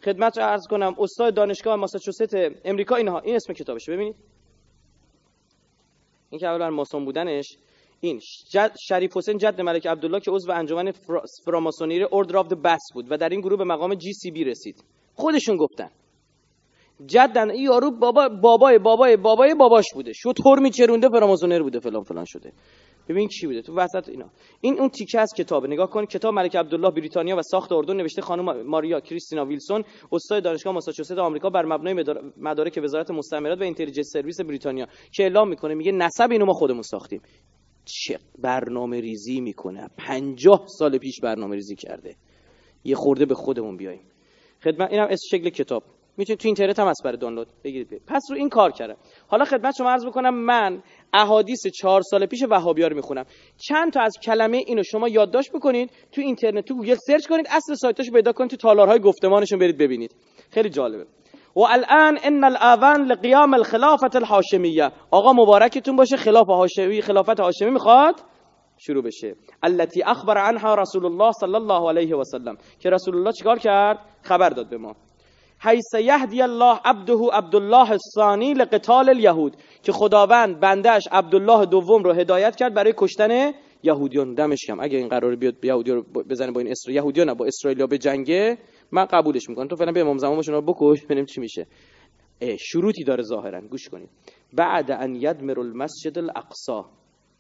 [0.05, 2.35] خدمت رو عرض کنم استاد دانشگاه ماساچوست
[2.65, 3.21] امریکا اینها.
[3.21, 3.93] این اسم کتابشه.
[3.93, 4.15] ببینید.
[6.31, 7.57] این که اولا ماسون بودنش
[8.01, 8.21] این
[8.51, 10.93] جد شریف حسین جد ملک عبدالله که عضو انجمن
[11.45, 14.85] فراماسونری Order of Bath بود و در این گروه به مقام GCB رسید.
[15.15, 15.91] خودشون گفتن.
[17.07, 20.13] جد این یارو بابا بابای بابای بابای باباش بوده.
[20.13, 21.81] شتر میچرونده فراماسونر بوده.
[21.81, 22.53] فلان فلان شده.
[23.09, 24.31] ببین چی بوده تو وسط اینا.
[24.61, 25.67] این اون تیکه از کتاب.
[25.67, 30.43] نگاه کن کتاب ملک عبدالله بریتانیا و ساخت اردن نوشته خانم ماریا کریستینا ویلسون استاد
[30.43, 32.05] دانشگاه ماساچوست آمریکا بر مبنای
[32.37, 36.83] مدارک وزارت مستعمرات و Intelligence Service بریتانیا که اعلام می‌کنه میگه نسب اینو ما خودمون
[36.83, 37.21] ساختیم.
[37.85, 39.89] چه برنامه ریزی می‌کنه.
[39.97, 42.17] پنجاه سال پیش برنامه ریزی کرده.
[42.85, 44.01] یه خورده به خودمون بیایم
[44.65, 45.83] خدمت اینم از شکل کتاب.
[46.19, 47.47] می‌تونید تو اینترنت هم از برای دانلود.
[47.65, 48.97] بگیرید پس رو این کار کردم.
[49.29, 50.83] حالا خدمت شما عرض بکنم من
[51.15, 53.25] احادیث چهار سال پیش وهابیا رو می‌خونم.
[53.57, 57.75] چند تا از کلمه اینو شما یادداشت بکنید تو اینترنت تو گوگل search کنید اصل
[57.75, 60.15] سایتاشو پیدا کنید تو تالارهای گفتمانشون برید ببینید.
[60.51, 61.07] خیلی جالبه.
[61.57, 68.15] و الان آن الأوان لقیام الخلافة الهاشمیة آقا مبارکتون باشه خلاف هاشمی خلافت هاشمی می‌خواد
[68.79, 69.35] شروع بشه.
[69.63, 72.57] التي اخبر عنها رسول الله صلی الله علیه و سلم.
[72.81, 74.95] که رسول الله چیکار کرد؟ خبر داد به ما.
[75.61, 82.57] حیث یهدی الله عبده عبدالله الثانی لقتال الیهود که خداوند بندش عبدالله دوم رو هدایت
[82.57, 83.53] کرد برای کشتن
[83.83, 84.35] یهودیان.
[84.35, 87.87] دمش کم اگه این قرار بیاد یهودی رو بزنه با این اسرائیل یهودیان با اسرائیل
[87.87, 88.59] به جنگه
[88.93, 89.69] من قبولش می‌کنم.
[89.69, 91.67] تو فعلا به امام زمان رو بکش ببینیم چی میشه.
[92.59, 93.61] شروطی داره ظاهرا.
[93.61, 94.09] گوش کنید.
[94.53, 96.85] بعد ان یدمر المسجد الاقصا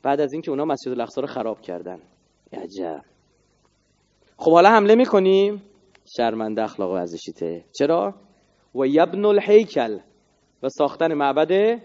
[0.03, 2.01] بعد از اینکه اونا مسجد الاقصا رو خراب کردن.
[2.53, 3.03] عجب.
[4.37, 5.63] خب حالا حمله می‌کنیم.
[6.17, 7.65] شرمنده اخلاق ورزشیته.
[7.79, 8.15] چرا؟
[8.75, 9.99] و یبن الهیکل
[10.63, 11.81] و ساختن معبد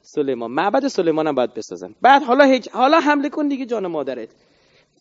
[0.00, 0.50] سلیمان.
[0.50, 1.94] معبد سلیمان هم باید بسازن.
[2.02, 2.68] بعد حالا هیک...
[2.68, 4.34] حالا حمله کن دیگه جان مادرت.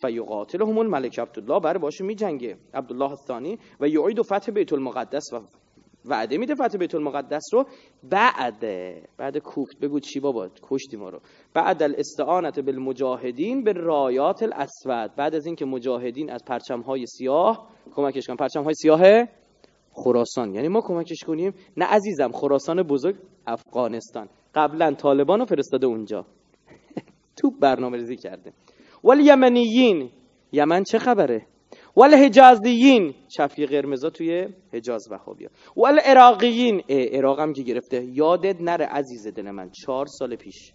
[0.01, 1.59] فیقاتلهم الملک عبدالله.
[1.59, 2.57] برای باشه میجنگه.
[2.73, 3.59] عبدالله الثانی.
[3.79, 5.33] و یعید فتح بیت المقدس.
[5.33, 5.41] و
[6.06, 7.65] وعده میده فتح بیت المقدس رو.
[8.03, 8.65] بعد
[9.18, 11.19] بعد کوفت بگو چی بابا کشتی ما رو.
[11.53, 15.15] بعد الاستعانت بالمجاهدین به رایات الاسود.
[15.15, 18.36] بعد از اینکه مجاهدین از پرچم های سیاه کمکش کنن.
[18.36, 19.27] پرچم های سیاه
[19.91, 20.56] خراسان.
[20.56, 21.53] یعنی ما کمکش کنیم.
[21.77, 23.15] نه عزیزم خراسان بزرگ
[23.48, 24.30] افغانستان.
[24.56, 26.26] قبلا طالبان رو فرستاده اونجا.
[27.38, 28.53] تو برنامه ریزی کرده
[29.03, 30.10] ولی یمنیین
[30.52, 31.45] یمن چه خبره؟
[31.97, 38.05] ولی حجازیین چفی قرمزا توی حجاز وهابیا ولی عراقیین عراق هم که گرفته.
[38.05, 40.73] یادت نره عزیز دل من چهار سال پیش.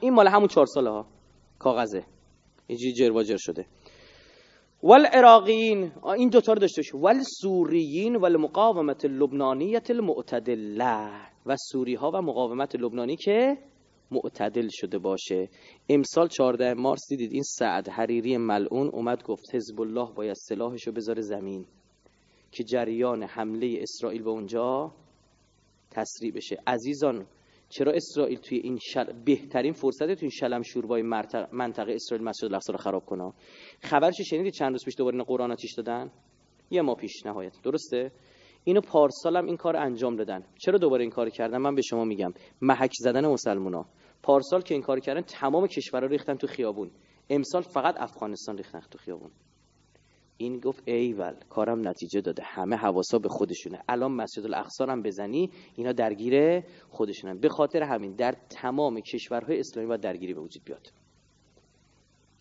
[0.00, 1.06] این مال همون چهار ساله ها.
[1.58, 2.04] کاغذه.
[2.66, 3.66] اینجوری جرواجر شده.
[4.82, 11.10] ول عراقیین این دوتا رو داشته باشه ول سوریین ول مقاومت لبنانیت المعتدله.
[11.46, 13.58] و سوری ها و مقاومت لبنانی که
[14.10, 15.48] معتدل شده باشه.
[15.88, 20.92] امسال 14 مارس دیدید این سعد حریری ملعون اومد گفت حزب الله باید سلاحش رو
[20.92, 21.66] بذاره زمین
[22.52, 24.92] که جریان حمله اسرائیل به اونجا
[25.90, 26.56] تسریع بشه.
[26.66, 27.26] عزیزان
[27.68, 29.12] چرا اسرائیل توی این شل...
[29.24, 31.02] بهترین فرصت توی این شلم شوربای
[31.52, 33.32] منطقه اسرائیل مسجد الاقصا رو خراب کنه؟
[33.82, 36.10] خبرش شنیدید چند روز پیش دوباره این قرآن آتیش دادن؟
[36.70, 37.52] یه ما پیش نهایت.
[37.62, 38.12] درسته؟
[38.64, 40.44] اینو پارسال هم این کار انجام دادن.
[40.58, 42.32] چرا دوباره این کار کردن؟ من به شما میگم.
[42.62, 43.86] محک زدن مسلمونا.
[44.22, 46.90] پارسال که این کار کردن تمام کشورها ریختن تو خیابون.
[47.30, 49.30] امسال فقط افغانستان ریختن تو خیابون.
[50.36, 52.42] این گفت ایول کارم نتیجه داده.
[52.46, 53.82] همه حواسا به خودشونه.
[53.88, 57.38] الان مسجد الاقصا هم بزنی اینا درگیر خودشونن.
[57.38, 60.92] به خاطر همین در تمام کشورهای اسلامی باید درگیری به وجود بیاد.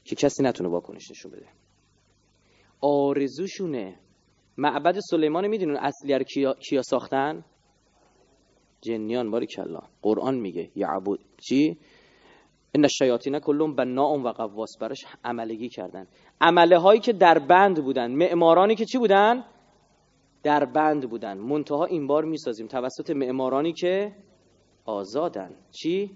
[0.03, 1.47] که کسی نتونه واکنش نشون بده.
[2.81, 3.99] آرزوشونه.
[4.57, 7.45] معبد سلیمان می‌دونن اصلی رو کیا, کیا ساختن؟
[8.81, 11.19] جنیان باری کلا قرآن میگه یعبود.
[11.41, 11.77] چی؟
[12.72, 16.07] این الشیاطین کلهم بناء و قواس براش عملگی کردن.
[16.41, 18.11] عمله هایی که در بند بودن.
[18.11, 19.45] معمارانی که چی بودن؟
[20.43, 21.38] در بند بودن.
[21.38, 22.68] منتها این بار می‌سازیم.
[22.68, 24.15] توسط معمارانی که
[24.85, 25.51] آزادن.
[25.72, 26.11] چی؟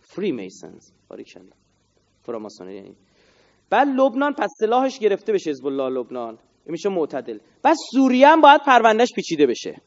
[0.00, 1.44] فری میسنز باریکلا.
[2.22, 2.96] فراماسونری یعنی.
[3.70, 6.38] بعد لبنان پس سلاحش گرفته بشه حزب الله لبنان.
[6.66, 7.38] میشه معتدل.
[7.64, 9.82] بس سوریه هم باید پروندهش پیچیده بشه.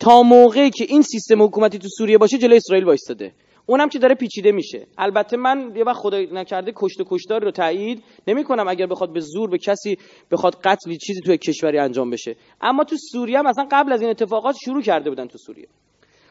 [0.00, 3.32] تا موقعی که این سیستم حکومتی تو سوریه باشه جلوی اسرائیل وایستاده.
[3.66, 4.86] اونم که داره پیچیده میشه.
[4.98, 9.12] البته من یه وقت خدا نکرده کشت و کشتار رو تایید نمی کنم اگر بخواد
[9.12, 9.98] به زور به کسی
[10.30, 12.36] بخواد قتلی چیزی تو کشوری انجام بشه.
[12.60, 15.68] اما تو سوریه هم اصلا قبل از این اتفاقات شروع کرده بودن تو سوریه.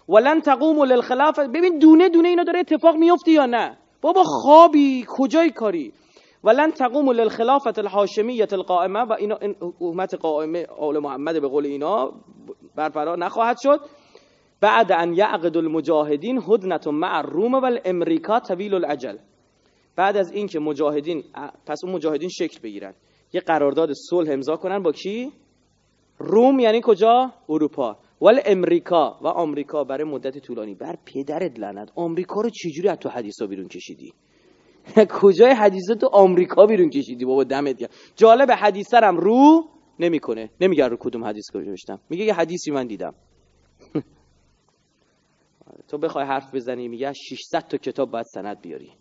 [0.10, 5.06] ولن تقوم للخلاف ببین دونه دونه اینا داره اتفاق میفته یا نه؟ بابا خوابی.
[5.07, 5.94] کجای کاری؟
[6.43, 12.14] ولن تقوم للخلافت الحاشمیت القائمه و اینا این حکومت قائمه آل محمد به قول اینا
[12.76, 13.80] برپرا نخواهد شد.
[14.61, 19.18] بعد ان یعقد المجاهدین هدنت مع الروم و الامریکا طویل الاجل.
[19.95, 21.23] بعد از اینکه مجاهدین
[21.65, 22.93] پس اون مجاهدین شکل بگیرن.
[23.34, 25.31] یه قرارداد صلح امضا کنن با کی؟
[26.18, 27.97] روم یعنی کجا؟ اروپا.
[28.22, 30.76] ول امریکا و آمریکا برای مدت طولانی.
[30.76, 31.91] بر پدرت لعنت.
[31.95, 34.14] آمریکا رو چجوری از تو حدیثا بیرون کشیدی؟
[35.22, 37.89] کجای حدیثا تو آمریکا بیرون کشیدی بابا دمت گرم.
[38.15, 39.69] جالب حدیثرم رو
[39.99, 40.49] نمی‌کنه.
[40.61, 41.99] نمیگه رو کدوم حدیث نوشتم.
[42.09, 43.14] میگه یه حدیثی من دیدم.
[45.88, 48.91] تو بخوای حرف بزنی میگه 600 تا کتاب باید سند بیاری.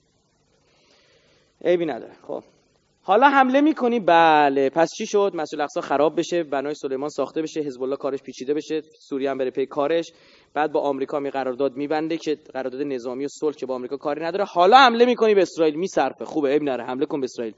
[1.64, 2.12] عیبی نداره.
[2.22, 2.42] خب.
[3.06, 4.70] حالا حمله می‌کنی؟ بله.
[4.70, 8.54] پس چی شد؟ مسئول اقصا خراب بشه بنای سلیمان ساخته بشه حزب الله کارش پیچیده
[8.54, 10.12] بشه سوریه هم بره پی کارش.
[10.54, 14.24] بعد با آمریکا می قرارداد میبنده که قرارداد نظامی و صلح که با آمریکا کاری
[14.24, 14.44] نداره.
[14.44, 15.74] حالا حمله می‌کنی به اسرائیل.
[15.74, 16.24] میصرفه.
[16.24, 16.48] خوبه.
[16.48, 17.54] عیب نره حمله کن به اسرائیل.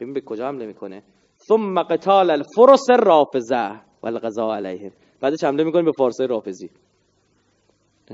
[0.00, 1.02] ببین به کجا حمله می‌کنه.
[1.48, 6.70] ثم قتال الفرس الرافضه والغزا علیهم بعدش حمله می‌کنی به فارسای رافضی.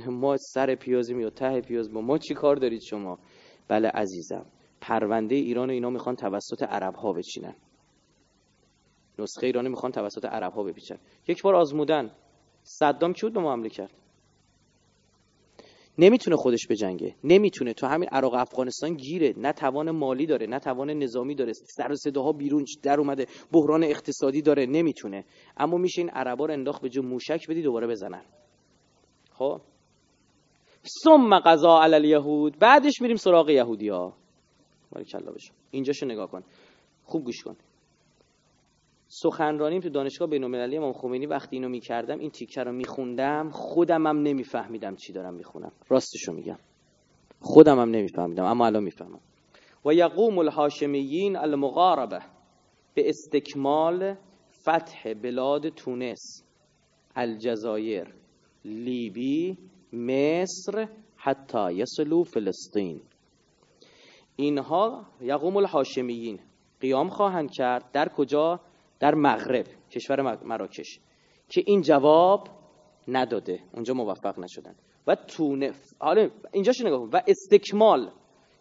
[0.07, 1.93] ما سر پیازی میاد ته پیاز.
[1.93, 3.19] با ما چی کار دارید شما؟
[3.69, 4.47] بله عزیزم.
[4.87, 7.55] پرونده ایران اینا می‌خوان توسط عرب ها بچینن.
[9.19, 10.99] نسخه ایرانی می‌خوان توسط عرب ها بپیچن.
[11.29, 12.11] یک بار آزمودن.
[12.63, 13.91] صدام کی بود به ما حمله کرد؟
[15.99, 17.15] نمی‌تونه خودش بجنگه.
[17.25, 17.73] نمی‌تونه.
[17.73, 19.35] تو همین عراق افغانستان گیره.
[19.37, 21.53] نه توان مالی داره نه توان نظامی داره.
[21.53, 23.27] سر و صداها بیرون در اومده.
[23.53, 24.67] بحران اقتصادی داره.
[24.67, 25.25] نمی‌تونه.
[25.57, 28.25] اما میشه این عربا رو انداخت به جو موشک بدی دوباره بزنن.
[29.33, 29.61] خب؟
[31.05, 32.59] ثم قضا علی الیهود.
[32.59, 34.13] بعدش میریم سراغ یهودیا
[34.93, 36.43] بارکلا بشه اینجاشو نگاه کن.
[37.05, 37.57] خوب گوش کن.
[39.09, 41.27] سخنرانیم تو دانشگاه بین‌المللی امام خمینی.
[41.27, 43.51] وقتی اینو می‌کردم این تیکه رو میخوندم.
[43.51, 45.73] خودم هم نمیفهمیدم چی دارم می‌خونم.
[45.89, 46.59] راستشو میگم.
[47.41, 49.21] خودم هم نمیفهمیدم اما الان می‌فهمم.
[49.85, 52.21] و یقوم الهاشمیین المغاربه.
[52.95, 54.15] به استکمال
[54.63, 56.43] فتح بلاد تونس
[57.17, 58.15] الجزایر
[58.65, 59.59] لیبی
[59.93, 63.01] مصر حتی یصلو فلسطین.
[64.37, 66.41] اینها یقوم الهاشمیین
[66.81, 68.61] قیام خواهند کرد در کجا?
[69.01, 71.01] در مغرب کشور مراکش
[71.49, 72.49] که این جواب
[73.09, 73.61] نداده.
[73.73, 74.75] اونجا موفق نشدن.
[75.07, 78.11] و تونه حالا اینجاش نگاه و استکمال.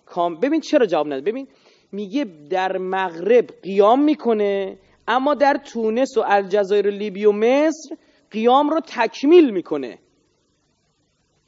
[0.05, 1.47] کام ببین چرا جواب نداده ببین
[1.91, 4.77] میگه در مغرب قیام می‌کنه
[5.07, 7.95] اما در تونس و الجزایر و لیبی و مصر
[8.31, 9.99] قیام رو تکمیل می‌کنه.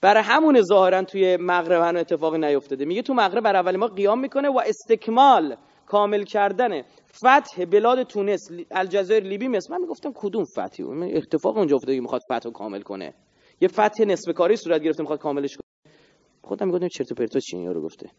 [0.01, 2.85] برای همون ظاهرا توی مغرب هنو اتفاق نیفتاده.
[2.85, 5.55] میگه تو مغرب بر اول ما قیام می‌کنه و استکمال
[5.85, 6.81] کامل کردن.
[7.13, 12.49] فتح بلاد تونس الجزایر لیبی مصر من می‌گفتم کدوم فتحی؟ اتفاق اونجا افتاده می‌خواد فتح
[12.49, 13.13] کامل کنه.
[13.61, 15.93] یه فتح نصف کاری صورت گرفته می‌خواد کاملش کنه.
[16.41, 18.09] خودم می‌گفتم چرت و پرتا چی رو گفته.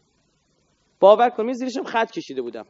[0.99, 2.65] باور کن زیرش هم خط کشیده بودم.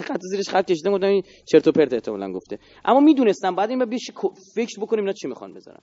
[0.00, 2.58] خط زیرش خط کشیده بودم این چرت و پرت احتمالاً گفته.
[2.84, 4.10] اما می‌دونستم بعد این بیش
[4.54, 5.80] فکر بکنیم اینا چی می‌خوان بذارن.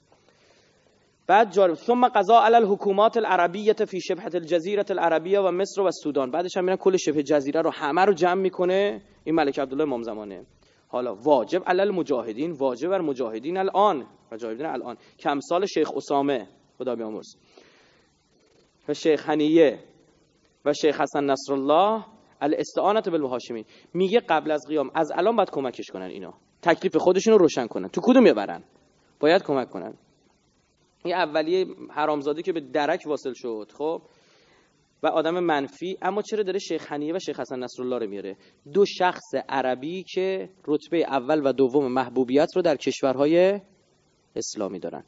[1.28, 1.74] بعد جالب.
[1.74, 6.64] ثم قضا علی الحکومات العربیه فی شبه الجزیره العربیه و مصر و السودان بعدش هم
[6.64, 9.02] میرن کل شبه جزیره رو همه رو جمع می‌کنه.
[9.24, 10.46] این ملک عبدالله امام زمانه.
[10.88, 14.06] حالا واجب علی المجاهدین واجب بر مجاهدین الان.
[14.32, 14.98] مجاهدین الان.
[15.20, 16.48] کمسال شیخ اسامه
[16.78, 17.36] خدا بیامرز.
[18.88, 19.80] و شیخ حنیه
[20.66, 22.04] و شیخ حسن نصرالله
[22.42, 26.34] الاستعانت بالهاشمی میگه قبل از قیام از الان باید کمکش کنن اینا.
[26.62, 27.88] تکلیف خودشون رو روشن کنن.
[27.88, 28.64] تو کدوم می‌برن؟
[29.20, 29.94] باید کمک کنن.
[31.04, 34.02] این اولیه حرامزاده که به درک واصل شد خب؟
[35.04, 38.38] و آدم منفی اما چرا داره شیخ حنیه و شیخ حسن نصرالله رو میاره؟
[38.74, 43.62] دو شخص عربی که رتبه اول و دوم محبوبیت رو در کشورهای
[44.36, 45.04] اسلامی دارن.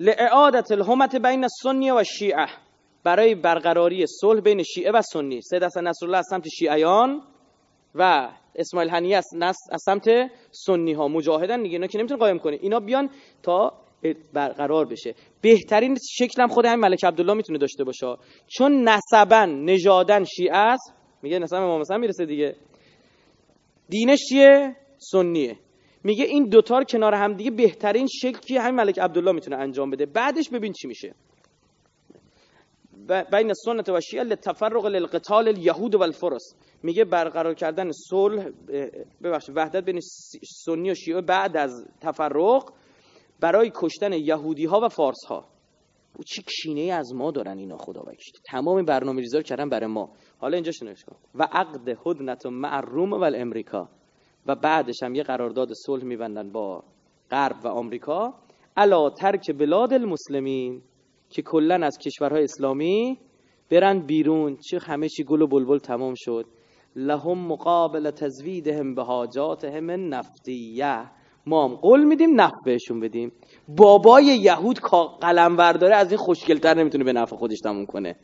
[0.00, 2.46] لعادت الهمت بین السنی و شیعه.
[3.04, 5.40] برای برقراری صلح بین شیعه و سنی.
[5.42, 7.22] سید حسن نصرالله از سمت شیعیان
[7.94, 10.08] و اسماعیل حنیه از, از سمت
[10.50, 12.58] سنی ها مجاهدن دیگه اینا که نمی‌تونه قایم کنه.
[12.62, 13.10] اینا بیان
[13.42, 13.72] تا
[14.14, 15.14] برقرار بشه.
[15.40, 18.16] بهترین شکل هم خود همین ملک عبدالله می‌تونه داشته باشه.
[18.46, 20.92] چون نسبا نژادن شیعه است
[21.22, 22.56] میگه نسب امام حسن می‌رسه دیگه.
[23.88, 25.56] دینش چیه؟ سنیه.
[26.04, 30.06] میگه این دوتا کنار هم دیگه بهترین شکل که همین ملک عبدالله می‌تونه انجام بده.
[30.06, 31.14] بعدش ببین چی میشه.
[33.32, 38.48] بین سنت و شیعه لتفرق للقتال الیهود و الفرس میگه برقرار کردن صلح
[39.22, 40.00] ببخشید وحدت بین
[40.64, 42.72] سنی و شیعه بعد از تفرق
[43.40, 45.44] برای کشتن یهودی ها و فارس ها
[46.16, 48.34] او چی کینه از ما دارن اینا خدا وکیل.
[48.44, 50.10] تمام برنامه ریزا کردن برای ما.
[50.38, 51.16] حالا اینجا شنوش کن.
[51.34, 53.88] و عقد هدنت مع روم و امریکا
[54.46, 56.84] و بعدش هم یه قرارداد صلح میبندن با
[57.30, 58.34] غرب و آمریکا.
[58.76, 60.82] الا ترک بلاد المسلمین
[61.30, 63.18] که کلا از کشورهای اسلامی
[63.70, 64.56] برن بیرون.
[64.56, 66.46] چه همه چی گل و بلبل تمام شد.
[66.96, 71.10] لهم مقابل تزویدهم به حاجاتهم نفتیه
[71.46, 73.32] ما هم قول میدیم نفت بهشون بدیم.
[73.68, 74.78] بابای یهود
[75.20, 78.16] قلم برداره از این خوشگلتر نمی‌تونه به نفع خودش تموم کنه.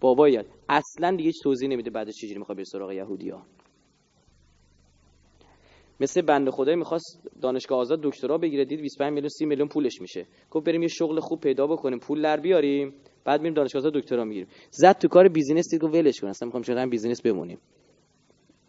[0.00, 3.42] بابای اصلا دیگه توضیح نمیده بعدش چجوری می‌خواد به سراغ یهودی ها
[6.00, 10.26] مثل بنده خدای می‌خواست دانشگاه آزاد دکترا بگیره دید 25 میلیون 30 میلیون پولش میشه.
[10.50, 14.24] گفت بریم یه شغل خوب پیدا بکنیم پول در بیاریم بعد میریم دانشگاه آزاد دکترا
[14.24, 14.48] می‌گیریم.
[14.70, 17.58] زد تو کار business دید گفت ولش کن اصلا می‌خوام چرا business بمونیم.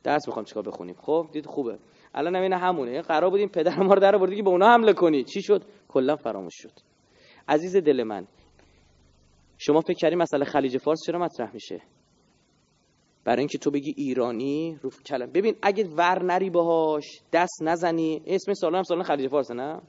[0.03, 0.95] درس می‌خوام چیکار بخونیم.
[1.01, 1.77] خب دید خوبه.
[2.17, 3.01] الان این همونه.
[3.01, 5.23] قرار بودیم پدر ما رو در آوردی که به اونا حمله کنی.
[5.23, 6.71] چی شد؟ کلا فراموش شد.
[7.47, 8.27] عزیز دل من
[9.57, 11.81] شما فکر کردی مسئله خلیج فارس چرا مطرح میشه؟
[13.23, 15.31] برای اینکه تو بگی ایرانی رو کلم.
[15.31, 18.21] ببین اگه ور نری باهاش دست نزنی.
[18.25, 19.81] اسم سالن هم سالن خلیج فارس نه؟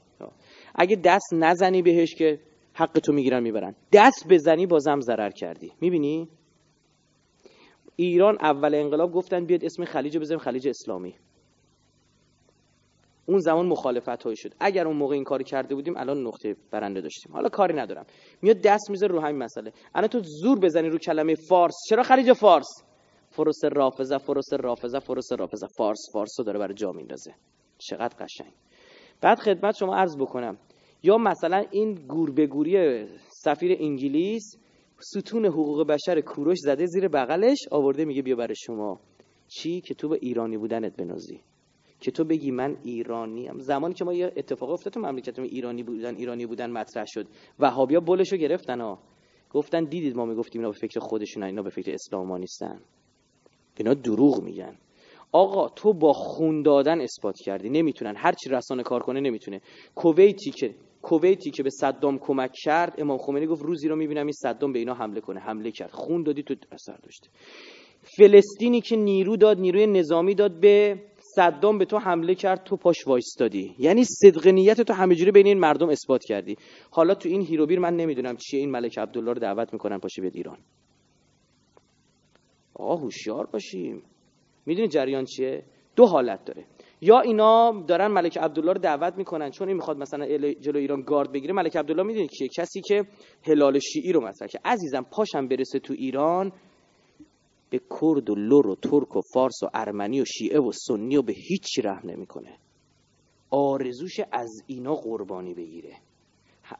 [0.75, 2.39] اگه دست نزنی بهش که
[2.73, 3.75] حق تو می‌گیرن می‌برن.
[3.93, 5.71] دست بزنی بازم ضرر کردی.
[5.81, 6.29] می‌بینی؟
[7.95, 11.15] ایران اول انقلاب گفتن بیاد اسم خلیج بزنیم خلیج اسلامی.
[13.29, 14.53] اون زمان مخالفت های شد.
[14.59, 17.33] اگر اون موقع این کاری کرده بودیم الان نقطه برنده داشتیم.
[17.33, 18.05] حالا کاری ندارم.
[18.41, 19.71] میاد دست می‌ذاره رو همین مسئله.
[19.95, 21.75] الان تو زور بزنی رو کلمه فارس.
[21.89, 22.67] چرا خلیج فارس؟
[23.29, 25.67] فروس رافضه فروس رافضه فروس رافضه.
[25.77, 27.33] فارس فارس رو داره برای جا میندازه.
[27.77, 28.51] چقدر قشنگ.
[29.21, 30.57] بعد خدمت شما عرض بکنم.
[31.03, 34.55] یا مثلا این گور به گوری سفیر انگلیس
[34.99, 38.99] ستون حقوق بشر کوروش زده زیر بغلش آورده میگه بیا برای شما.
[39.47, 41.41] چی؟ که تو به ایرانی بودنت بنازی.
[41.99, 45.83] که تو بگی من ایرانی هم زمانی که ما یه اتفاق افتاد تو مملکت ایرانی
[45.83, 47.27] بودن ایرانی بودن مطرح شد.
[47.59, 48.99] وهابیا بولشو گرفتن ها
[49.51, 52.79] گفتن دیدید ما می‌گفتیم اینا به فکر خودشون اینا به فکر اسلام نیستن.
[53.77, 54.75] اینا دروغ میگن.
[55.31, 57.69] آقا تو با خون دادن اثبات کردی.
[57.69, 58.13] نمی‌تونن.
[58.17, 59.61] هر چی رسانه کار کنه نمی‌تونه.
[59.95, 64.33] کویتی که کویتی که به صدام کمک کرد امام خمینی گفت روزی رو می‌بینم این
[64.33, 65.39] صدام به اینا حمله کنه.
[65.39, 65.91] حمله کرد.
[65.91, 67.29] خون دادی تو اثر داشته
[68.17, 71.01] فلسطینی که نیرو داد نیروی نظامی داد به
[71.35, 73.75] صدام به تو حمله کرد تو پاش وایستادی.
[73.79, 76.55] یعنی صدق نیت تو همه جوری بین این مردم اثبات کردی.
[76.91, 80.31] حالا تو این هیروبیر من نمی‌دونم چیه این ملک عبدالله رو دعوت می‌کنن پاشه به
[80.33, 80.57] ایران.
[82.73, 84.03] آقا هوشیار باشیم.
[84.65, 85.63] می‌دونی جریان چیه؟
[85.95, 86.65] دو حالت داره.
[87.01, 91.31] یا اینا دارن ملک عبدالله رو دعوت می‌کنن چون این می‌خواد مثلا جلو ایران گارد
[91.31, 91.53] بگیره.
[91.53, 93.05] ملک عبدالله می‌دونید کیه؟ کسی که
[93.43, 96.51] هلال شیعی رو مطرح که عزیزم پاشم برسه تو ایران
[97.69, 101.21] به کرد و لور و ترک و فارس و ارمنی و شیعه و سنی و
[101.21, 102.57] به هیچ رحم نمی‌کنه.
[103.49, 105.97] آرزوش از اینا قربانی بگیره.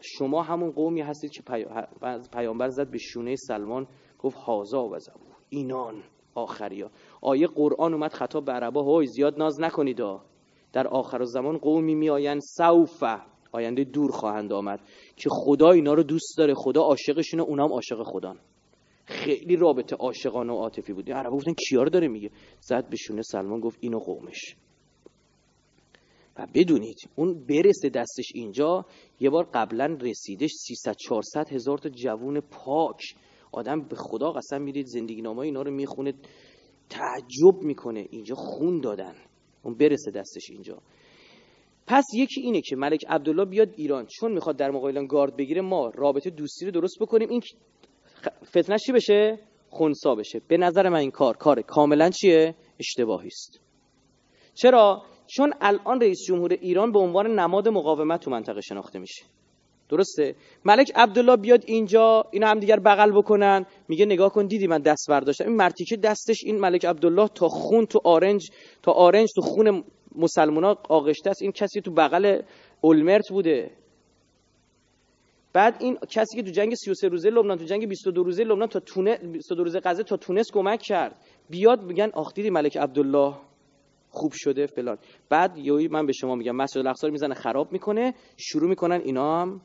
[0.02, 1.44] شما همون قومی هستید که
[2.34, 3.88] پیامبر زد به شونه سلمان
[4.20, 6.04] گفت هازا و زبو اینان
[6.36, 6.92] آخریا.
[7.22, 10.02] آیه قرآن اومد خطاب به عربا های زیاد ناز نکنید
[10.74, 13.22] در آخر زمان قومی میآیند سوفه
[13.52, 14.80] آینده دور خواهند آمد.
[15.16, 16.54] که خدا اینا رو دوست داره.
[16.54, 18.40] خدا عاشقشونه اونام عاشق خدان.
[19.10, 21.12] خیلی رابطه عاشقانه و عاطفی بود.
[21.12, 24.56] عربا گفتن کیا رو داره میگه؟ زد به شونه سلمان گفت اینو قومش.
[26.38, 28.86] و بدونید اون برسه دستش اینجا
[29.20, 33.02] یه بار قبلا رسیدش 300 400 هزار تا جوون پاک.
[33.52, 36.14] آدم به خدا قسم می‌دید زندگی نامه اینا رو می‌خونه
[36.90, 38.08] تعجب می‌کنه.
[38.10, 39.16] اینجا خون دادن.
[39.64, 40.78] اون برسه دستش اینجا.
[41.88, 44.06] پس یکی اینه که ملک عبدالله بیاد ایران.
[44.06, 47.30] چون می‌خواد در مقابل گارد بگیره ما رابطه دوستی رو درست بکنیم.
[47.30, 47.42] این
[48.46, 49.40] فتنش چی بشه؟
[49.70, 50.42] خونسا بشه.
[50.48, 53.60] به نظر من این کار کار کاملا چیه؟ اشتباهی است.
[54.54, 59.26] چرا؟ چون الان رئیس جمهور ایران به عنوان نماد مقاومت تو منطقه شناخته میشه.
[59.90, 60.36] درسته؟
[60.66, 63.66] ملک عبدالله بیاد اینجا اینا هم دیگر بغل بکنن.
[63.88, 65.48] میگه نگاه کن دیدی من دست برداشتم.
[65.48, 68.50] این مرتیکه دستش این ملک عبدالله تا خون تو آرنج
[68.84, 69.84] تا آرنج تو خون
[70.16, 71.42] مسلمونا آغشته است.
[71.42, 72.42] این کسی تو بغل
[72.82, 73.72] اولمرت بوده.
[75.54, 78.80] بعد این کسی که تو جنگ 33 روزه لبنان تو جنگ 22 روزه لبنان تا
[78.80, 81.16] تونه 22 روزه غزه تا تونس کمک کرد.
[81.50, 83.36] بیاد میگن آخ دیدی ملک عبدالله
[84.10, 84.98] خوب شده فلان.
[85.30, 89.62] بعد یوی من به شما میگم مسجد الاقصا می‌زنه خراب می‌کنه شروع می‌کنن اینا هم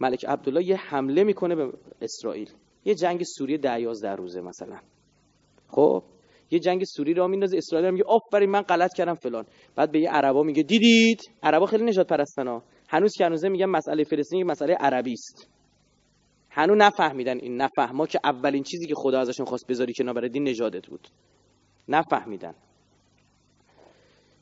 [0.00, 1.72] ملک عبدالله یه حمله می‌کنه به
[2.02, 2.50] اسرائیل.
[2.84, 4.78] یه جنگ سوریه ده یازده روزه مثلا.
[5.68, 6.02] خب؟
[6.50, 9.46] یه جنگ سوری را میندازه اسرائیل میگه آفرین من غلط کردم فلان.
[9.76, 14.04] بعد به یه عربا میگه دیدید؟ عربا خیلی نجات پرستنا هنوز که هنوزه میگن مسئله
[14.04, 15.48] فلسطین مسئله عربی است.
[16.50, 20.48] هنوز نفهمیدن این نفهما که اولین چیزی که خدا ازشون خواست بذاری که برای دین
[20.48, 21.08] نجادت بود.
[21.88, 22.54] نفهمیدن.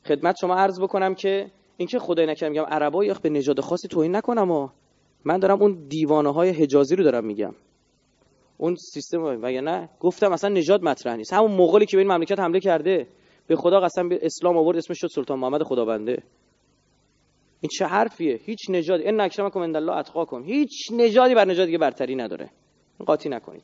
[0.07, 4.15] خدمت شما عرض بکنم که اینکه خدای نکرد میگم عربا یا به نژاد خاصی توهین
[4.15, 4.69] نکنم و
[5.25, 7.55] من دارم اون دیوانه های حجازی رو دارم میگم.
[8.57, 11.33] اون سیستم و نه گفتم اصلا نژاد مطرح نیست.
[11.33, 13.07] همون مغولی که به این مملکت حمله کرده
[13.47, 16.23] به خدا قسم به اسلام آورد اسمش شد سلطان محمد خداونده.
[17.61, 21.77] این چه حرفیه؟ هیچ نژاد این اکرمکم عند الله اتقاکم هیچ نژادی بر نژاد دیگه
[21.77, 22.49] برتری نداره.
[23.05, 23.63] قاطی نکنید.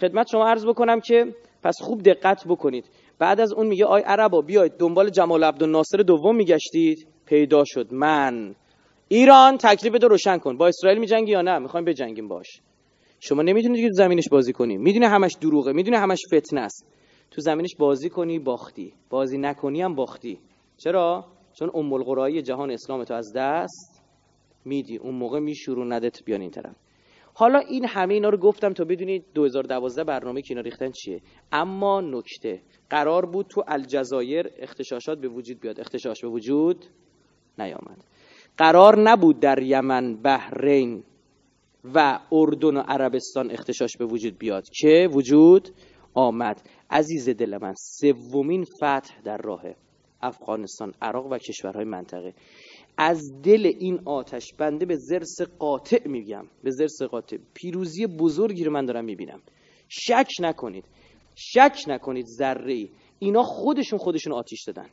[0.00, 2.84] خدمت شما عرض بکنم که پس خوب دقت بکنید.
[3.18, 7.08] بعد از اون میگه آی عربا بیاید دنبال جمال عبدالناصر دوم میگشتید.
[7.26, 7.92] پیدا شد.
[7.92, 8.54] من.
[9.08, 10.56] ایران تکلیف تو روشن کن.
[10.56, 12.46] با اسرائیل میجنگی یا نه؟ می‌خوایم بجنگیم باش.
[13.20, 14.76] شما نمی‌تونید که زمینش بازی کنی.
[14.76, 15.72] می‌دونه همش دروغه.
[15.72, 16.86] می‌دونه همش فتنه است.
[17.30, 18.92] تو زمینش بازی کنی باختی.
[19.10, 20.38] بازی نکنی هم باختی.
[20.76, 24.02] چرا؟ چون ام القرای جهان اسلام تو از دست
[24.64, 24.96] میدی.
[24.96, 26.76] اون موقع میشورو ندت بیان این طرف.
[27.34, 31.20] حالا این همه اینا رو گفتم تا بدونید 2012 برنامه که اینا ریختن چیه.
[31.52, 32.62] اما نکته.
[32.90, 35.80] قرار بود تو الجزایر اختشاشات به وجود بیاد.
[35.80, 36.84] اختشاش به وجود
[37.58, 38.04] نیامد.
[38.56, 41.04] قرار نبود در یمن بحرین
[41.94, 44.64] و اردن و عربستان اختشاش به وجود بیاد.
[44.80, 45.68] که وجود
[46.14, 46.60] آمد.
[46.90, 49.62] عزیز دل من سومین فتح در راه
[50.22, 52.34] افغانستان عراق و کشورهای منطقه.
[52.98, 57.36] از دل این آتش بنده به زرس قاطع میگم به زرس قاطع.
[57.54, 59.40] پیروزی بزرگی رو من دارم می‌بینم.
[59.88, 60.84] شک نکنید
[61.34, 62.88] شک نکنید ذره
[63.18, 64.86] اینا خودشون خودشون آتیش دادن.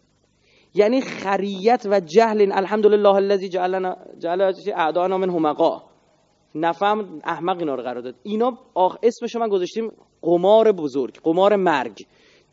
[0.74, 5.84] یعنی خریت و جهل الحمدلله الذی جعلنا جعل اعدانا من همقا
[6.56, 8.16] نفهم احمق اینا رو قرار داد.
[8.24, 9.92] اینا آخ اسمش من گذاشتیم
[10.22, 12.06] قمار بزرگ قمار مرگ.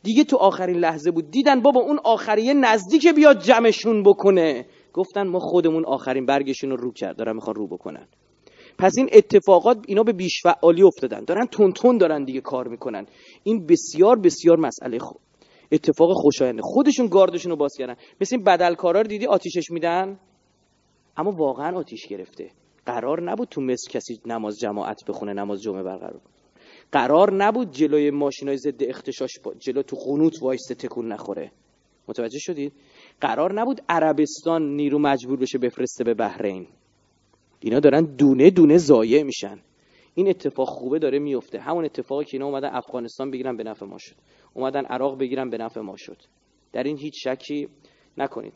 [0.05, 1.31] دیگه تو آخرین لحظه بود.
[1.31, 4.65] دیدن بابا اون آخریه نزدیک بیاد جمعشون بکنه.
[4.93, 7.17] گفتن ما خودمون آخرین برگشون رو رو کرد.
[7.17, 8.07] دارن می‌خوان رو بکنن.
[8.77, 11.23] پس این اتفاقات اینا به بیش فعالی افتادن.
[11.23, 13.05] دارن تون تون دارن دیگه کار می‌کنن.
[13.43, 15.21] این بسیار بسیار مسئله خود
[15.71, 17.95] اتفاق خوشاینده خودشون گاردشون رو باز کردن.
[18.21, 20.19] مثل این بدلکارا رو دیدی آتیشش میدن؟
[21.17, 22.51] اما واقعا آتیش گرفته.
[22.85, 26.21] قرار نبود تو مصر کسی نماز جماعت بخونه نماز جمعه برقرار
[26.95, 31.51] قرار نبود جلوی ماشینای ضد اختشاش جلو تو خونوت وایسته تکون نخوره.
[32.07, 32.73] متوجه شدید؟
[33.21, 36.67] قرار نبود عربستان نیرو مجبور بشه بفرسته به بحرین.
[37.59, 39.59] اینا دارن دونه دونه ضایع میشن.
[40.13, 41.59] این اتفاق خوبه داره میفته.
[41.59, 44.15] همون اتفاقی که اینا اومدن افغانستان بگیرن به نفع ما شد.
[44.53, 46.17] اومدن عراق بگیرن به نفع ما شد.
[46.73, 47.69] در این هیچ شکی
[48.17, 48.53] نکنید.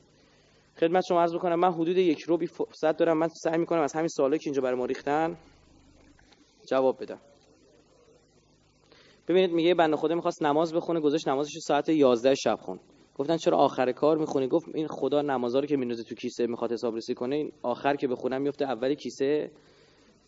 [0.79, 3.17] خدمت شما عرض بکنم من حدود یک روبی فرصت دارم.
[3.17, 5.37] من سعی می‌کنم از همین سوالی که اینجا برای ما ریختن
[6.69, 7.19] جواب بدم.
[9.29, 12.79] ببینید میگه بنده خدا می‌خواست نماز بخونه گذاشت نمازش ساعت 11 شب خون
[13.15, 16.71] گفتن چرا آخر کار می‌خونی؟ گفت این خدا نمازا رو که مینوزه تو کیسه می‌خواد
[16.71, 19.51] حسابرسی کنه این آخر که بخونم میفته اولی کیسه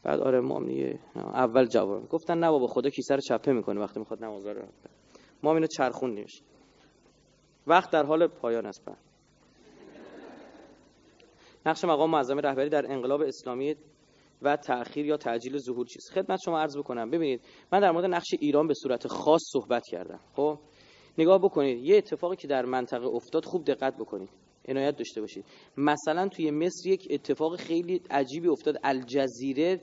[0.03, 0.61] بعد آره ما
[1.15, 4.61] اول جواب گفتن نه بابا خدا کیسه رو چپه می‌کنه وقتی می‌خواد نمازا رو
[5.43, 6.41] ما اینو چرخوندیمش.
[7.67, 8.83] وقت در حال پایان است
[11.65, 13.75] نقش مقام معظم رهبری در انقلاب اسلامی
[14.41, 17.09] و تأخیر یا تعجیل ظهور چیست؟ خدمت شما عرض بکنم.
[17.09, 17.41] ببینید
[17.71, 20.19] من در مورد نقش ایران به صورت خاص صحبت کردم.
[20.35, 20.59] خب
[21.17, 24.29] نگاه بکنید یه اتفاقی که در منطقه افتاد خوب دقت بکنید.
[24.67, 25.45] عنایت داشته باشید.
[25.77, 28.75] مثلا توی مصر یک اتفاق خیلی عجیبی افتاد.
[28.83, 29.81] الجزیره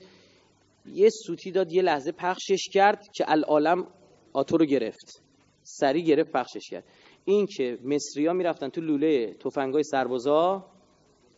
[0.87, 3.87] یه سوتی داد یه لحظه پخشش کرد که العالم
[4.33, 5.23] آتو رو گرفت.
[5.63, 6.85] سری گرفت پخشش کرد.
[7.25, 10.67] این که مصریا می‌رفتن تو لوله تفنگای سربازا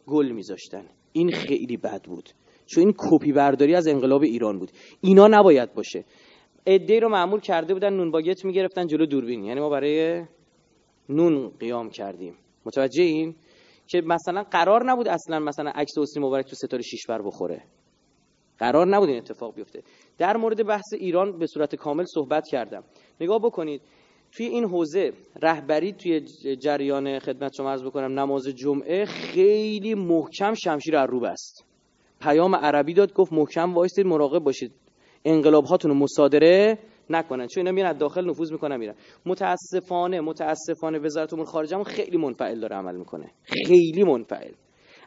[0.07, 0.87] گل میذاشتن.
[1.13, 2.29] این خیلی بد بود.
[2.71, 4.71] چون این کپی برداری از انقلاب ایران بود.
[5.01, 6.05] اینا نباید باشه.
[6.67, 9.45] ادعی رو معمول کرده بودن نون باگت می‌گرفتن جلو دوربین.
[9.45, 10.25] یعنی ما برای
[11.09, 12.35] نون قیام کردیم.
[12.65, 13.35] متوجه این؟
[13.87, 17.63] که مثلا قرار نبود اصلا مثلا عکس حسنی مبارک تو ستاره شیش بر بخوره.
[18.59, 19.83] قرار نبود این اتفاق بیفته.
[20.19, 22.85] در مورد بحث ایران به صورت کامل صحبت کردم.
[23.21, 23.83] نگاه بکنید.
[24.33, 26.21] توی این حوزه رهبری توی
[26.57, 31.70] جریان خدمت شما عرض بکنم نماز جمعه خیلی محکم شمشیر از رو بست.
[32.21, 34.73] پیام عربی داد گفت محکم وایستید مراقب باشید.
[35.25, 36.79] انقلاب هاتون رو مصادره
[37.11, 37.47] نکنن.
[37.47, 38.95] چون اینا میرن داخل نفوذ می‌کنن میرن.
[39.27, 43.31] متاسفانه متاسفانه وزارت امور خارجه خیلی منفعل داره عمل می‌کنه.
[43.43, 44.53] خیلی منفعل.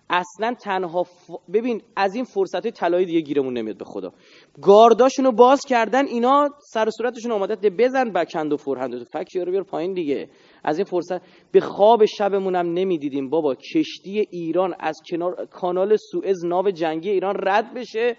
[0.10, 1.06] اصلا تنها
[1.54, 4.14] ببین از این فرصت طلایی دیگه گیرمون نمیاد به خدا.
[4.62, 9.64] گارداشونو باز کردن اینا سر صورتشون آمادت بزن بکند و فرهند و فک رو بیار
[9.64, 10.30] پایین دیگه.
[10.64, 11.22] از این فرصت
[11.52, 13.30] به خواب شبمون هم نمی‌دیدیم.
[13.30, 18.18] بابا کشتی ایران از کنار کانال سوئز ناو جنگی ایران رد بشه.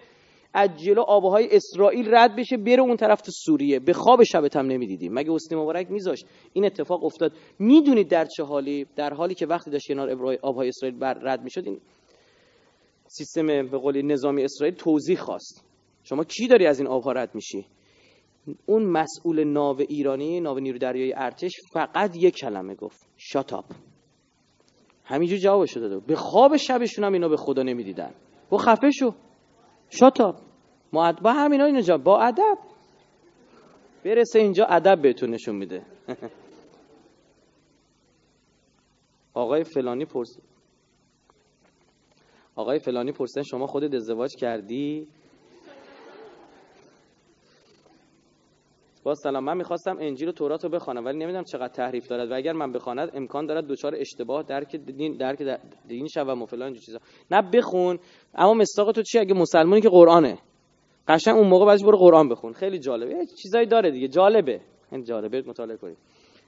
[0.54, 3.78] از جلو آبهای اسرائیل رد بشه بره اون طرف سوریه.
[3.78, 5.12] به خواب شبت هم نمی‌دیدیم.
[5.14, 7.32] مگه حسنی مبارک میذاشت این اتفاق افتاد.
[7.58, 11.66] می‌دونید در چه حالی؟ در حالی که وقتی داشت کنار آبهای اسرائیل بر رد می‌شد
[11.66, 11.80] این
[13.06, 15.64] سیستم به قولی نظامی اسرائیل توضیح خواست.
[16.04, 17.66] شما کی داری از این آبها رد میشی؟
[18.66, 23.06] اون مسئول ناو ایرانی ناو نیرو دریایی ارتش فقط یک کلمه گفت.
[23.16, 23.64] شاتاپ
[25.04, 28.14] همینجور جوابش داده به خواب شبشون هم اینا به خدا نمی‌دیدن.
[28.52, 29.14] و خفه شو.
[29.90, 30.36] شاتاب.
[30.92, 32.58] با همینا اینجا با ادب.
[34.04, 35.82] برسه اینجا ادب بهتون نشون میده.
[39.34, 40.38] آقای فلانی پرس
[42.56, 45.08] آقای فلانی پرسن شما خودت ازدواج کردی؟
[49.04, 52.34] با سلام من می‌خواستم انجیل و تورات رو بخوانم ولی نمی‌دونم چقدر تحریف دارد و
[52.34, 55.58] اگر من بخواند امکان دارد دچار اشتباه درک دین درک
[55.88, 56.98] دین شوم و فلان چیزا.
[57.30, 57.98] نه بخون.
[58.34, 60.38] اما مستاق تو چی؟ اگه مسلمانی که قرآنه.
[61.08, 62.52] قشنگ اون موقع بعدش برو قرآن بخون.
[62.52, 63.26] خیلی جالبه.
[63.42, 64.08] چیزایی داره دیگه.
[64.08, 64.60] جالبه.
[64.92, 65.98] این جالبه مطالعه کنید.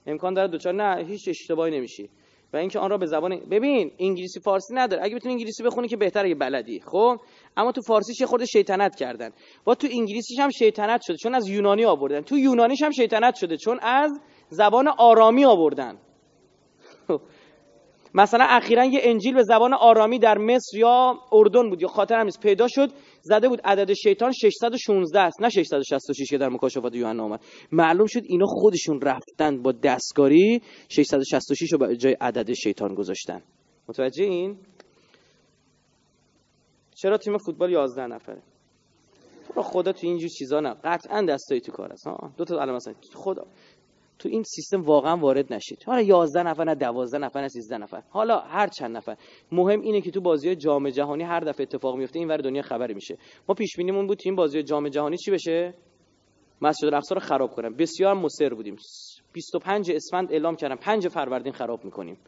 [0.06, 2.08] امکان داره دچار نه هیچ اشتباهی نمیشی.
[2.52, 5.04] و اینکه آن را به زبان ببین انگلیسی فارسی نداره.
[5.04, 6.80] اگه بتونی انگلیسی بخونی که بهتره اگه بلدی.
[6.80, 7.16] خب؟
[7.56, 9.30] اما تو فارسیش یه خورده شیطنت کردن.
[9.66, 12.20] و تو انگلیسیش هم شیطنت شده چون از یونانی آوردن.
[12.20, 15.98] تو یونانیش هم شیطنت شده چون از زبان آرامی آوردن.
[18.14, 22.40] مثلا اخیرا یه انجیل به زبان آرامی در مصر یا اردن بود یا خاطر نیست
[22.40, 22.90] پیدا شد
[23.26, 27.40] زده بود عدد شیطان 616 است نه 666 که در مکاشفات یوحنا اومد
[27.72, 33.42] معلوم شد اینا خودشون رفتن با دستکاری 666 رو جای عدد شیطان گذاشتن.
[33.88, 34.56] متوجه این؟
[36.94, 38.42] چرا تیم فوتبال 11 نفره؟
[39.56, 40.74] خدا تو اینجور چیزا نه.
[40.84, 42.08] قطعا دستایی تو کار است.
[42.36, 42.82] دو تا علامت
[43.14, 43.46] خدا.
[44.18, 45.82] تو این سیستم واقعا وارد نشید.
[45.86, 48.02] حالا 11 نفر نه 12 نفر نه 13 نفر.
[48.08, 49.16] حالا هر چند نفر.
[49.52, 52.94] مهم اینه که تو بازی جام جهانی هر دفعه اتفاق میفته این ور دنیا خبری
[52.94, 53.18] میشه.
[53.48, 55.74] ما پیش بینیمون بود تو این بازی جام جهانی چی بشه؟
[56.62, 58.76] مسجد الاقصا رو خراب کنم بسیار مصر بودیم.
[59.32, 62.18] 25 اسفند اعلام کردم 5 فروردین خراب می‌کنیم.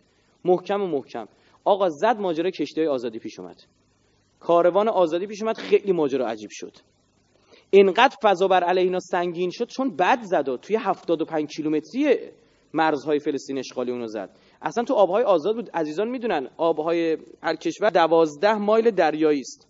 [0.45, 1.29] محکم و محکم.
[1.65, 3.63] آقا زد ماجرا کشتی آزادی پیش اومد.
[4.41, 5.57] کاروان آزادی پیش اومد.
[5.57, 6.73] خیلی ماجرا عجیب شد.
[7.71, 12.19] اینقدر فضا بر علینا سنگین شد چون بد زد و توی 75 کیلومتری
[12.75, 14.31] مرزهای فلسطین اشغالی اونو زد.
[14.63, 15.71] اصلا تو آبهای آزاد بود.
[15.75, 19.69] عزیزان می‌دونن آبهای هر کشور 12 مایل دریایی است.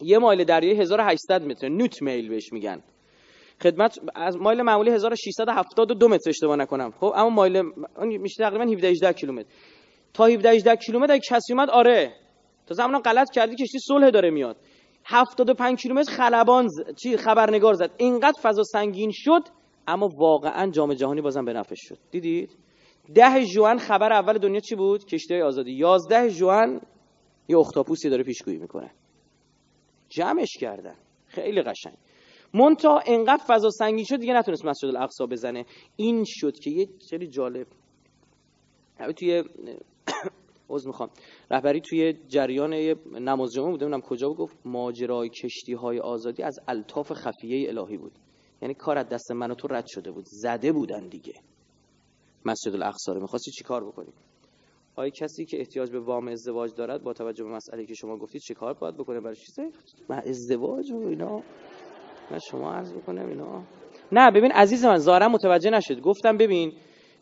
[0.00, 2.82] یه مایل دریایی 1800 متر نوت میل بهش میگن.
[3.62, 6.90] خدمت از مایل معمولی 1672 متر اشتباه نکنم.
[6.90, 7.62] خب اما مایل
[7.98, 9.48] میشه تقریبا 17 18 کیلومتر.
[10.14, 12.12] تا 17 18 کیلومتر اگه کسی اومد آره.
[12.66, 14.56] تا زمان غلط کردی کشتی صلح داره میاد.
[15.04, 16.68] 75 کیلومتر خلبان.
[16.96, 17.90] چی خبرنگار زد.
[17.96, 19.42] اینقدر فضا سنگین شد
[19.86, 21.98] اما واقعا جام جهانی بازم به نفعش شد.
[22.10, 22.56] دیدید؟
[23.14, 25.72] ده جوان خبر اول دنیا چی بود؟ کشتی آزادی.
[25.72, 26.80] 11 جوان
[27.48, 28.90] یه اختاپوسی داره پیشگویی می‌کنه.
[30.08, 30.94] جمعش کردن.
[31.26, 31.94] خیلی قشنگ.
[32.54, 35.64] مونتا انقدر فضا سنگین شد دیگه نتونست مسجد الاقصا بزنه.
[35.96, 37.66] این شد که یه خیلی جالب.
[39.16, 39.42] توی
[40.68, 41.10] عذر می‌خوام.
[41.50, 42.74] رهبری توی جریان
[43.20, 48.12] نماز جمعه بوده کجا بود گفت ماجرای کشتی های آزادی از الطاف خفیه الهی بود.
[48.62, 50.24] یعنی کار از دست من و تو رد شده بود.
[50.26, 51.34] زده بودن دیگه.
[52.44, 54.12] مسجد الاقصا رو می‌خواستی چیکار بکنی؟
[54.96, 58.40] آیا کسی که احتیاج به وام ازدواج دارد با توجه به مسئله که شما گفتید
[58.40, 59.62] چه کار باید بکنه؟ برای چیزی
[60.08, 61.42] من ازدواج و اینا.
[62.30, 63.62] من شما عرض بکنم اینا.
[64.12, 66.00] نه ببین عزیز من زارم متوجه نشد.
[66.00, 66.72] گفتم ببین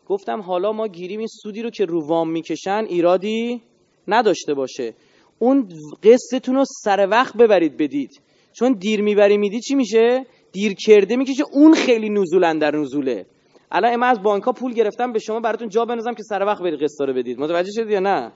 [0.07, 3.61] گفتم حالا ما گیریم این سودی رو که رو وام می‌کشن ایرادی
[4.07, 4.93] نداشته باشه.
[5.39, 5.69] اون
[6.03, 8.21] قصتون رو سر وقت ببرید بدید.
[8.53, 11.43] چون دیر می‌بری میدی چی میشه؟ دیر کرده می‌کشه.
[11.53, 13.25] اون خیلی نزولن در نزوله.
[13.71, 16.83] الان من از بانک پول گرفتم به شما براتون جا بنازم که سر وقت برید
[16.83, 17.39] قسط رو بدید.
[17.39, 18.31] متوجه شدید یا نه؟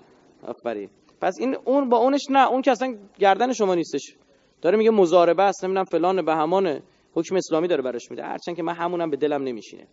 [0.48, 0.90] آفرین.
[1.22, 2.50] پس این اون با اونش نه.
[2.50, 4.16] اون که اصلا گردن شما نیستش.
[4.62, 6.80] داره میگه مزاربه است نمی‌دونم فلان بهمان
[7.14, 8.24] حکم اسلامی داره براش میده.
[8.24, 9.88] هرچند که من همونم به دلم نمیشینه.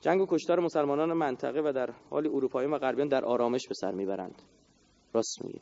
[0.00, 3.92] جنگ و کشتار مسلمانان منطقه و در حال اروپایی و غربیان در آرامش به سر
[3.92, 4.42] می‌برند.
[5.12, 5.60] راست میگه.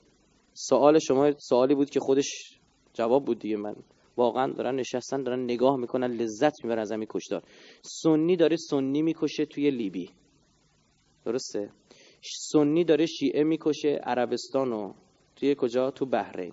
[0.52, 2.60] سوال شما سوالی بود که خودش
[2.92, 3.56] جواب بود دیگه.
[3.56, 3.76] من
[4.16, 7.42] واقعا دارن نشستن دارن نگاه می‌کنن لذت می‌برن از همین کشتار.
[7.82, 10.10] سنی داره سنی می‌کشه توی لیبی.
[11.24, 11.70] درسته؟
[12.52, 14.92] سنی داره شیعه می‌کشه عربستان و
[15.36, 16.52] توی کجا؟ تو بحرین.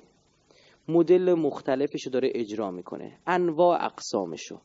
[0.88, 3.20] مدل مختلفشو داره اجرا می‌کنه.
[3.28, 4.60] انواع اقسامشو.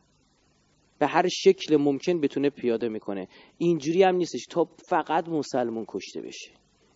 [1.00, 3.28] به هر شکل ممکن بتونه پیاده می‌کنه.
[3.58, 4.46] اینجوری هم نیستش.
[4.50, 6.50] تا فقط مسلمون کشته بشه.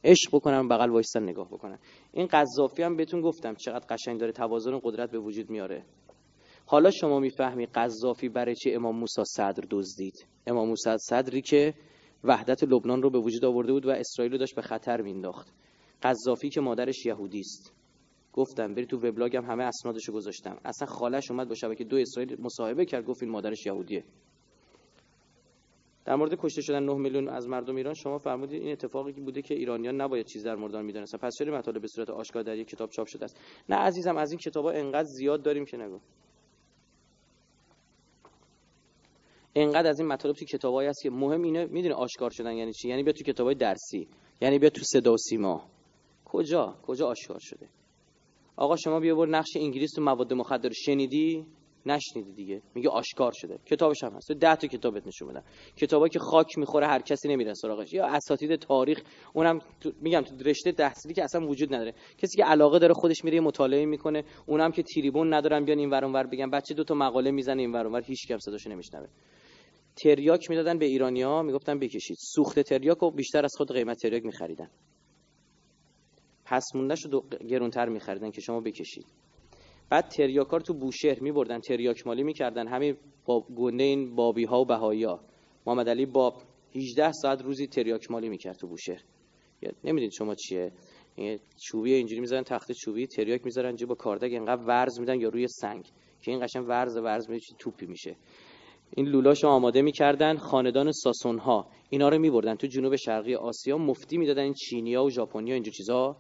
[0.05, 1.79] عشق بکنم بغل وایستن نگاه بکنن.
[2.13, 3.55] این قذافی هم بهتون گفتم.
[3.55, 5.85] چقدر قشنگ داره توازن قدرت به وجود میاره.
[6.67, 10.27] حالا شما می‌فهمی قذافی برای چه امام موسی صدر دزدید.
[10.47, 11.75] امام موسی صدری که
[12.25, 15.53] وحدت لبنان رو به وجود آورده بود و اسرائیل رو داشت به خطر مینداخت
[16.03, 17.84] قذافی که مادرش یهودی است.
[18.35, 20.61] گفتم بری تو وبلاگم همه اسنادشو گذاشتم.
[20.65, 24.05] اصلا خالش اومد با شبکه دو اسرائیل مصاحبه کرد گفت این مادرش یهودیه.
[26.05, 29.43] در مورد کشته شدن 9 میلیون از مردم ایران شما فرمودید این اتفاقی که بوده
[29.43, 32.69] که ایرانیان نباید چیز در مورد آن پس چرا مطالب به صورت آشکار در یک
[32.69, 35.99] کتاب چاپ شده است؟ نه عزیزم از این کتابا انقدر زیاد داریم که نگو.
[39.55, 42.89] انقدر از این مطالب تو کتابایی هست که مهم اینه می‌دونه آشکار شدن یعنی چی؟
[42.89, 44.09] یعنی بیا تو کتابای درسی
[44.41, 45.65] یعنی بیا تو صدا و سیما.
[46.25, 47.69] کجا؟ کجا آشکار شده؟
[48.57, 51.47] آقا شما بیا بر نقش انگلیس تو مواد مخدر شنیدی؟
[51.87, 52.63] نشنیدی دیگه.
[52.75, 53.59] میگه آشکار شده.
[53.67, 54.33] کتابش هم هست.
[54.33, 55.43] 10 تا کتابت نشون بدم
[55.77, 57.93] کتابایی که خاک می‌خوره هر کسی نمیره سراغش.
[57.93, 59.03] یا اساتید تاریخ.
[59.33, 61.95] اونم تو میگم تو رشته تحصیلی که اصلا وجود نداره.
[62.19, 64.25] کسی که علاقه داره خودش میره مطالعه می‌کنه.
[64.47, 66.51] اونم که تریبون ندارن بیان این ور اونور بگن.
[66.51, 69.07] بچه دو تا مقاله می‌زنه این ور اونور هیچ کس صداشو نمیشنوه.
[69.97, 72.17] تریاک می‌دادن به ایرانیا می‌گفتن بکشید.
[72.21, 74.71] سوخت تریاک رو بیشتر از خود قیمت تریاک میخریدن.
[76.45, 79.07] پس موندهشو دو گرونتر میخریدن که شما بکشید.
[79.91, 84.65] بعد تریاکار تو بوشهر میبردن تریاک مالی می‌کردن همین با گنده این بابی ها و
[84.65, 85.21] بهایی ها
[85.67, 86.43] محمد علی باب
[86.75, 89.03] 18 ساعت روزی تریاک مالی می‌کرد تو بوشهر.
[89.85, 90.73] نمی‌دید شما چیه؟
[91.57, 95.85] چوبی اینجوری می‌ذارن تخت چوبی تریاک می‌ذارن با کاردگ اینقدر ورز میدن یا روی سنگ
[96.23, 98.17] که این قشنگ ورز ورز میشه توپی میشه.
[98.97, 103.79] این لولاشو آماده می‌کردن خاندان ساسون ها اینا رو میبردن تو جنوب شرقی آسیا.
[103.79, 106.17] مفتی می‌دادن این چینیا و ژاپنیا اینجور چیزا.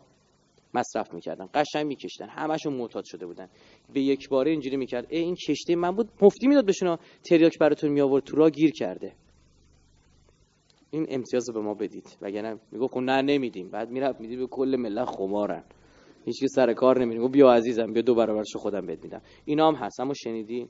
[0.75, 3.49] مصرف می‌کردن قشنگ میکشتن همشون معتاد شده بودن.
[3.95, 7.91] به یک باره اینجوری می‌کرد ای این کشته من بود مفتی می‌داد بهشون تریاک براتون
[7.91, 9.13] می آورد تو را گیر کرده.
[10.91, 12.19] این امتیاز به ما بدید.
[12.23, 13.71] وگرنه میگو خب نه نمیدیم.
[13.71, 15.65] بعد می‌رفت میدی به کل ملت خمارن.
[16.25, 19.23] هیچ سر کار نمیدیم بیا عزیزم بیا دو برابرشو خودم بهت میدم.
[19.45, 20.69] اینا هم هست اما شنیدی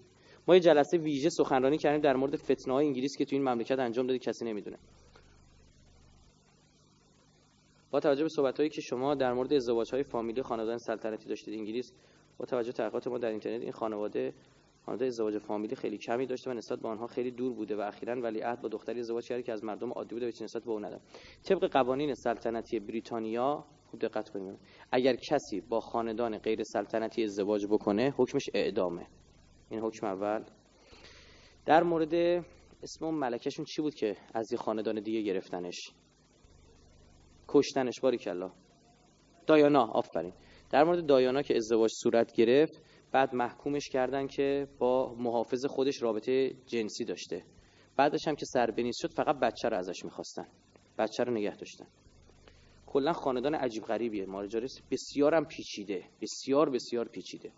[0.49, 3.79] ما یه جلسه ویژه سخنرانی کردیم در مورد فتنه های انگلیس که تو این مملکت
[3.79, 4.77] انجام دادی کسی نمی‌دونه.
[7.95, 11.93] با توجه به صحبت که شما در مورد ازدواج های فامیلی خانواده سلطنتی داشتید انگلیس
[12.39, 14.35] با توجه تحقیقات ما در اینترنت این خانواده
[14.87, 18.23] خانواده ازدواج فامیلی خیلی کمی داشته و نسبت به آنها خیلی دور بوده و اخیرا
[18.23, 21.03] ولیعهد با دختری ازدواج کرده که از مردم عادی بوده و نسبت به اون نداره.
[21.45, 24.59] طبق قوانین سلطنتی بریتانیا خوب دقت کنید.
[24.93, 29.07] اگر کسی با خاندان غیر سلطنتی ازدواج بکنه حکمش اعدامه.
[29.71, 30.45] این حکم اول.
[31.67, 32.15] در مورد
[32.83, 35.95] اسم اون ملکشون چی بود که از یه خاندان دیگه گرفتنش؟
[37.49, 38.51] کشتنش باری کلا
[39.47, 40.33] دایانا آفرین.
[40.71, 46.51] در مورد دایانا که ازدواج صورت گرفت بعد محکومش کردن که با محافظ خودش رابطه
[46.67, 47.45] جنسی داشته.
[47.97, 50.47] بعدش هم که سربنیز شد فقط بچه رو ازش می‌خواستن.
[50.99, 51.87] بچه رو نگه داشتن.
[52.87, 54.27] کلا خاندان عجیب غریبیه.
[54.27, 56.05] مارجاریس بسیار هم پیچیده.
[56.21, 57.53] بسیار بسیار پیچیده.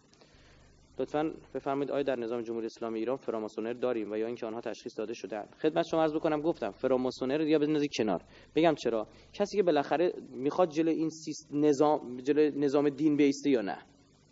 [0.99, 4.99] لطفا بفرمایید آیا در نظام جمهوری اسلامی ایران فراماسونر داریم و یا اینکه آنها تشخیص
[4.99, 8.23] داده شدن خدمت شما عرض بکنم گفتم فراماسونر یا بندازید کنار.
[8.55, 11.11] بگم چرا؟ کسی که بالاخره می‌خواد جلو این
[11.51, 13.79] نظام جلو نظام دین بیسته یا نه؟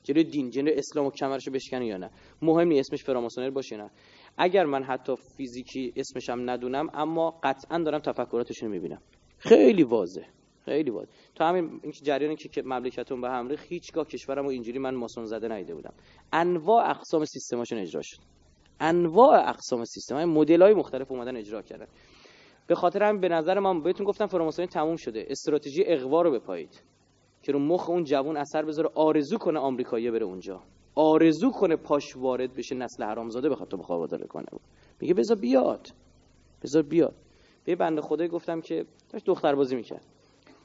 [0.02, 2.10] جلو دین جلو اسلام و کمرشو بشکنه یا نه؟
[2.42, 3.90] مهم نیست اسمش فراماسونر باشه نه.
[4.38, 9.02] اگر من حتی فیزیکی اسمش هم ندونم اما قطعا دارم تفکراتشون می‌بینم.
[9.38, 10.22] خیلی واضح.
[10.64, 14.94] خیلی واضح تا همین این جریانی که مملکتون به هم ریخت هیچگاه کشورمو اینجوری من
[14.94, 15.92] ماسون زده نیده بودم.
[16.32, 18.18] انواع اقسام سیستماشون اجرا شد.
[18.80, 20.14] انواع اقسام سیستم.
[20.14, 21.86] های مدل های مختلف اومدن اجرا کردن.
[22.66, 25.26] به خاطر هم به نظر من بهتون گفتم فراماسونی تموم شده.
[25.28, 26.82] استراتژی اقوا رو بپایید.
[27.42, 30.62] که رو مخ اون جوون اثر بذاره آرزو کنه آمریکایی بره اونجا.
[30.94, 34.46] آرزو کنه پاش وارد بشه نسل حرامزاده بخواد تو مخابره کنه.
[35.00, 35.88] میگه بذار بیاد.
[36.62, 37.14] بذار بیاد.
[37.64, 40.13] به بنده خدای گفتم که داشت دختر بازی می‌کرد.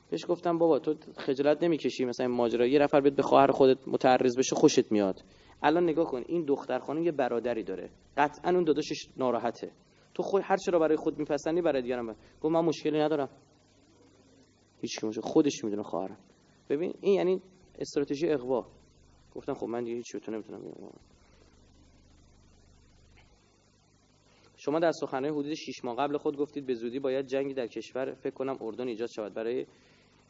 [0.09, 3.87] بهش گفتم بابا تو خجالت نمی‌کشی مثلا این ماجرا یه نفر بیاد به خواهر خودت
[3.87, 5.23] متعرض بشه خوشت میاد.
[5.63, 7.89] الان نگاه کن این دختر خانم یه برادری داره.
[8.17, 9.71] قطعا اون داداشش ناراحته.
[10.13, 13.29] تو خود هر چرا برای خود میپسندی برای دیگران گفت من مشکلی ندارم.
[14.81, 16.17] هیچ مشکل خودش می‌دونه خواهرم.
[16.69, 17.41] ببین این یعنی
[17.79, 18.65] استراتژی اقوا.
[19.35, 20.61] گفتم خب من دیگه هیچ تو نمی‌تونم
[24.57, 28.13] شما در سخنرانی حدود 6 ماه قبل خود گفتید به زودی باید جنگی در کشور
[28.13, 29.33] فکر کنم اردن ایجاد شود.
[29.33, 29.65] برای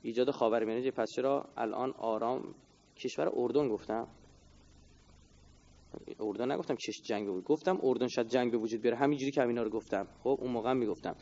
[0.02, 2.56] ایجاد خاورمیانه پس چرا الان آرام
[2.96, 4.08] کشور اردن گفتم؟
[6.20, 7.44] اردن نگفتم چش جنگ بود.
[7.44, 8.98] گفتم اردن شاید جنگ به وجود بیاره.
[8.98, 10.08] همینجوری که همینا رو گفتم.
[10.24, 11.16] خب اون موقع می‌گفتم.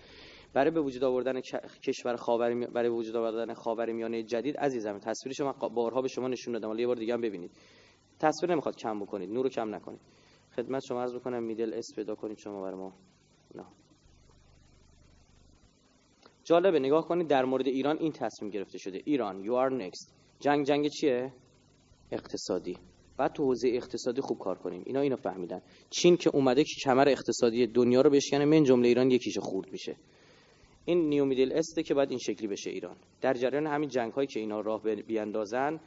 [0.53, 1.41] برای به وجود آوردن
[1.87, 6.53] کشور خاور برای به وجود آوردن خاورمیانه جدید عزیزم تصویر شما بارها به شما نشون
[6.53, 6.69] دادم.
[6.69, 7.51] ولی یه بار دیگه هم ببینید.
[8.19, 9.29] تصویر نمی‌خواد کم بکنید.
[9.29, 9.99] نور رو کم نکنید.
[10.55, 12.93] خدمت شما عرض بکنم میدل اس پیدا کنید شما برای ما.
[13.55, 13.65] نه.
[16.47, 19.01] جالبه نگاه کنید در مورد ایران این تصمیم گرفته شده.
[19.05, 20.11] ایران you are next.
[20.39, 21.33] جنگ جنگ چیه؟
[22.11, 22.77] اقتصادی.
[23.17, 24.83] بعد تو حوزه اقتصادی خوب کار کنیم.
[24.85, 25.61] اینا اینو فهمیدن.
[25.89, 29.95] چین که اومده که کمر اقتصادی دنیا رو بشکنه من جمله ایران یکیش خورد میشه.
[30.85, 32.95] این نیو میدل استه که بعد این شکلی بشه ایران.
[33.21, 35.79] در جریان همین جنگ هایی که اینا راه بیاندازن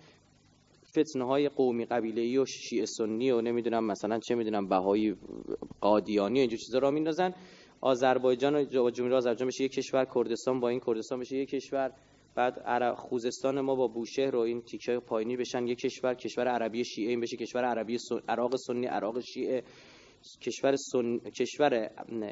[0.91, 5.17] فتنه های قومی قبیله و شیعه سنی و نمی‌دونم مثلا چه می‌دونم بهایی
[5.81, 7.35] قادیانی و اینجور چیزا را میندازن.
[7.81, 11.93] آذربایجان و جمهوری آذربایجان بشه یک کشور کردستان با این کردستان بشه یک کشور.
[12.35, 17.11] بعد خوزستان ما با بوشهر و این تیکه پایینی بشن یک کشور کشور عربی شیعه
[17.11, 17.99] این بشه کشور عربی
[18.29, 19.63] عراق سنی عراق شیعه.
[20.41, 21.19] کشور سن...
[21.19, 21.91] کشور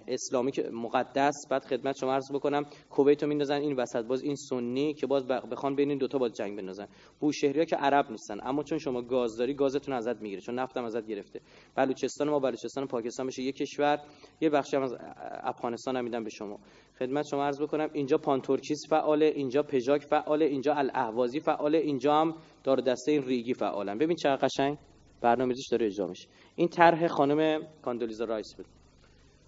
[0.09, 1.35] اسلامی که مقدس.
[1.51, 4.05] بعد خدمت شما عرض بکنم کویت رو میندازن این وسط.
[4.05, 6.86] باز این سنی که باز بخوان بین این دوتا باز جنگ بندازن.
[7.20, 8.39] بوشهری ها که عرب نیستن.
[8.43, 10.40] اما چون شما گاز داری گازتون ازت می‌گیره.
[10.40, 11.40] چون نفتم ازت گرفته.
[11.74, 14.01] بلوچستان ما بلوچستان پاکستان بشه یک کشور.
[14.40, 14.94] یه بخشی هم از
[15.43, 16.59] افغانستان هم میدن به شما.
[16.98, 22.35] خدمت شما عرض بکنم اینجا پان‌ترکیسم فعاله اینجا پژاک فعاله اینجا الاهوازی فعاله اینجا هم
[22.65, 23.98] دار و دسته این ریگی فعالن.
[23.98, 24.78] ببین چقدر قشنگ.
[25.20, 26.28] برنامه‌ریزیش داره اجرا میشه.
[26.59, 28.67] این طرح خانم کاندولیزا رایس بود.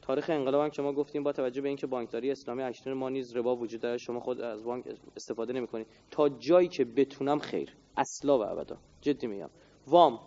[0.03, 3.37] تاریخ انقلاب هم که ما گفتیم با توجه به اینکه بانکداری اسلامی اکنون ما نیز
[3.37, 4.85] ربا وجود داره شما خود از بانک
[5.17, 5.87] استفاده نمی‌کنید.
[6.11, 7.75] تا جایی که بتونم خیر.
[7.97, 8.77] اصلا و ابدا.
[9.01, 9.51] جدی میگم.
[9.87, 10.21] وام.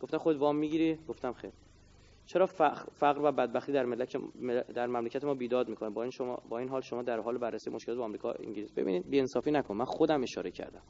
[0.00, 1.50] گفتم خود وام می‌گیری؟ گفتم خیر.
[2.26, 4.16] چرا فقر و بدبختی در ملت
[4.74, 7.70] در مملکت ما بیداد می‌کنه؟ با این شما با این حال شما در حال بررسی
[7.70, 9.76] مشکلات آمریکا انگلیس ببینید بی‌انصافی نکن.
[9.76, 10.82] من خودم اشاره کردم.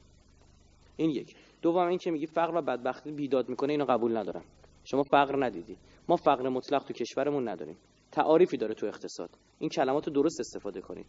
[0.97, 1.37] این یک.
[1.63, 4.45] دوم این که میگی فقر و بدبختی بیداد می‌کنه اینو قبول ندارم.
[4.85, 5.77] شما فقر ندیدی.
[6.09, 7.77] ما فقر مطلق تو کشورمون نداریم.
[8.13, 9.31] تعاریفی داره تو اقتصاد.
[9.59, 11.07] این کلمات رو درست استفاده کنید.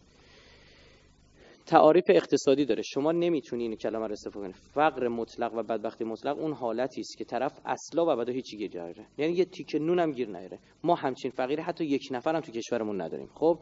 [1.66, 2.82] تعاریف اقتصادی داره.
[2.82, 7.18] شما نمی‌تونی این کلمه رو استفاده کنید فقر مطلق و بدبختی مطلق اون حالتی است
[7.18, 10.58] که طرف اصلا و بعدا هیچی گیر نیاره یعنی یه تیکه نون هم گیر نیاره
[10.82, 13.28] ما همچین فقیر حتی یک نفر هم تو کشورمون نداریم.
[13.34, 13.58] خب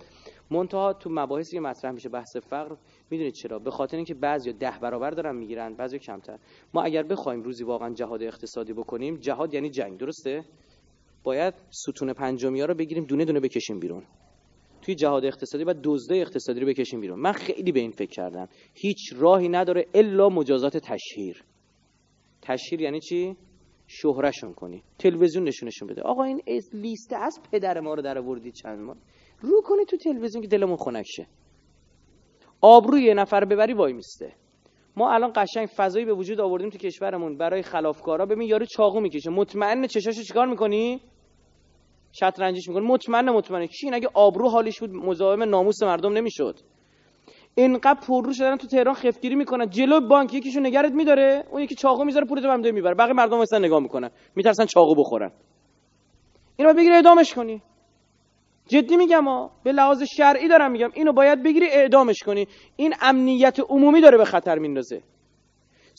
[0.50, 2.76] منتها تو مباحثی که مطرح میشه بحث فقر
[3.10, 6.38] می‌دونید چرا؟ به خاطر اینکه بعضی ده برابر دارن می‌گیرن بعضی کمتر.
[6.74, 10.44] ما اگر بخوایم روزی واقعا جهاد اقتصادی بکنیم جهاد یعنی جنگ درسته؟
[11.24, 14.02] باید ستون پنجمی رو بگیریم دونه دونه بکشیم بیرون.
[14.82, 17.20] توی جهاد اقتصادی و دزده اقتصادی رو بکشیم بیرون.
[17.20, 18.48] من خیلی به این فکر کردم.
[18.74, 21.44] هیچ راهی نداره الا مجازات تشهیر.
[22.42, 23.36] تشهیر یعنی چی؟
[23.86, 24.82] شهرشون کنی.
[24.98, 26.02] تلویزیون نشونشون بده.
[26.02, 26.42] آقا این
[26.72, 28.96] لیست از پدر ما رو در آوردی چند ما
[29.40, 31.26] رو کنی تو تلویزیون که دلمون خنک شه.
[32.60, 34.32] آبروی یه نفر ببری وای میسته.
[34.96, 37.36] ما الان قشنگ فضایی به وجود آوردیم تو کشورمون.
[37.36, 39.30] برای خلافکارا ببین یارو چاقو می‌کشه.
[39.30, 41.00] مطمئن چشاشو چیکار می‌کنی؟
[42.12, 42.86] شطرنجیش می‌کنه.
[42.86, 43.66] مطمئن مطمئن.
[43.66, 46.58] کی اگه آبرو حالش بود مزاحم ناموس مردم نمی‌شد.
[47.54, 49.70] اینقدر پررو شدن تو تهران خفتگیری می‌کنن.
[49.70, 51.44] جلو بانک یکیشو نگرت میداره.
[51.50, 52.94] اون یکی چاقو می‌ذاره پولتو هم می‌بره.
[52.94, 54.10] بقیه مردم مثلا نگاه می‌کنن.
[54.36, 55.30] میترسن چاقو بخورن.
[56.56, 57.62] اینو بگیری اعدامش کنی.
[58.68, 60.90] جدی میگم ها به لحاظ شرعی دارم میگم.
[60.94, 62.46] اینو باید بگیری اعدامش کنی.
[62.76, 65.02] این امنیت عمومی داره به خطر میندازه.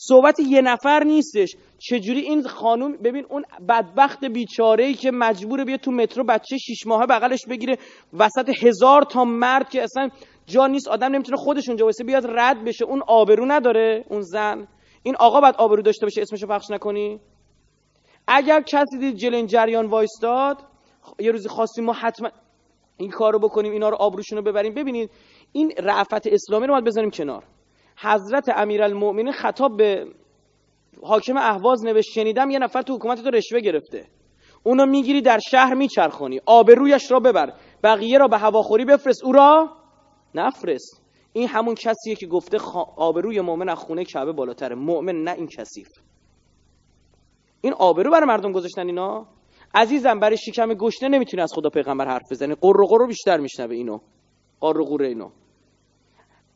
[0.08, 1.56] صحبت یه نفر نیستش.
[1.78, 6.86] چجوری این خانوم ببین اون بدبخت بیچاره ای که مجبور بیاد تو مترو بچه شیش
[6.86, 7.78] ماهه بغلش بگیره
[8.12, 10.08] وسط هزار تا مرد که اصلا
[10.46, 12.84] جا نیست آدم نمی‌تونه خودش اونجا واسه بیاد رد بشه.
[12.84, 14.68] اون آبرو نداره اون زن.
[15.02, 17.20] این آقا باید آبرو داشته باشه اسمشو پخش نکنی.
[18.26, 20.58] اگر کسی دید جلو این جریان وایستاد
[21.18, 22.30] یه روزی خواستیم ما حتما
[22.96, 24.74] این کارو بکنیم اینا رو آبروشون رو ببریم.
[24.74, 25.10] ببینید
[25.52, 27.44] این رعفت اسلامی رو باید بذاریم کنار.
[28.04, 30.06] حضرت امیرالمؤمنین خطاب به
[31.02, 34.06] حاکم اهواز نوشت شنیدم یه نفر تو حکومت تو رشوه گرفته.
[34.62, 36.40] اونو می‌گیری در شهر میچرخونی.
[36.46, 37.52] آبرویش را ببر.
[37.82, 39.24] بقیه را به هواخوری بفرست.
[39.24, 39.70] او را
[40.34, 41.02] نفرست.
[41.32, 42.58] این همون کسیه که گفته
[42.96, 44.74] آبروی مؤمن از خونه کعبه بالاتره.
[44.74, 45.88] مؤمن نه این کثیف.
[47.60, 49.26] این آبرو برای مردم گذاشتن اینا؟
[49.74, 52.54] عزیزم برای شکم گشنه نمی‌تونی از خدا پیغمبر حرف بزنی.
[52.54, 53.98] قر و قر بیشتر میشنوه اینو.
[54.60, 55.30] قر اینو.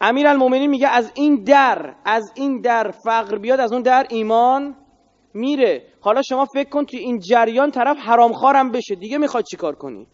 [0.00, 4.76] امیر المومنین میگه از این در از این در فقر بیاد از اون در ایمان
[5.34, 5.88] میره.
[6.00, 8.94] حالا شما فکر کن توی این جریان طرف حرامخوارم بشه.
[8.94, 10.06] دیگه می‌خواد چیکار کنی؟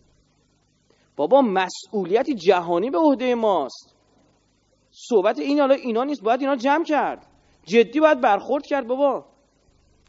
[1.17, 3.95] بابا مسئولیت جهانی به عهده ماست.
[4.91, 7.27] صحبت این حالا اینا نیست باید اینا جمع کرد.
[7.65, 9.25] جدی باید برخورد کرد بابا.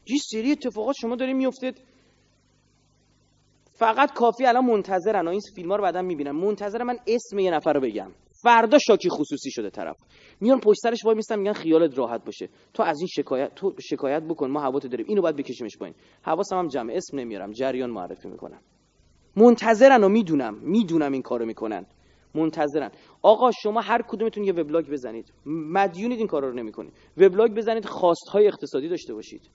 [0.08, 1.82] یه سری اتفاقات شما داریم میفتید
[3.74, 6.32] فقط کافی الان منتظرن این فیلم ها رو بعدا می‌بینن.
[6.32, 8.12] منتظر من اسم یه نفر رو بگم.
[8.46, 9.96] فردا شاکی خصوصی شده طرف.
[10.42, 12.50] میان پشت سرش وای میستن میگن خیالت راحت باشه.
[12.74, 15.06] تو از این شکایت تو شکایت بکن ما هوا داریم.
[15.10, 15.96] اینو باید بکشیمش پایین.
[16.22, 16.94] حواسم هم جمع.
[16.94, 17.52] اسم نمیارم.
[17.52, 18.60] جریان معرفی می‌کنم.
[19.36, 20.58] منتظرن و می‌دونم.
[20.62, 21.86] می‌دونم این کارو می‌کنن.
[22.36, 22.92] منتظرن.
[23.22, 25.34] آقا شما هر کدومتون یه وبلاگ بزنید.
[25.46, 26.94] مدیونید این کارا رو نمی‌کنید.
[27.18, 29.50] وبلاگ بزنید خواست های اقتصادی داشته باشید.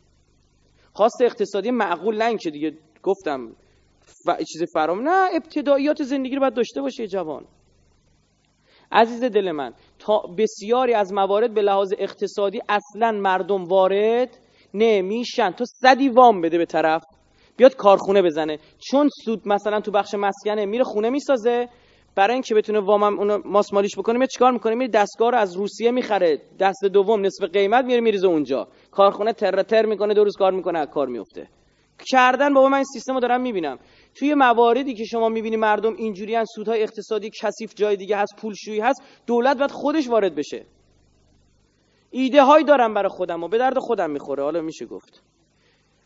[0.92, 3.52] خواست اقتصادی معقول نه اینکه دیگه گفتم
[4.00, 4.30] ف...
[4.52, 7.44] چیز فرام نه ابتداییات زندگی رو باید داشته باشه جوان.
[8.92, 14.38] عزیز دل من تا بسیاری از موارد به لحاظ اقتصادی اصلا مردم وارد
[14.74, 15.50] نمیشن.
[15.50, 17.02] تو صدی وام بده به طرف
[17.56, 18.58] بیاد کارخونه بزنه.
[18.78, 21.68] چون سود مثلا تو بخش مسکنه میره خونه می‌سازه
[22.14, 25.90] برای اینکه بتونه وامم اونو ماسمالیش بکنه میاد چیکار می‌کنه؟ میره دستگاه رو از روسیه
[25.90, 26.42] می‌خره.
[26.60, 28.68] دست دوم نصف قیمت میره میریزه اونجا.
[28.90, 31.48] کارخونه تر تر می‌کنه دو روز کار می‌کنه کار میفته
[32.10, 33.78] کردن بابا من این سیستم رو دارم می‌بینم.
[34.14, 38.80] توی مواردی که شما می‌بینی مردم اینجوری ان سودهای اقتصادی کثیف جای دیگه هست پولشویی
[38.80, 40.66] هست دولت باید خودش وارد بشه.
[42.10, 44.42] ایده هایی دارم برای خودم و به درد خودم می‌خوره.
[44.42, 45.22] حالا میشه گفت.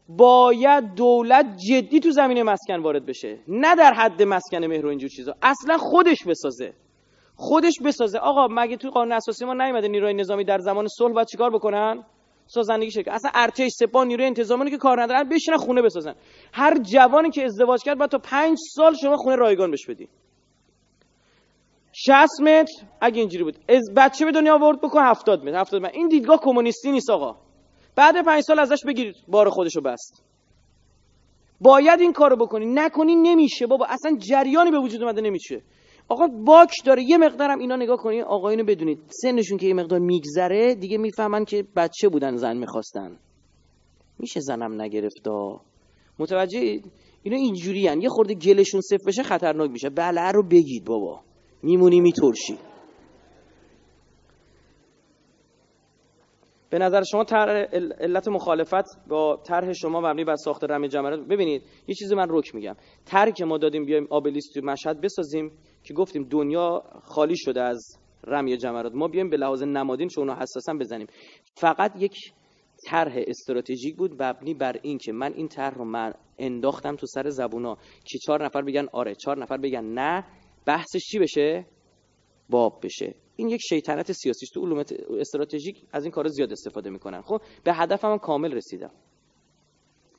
[0.08, 3.38] باید دولت جدی تو زمین مسکن وارد بشه.
[3.48, 5.34] نه در حد مسکن مهر و اینجور چیزا.
[5.42, 6.72] اصلا خودش بسازه.
[7.36, 8.18] خودش بسازه.
[8.18, 12.04] آقا مگه توی قانون اساسی ما نیومده نیروی نظامی در زمان صلح باید چیکار بکنن؟
[12.46, 16.14] سازندگی شکل اصلا ارتش سپاه نیروی انتظامی که کار ندارن بشینن خونه بسازن.
[16.52, 20.08] هر جوانی که ازدواج کرد باید تا پنج سال شما خونه رایگان بهش بدی.
[21.92, 23.56] 60 متر اگه اینجوری بود.
[23.68, 25.60] از بچه به دنیا آورد بکن 70 متر.
[25.60, 25.94] 70 متر.
[25.94, 27.36] این دیدگاه کمونیستی نیست آقا.
[27.96, 30.22] بعد پنج سال ازش بگیرید بار خودشو بست.
[31.60, 32.66] باید این کارو بکنی.
[32.66, 33.86] نکنی نمیشه بابا.
[33.86, 35.62] اصلا جریانی به وجود اومده نمیشه.
[36.08, 37.02] آقا باک داره.
[37.02, 38.22] یه مقدارم اینا نگاه کنی.
[38.22, 38.98] آقایونو بدونید.
[39.08, 43.18] سنشون که یه مقدار میگذره دیگه می‌فهمن که بچه بودن زن می‌خواستن.
[44.18, 45.60] میشه زنم نگرفتا
[46.18, 46.80] متوجه
[47.22, 49.90] اینا اینجوری یه خورده گلشون صفر بشه خطرناک میشه.
[49.90, 51.20] بله رو بگید بابا.
[51.62, 52.58] میمونی میترشی.
[56.70, 57.66] به نظر شما طرح
[58.00, 62.54] علت مخالفت با طرح شما مبنی بر ساخت رمی جمرات؟ ببینید یه چیزی من رک
[62.54, 62.74] میگم.
[63.36, 65.52] که ما دادیم بیایم آبلیست تو مشهد بسازیم.
[65.84, 68.94] که گفتیم دنیا خالی شده از رمی جمرات.
[68.94, 71.06] ما بیایم به لحاظ نمادین چون حساسا بزنیم.
[71.54, 72.16] فقط یک
[72.86, 77.28] طرح استراتژیک بود مبنی بر این که من این طرح رو من انداختم تو سر
[77.28, 77.76] زبونا.
[78.04, 80.24] که چهار نفر بگن آره چهار نفر بگن نه
[80.66, 81.66] بحثش چی بشه؟
[82.50, 83.14] باب بشه.
[83.36, 84.84] این یک شیطنت سیاسی تو علوم
[85.20, 87.20] استراتژیک از این کار زیاد استفاده می‌کنن.
[87.20, 88.90] خب به هدفم کامل رسیدم.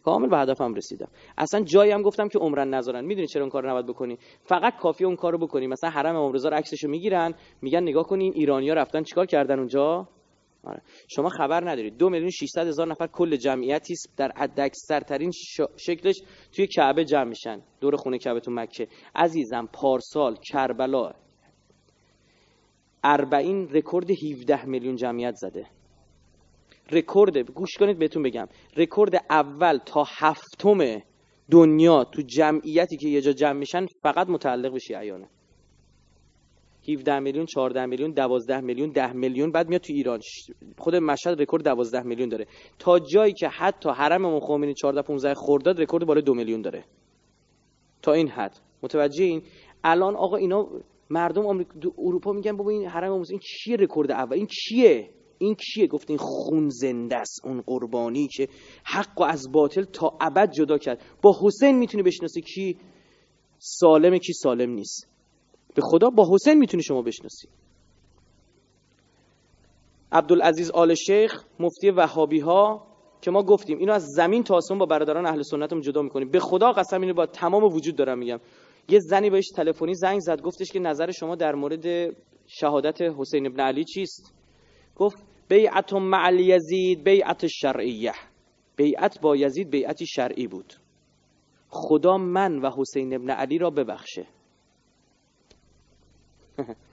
[0.06, 1.08] کامل به هدفم رسیدم.
[1.38, 3.06] اصلا جایی هم گفتم که عمرن نذارن.
[3.06, 5.68] می‌دونی چرا اون کارو نباید بکنی؟ فقط کافی اون کارو بکنی.
[5.68, 10.08] مثلا حرم رو عکسشو می‌گیرن میگن نگاه کنین ایرانیا رفتن چیکار کردن اونجا؟
[10.64, 10.82] آره.
[11.08, 11.98] شما خبر ندارید.
[11.98, 15.32] دو میلیون 600 هزار نفر کل جمعیتی در حداکثرترین
[15.78, 16.16] شکلش
[16.56, 17.62] توی کعبه جمع میشن.
[17.82, 18.88] دور خونه کعبه تو مکه.
[19.16, 21.12] عزیزم پارسال کربلا
[23.04, 25.66] اربعین رکورد 17 میلیون جمعیت زده.
[26.92, 28.48] رکورد گوش کنید بهتون بگم.
[28.78, 31.02] رکورد اول تا هفتم
[31.52, 35.28] دنیا تو جمعیتی که یه جا جمع میشن فقط متعلق به شیعیانه.
[36.90, 40.20] 17 میلیون 14 میلیون 12 میلیون 10 میلیون بعد میاد تو ایران.
[40.78, 42.48] خود مشهد رکورد 12 میلیون داره.
[42.80, 46.84] تا جایی که حتی حرم امام خمینی 14 15 خرداد رکورد بالای 2 میلیون داره.
[48.02, 48.60] تا این حد.
[48.84, 49.42] متوجه این؟
[49.84, 50.68] الان آقا اینا
[51.10, 51.66] مردم
[51.98, 56.20] اروپا میگن بابا این حرم این چیه رکورد اول؟ این چیه؟ این کیه؟ گفت این
[56.20, 58.48] خون زنده است اون قربانی که
[58.84, 61.02] حق و از باطل تا ابد جدا کرد.
[61.22, 62.78] با حسین می‌تونی بشناسی کی؟
[63.60, 65.08] سالمه کی سالم نیست.
[65.76, 67.48] به خدا با حسین می‌تونی شما بشناسی.
[70.12, 72.88] عبدالعزیز آل شیخ مفتی وهابی ها
[73.22, 76.30] که ما گفتیم اینو از زمین تا آسمان با برادران اهل سنتم جدا می‌کنیم.
[76.30, 78.40] به خدا قسم اینو با تمام وجود دارم میگم.
[78.90, 82.16] یه زنی بهش تلفنی زنگ زد گفتش که نظر شما در مورد
[82.48, 84.34] شهادت حسین ابن علی چیست؟
[84.96, 88.14] گفت بیعت مع یزید بیعت شرعیه.
[88.76, 90.74] بیعت با یزید بیعتی شرعی بود.
[91.70, 94.28] خدا من و حسین ابن علی را ببخشه.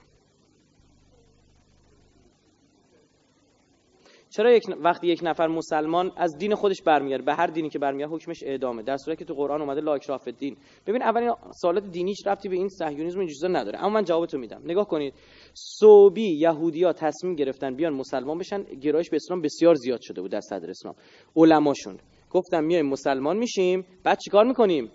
[4.35, 8.13] چرا یک وقتی یک نفر مسلمان از دین خودش برمیگرده به هر دینی که برمیگرده
[8.13, 8.83] حکمش اعدامه.
[8.83, 10.57] در صورتی که تو قرآن اومده لا اکراه دین
[10.87, 13.79] ببین اولین سوالات دینیش ربطی به این صهیونیسم این چیزا نداره.
[13.79, 14.61] اما من جوابتو میدم.
[14.65, 15.13] نگاه کنید.
[15.53, 20.41] صوبی یهودیا تصمیم گرفتن بیان مسلمان بشن گرایش به اسلام بسیار زیاد شده بود در
[20.41, 20.95] صدر اسلام.
[21.35, 21.99] علماشون.
[22.29, 24.91] گفتم میایم مسلمان میشیم بعد چیکار می‌کنیم؟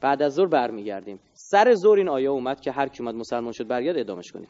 [0.00, 1.18] بعد از ظهر برمیگردیم.
[1.32, 4.48] سر ظهر این آیه اومد که هر کی اومد مسلمان شد برگرد ادامش کنید.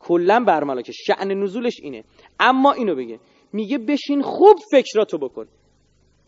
[0.00, 2.04] کلا برملاکه شعن نزولش اینه.
[2.40, 3.20] اما اینو بگه.
[3.52, 5.46] میگه بشین خوب فکراتو بکن.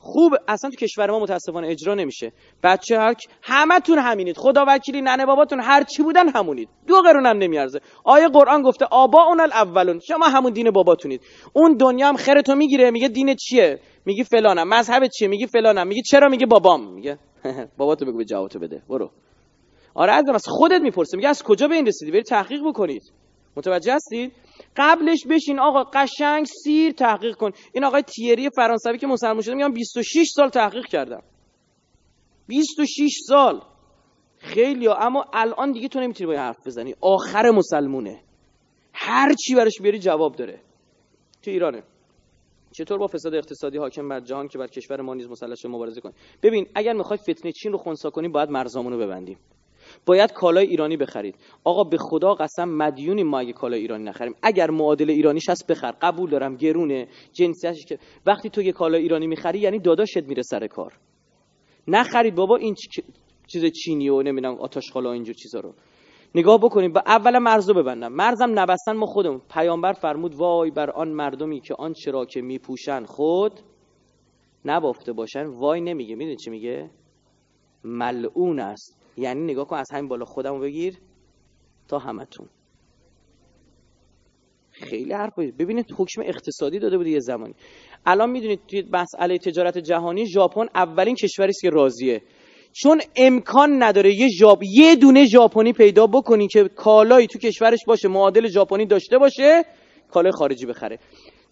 [0.04, 2.32] خوب اصلا تو کشور ما متاسفانه اجرا نمیشه.
[2.62, 4.36] بچه هر همتون همینید.
[4.36, 6.68] خدا وکیلی ننه باباتون هر چی بودن همونید.
[6.86, 7.80] دو قرون هم نمیارزه.
[8.04, 10.00] آیه قرآن گفته آبا اون الاولون.
[10.00, 11.20] شما همون دین باباتونید.
[11.52, 12.90] اون دنیا هم خرتو می‌گیره.
[12.90, 16.94] میگه دین چیه؟ میگی فلانم مذهب چیه؟ میگی فلانم میگی چرا؟ میگه بابام.
[16.94, 17.18] میگه.
[17.78, 18.82] باباتو بگو به جوابتو بده.
[18.88, 19.10] برو.
[19.94, 21.16] آره از خودت می‌پرسه.
[21.16, 23.02] میگه از کجا به این رسیدی؟ بری تحقیق بکنید.
[23.56, 24.32] متوجه هستید؟
[24.76, 27.50] قبلش بشین آقا قشنگ سیر تحقیق کن.
[27.72, 31.22] این آقای تیری فرانسوی که مسلمان شده میگم 26 سال تحقیق کردم.
[32.48, 33.60] 26 سال.
[34.38, 34.94] خیلی ها.
[34.94, 36.94] اما الان دیگه تو نمی‌تونی با حرف بزنی.
[37.00, 38.20] آخر مسلمونه.
[38.92, 40.60] هر چی براش بیاری جواب داره.
[41.42, 41.82] تو ایرانه.
[42.72, 46.14] چطور با فساد اقتصادی حاکم بر جهان که بر کشور ما نیز مسلح مبارزه کنیم
[46.42, 49.38] ببین اگر می‌خوای فتنه چین رو خونسا کنی باید مرزامونو ببندیم
[50.06, 51.34] باید کالای ایرانی بخرید.
[51.64, 54.34] آقا به خدا قسم مدیونی ما اگه کالای ایرانی نخریم.
[54.42, 55.94] اگر معادل ایرانیش هست بخر.
[56.02, 60.66] قبول دارم گرونه جنسیتش که وقتی تو یه کالای ایرانی می‌خری یعنی داداشت میره سر
[60.66, 60.92] کار.
[61.88, 62.74] نخرید بابا این
[63.46, 65.74] چیز چینی و نمی‌دونم آتش خالا اینجور چیزا رو.
[66.34, 68.12] نگاه بکنیم با اول مرزو ببندم.
[68.12, 69.40] مرزم نبستن ما خودمون.
[69.50, 73.52] پیامبر فرمود وای بر آن مردمی که آن چرا که میپوشن خود
[74.64, 75.46] نبافته باشن.
[75.46, 76.14] وای نمیگه.
[76.14, 76.90] می‌دونی چی میگه؟
[77.84, 79.03] ملعون است.
[79.16, 80.98] یعنی نگاه کن از همین بالا خودمو بگیر
[81.88, 82.48] تا همتون.
[84.70, 87.54] خیلی حرف ببینید حکم اقتصادی داده بود یه زمانی.
[88.06, 92.22] الان می‌دونید توی مسئله تجارت جهانی ژاپن اولین کشوری است که راضیه.
[92.72, 98.08] چون امکان نداره یه ژاپ یه دونه ژاپنی پیدا بکنی که کالایی تو کشورش باشه
[98.08, 99.64] معادل ژاپنی داشته باشه
[100.10, 100.98] کالای خارجی بخره.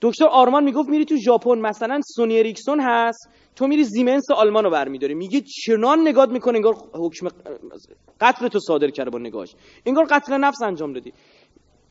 [0.02, 4.70] دکتر آرمان می‌گفت میری تو ژاپن مثلا سونی اریکسون هست تو میری زیمنس آلمان رو
[4.70, 5.14] برمیداری.
[5.14, 7.28] میگه چنان نگات می‌کنه انگار حکم
[8.20, 9.54] قتل تو صادر کرده با نگاهش.
[9.86, 11.12] انگار قتل نفس انجام دادی.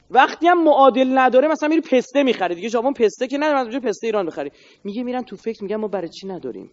[0.10, 2.56] وقتی هم معادل نداره مثلا میری پسته می‌خری.
[2.56, 4.52] دیگه ژاپن پسته که نداره مثلا پسته ایران بخری.
[4.84, 6.72] میگه میرن تو فکر میگن ما برای چی نداریم؟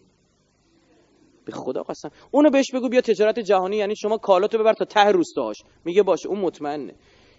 [1.45, 2.11] به خدا قسم.
[2.31, 6.29] اونو بهش بگو بیا تجارت جهانی یعنی شما کالاتو ببر تا ته روستاهاش میگه باشه
[6.29, 6.95] اون مطمئنه.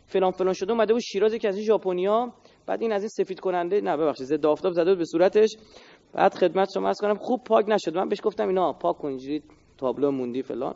[0.06, 2.32] فلان فلان شده اومده بود شیراز که از این ژاپنیا
[2.71, 5.57] بعد این از این سفید کننده نه ببخشید ضد آفتاب زده به صورتش.
[6.13, 7.97] بعد خدمت شما از کنم خوب پاک نشد.
[7.97, 9.43] من بهش گفتم اینا پاک کن اینجوری
[9.79, 10.75] تابلو موندی فلان.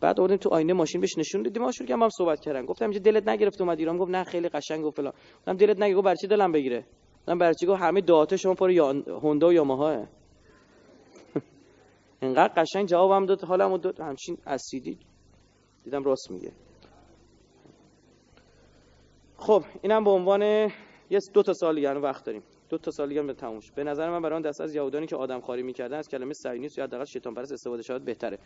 [0.00, 1.62] بعد آوردیم تو آینه ماشین بهش نشون دادیم.
[1.62, 2.64] ماشین که هم صحبت کردن.
[2.66, 3.98] گفتم اینجا دلت نگرفت اومد ایران.
[3.98, 5.12] گفت نه خیلی قشنگ و فلان.
[5.38, 5.96] گفتم دلت نگرفت.
[5.96, 6.84] گفت برای چی دلم بگیره؟
[7.28, 9.90] من برای چی؟ گفت همه داتا شما پر یا هوندا و یاماها
[12.22, 13.44] انقدر قشنگ جوابم داد.
[13.44, 14.00] حالمو داد.
[14.00, 14.98] همچین اسیدی.
[15.84, 16.52] دیدم راست میگه.
[19.36, 20.70] خب اینم به عنوان
[21.12, 22.42] یه دو تا سال دیگه وقت داریم.
[22.68, 25.40] دو تا سال دیگه به تموم به نظر من برای دست از یهودانی که آدم
[25.40, 28.38] خاری می‌کردن از کلمه صهیونیست یا حداقل شیطان پرست استفاده شود بهتره.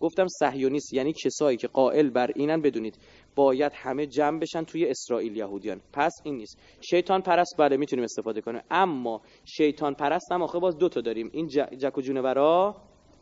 [0.00, 2.98] گفتم صهیونیست یعنی کسایی که قائل بر اینن بدونید.
[3.34, 5.80] باید همه جمع بشن توی اسرائیل یهودیان.
[5.92, 6.58] پس این نیست.
[6.80, 8.62] شیطان پرست بله می‌تونیم استفاده کنیم.
[8.70, 11.30] اما شیطان پرست هم آخه باز دو تا داریم.
[11.32, 12.72] این جک و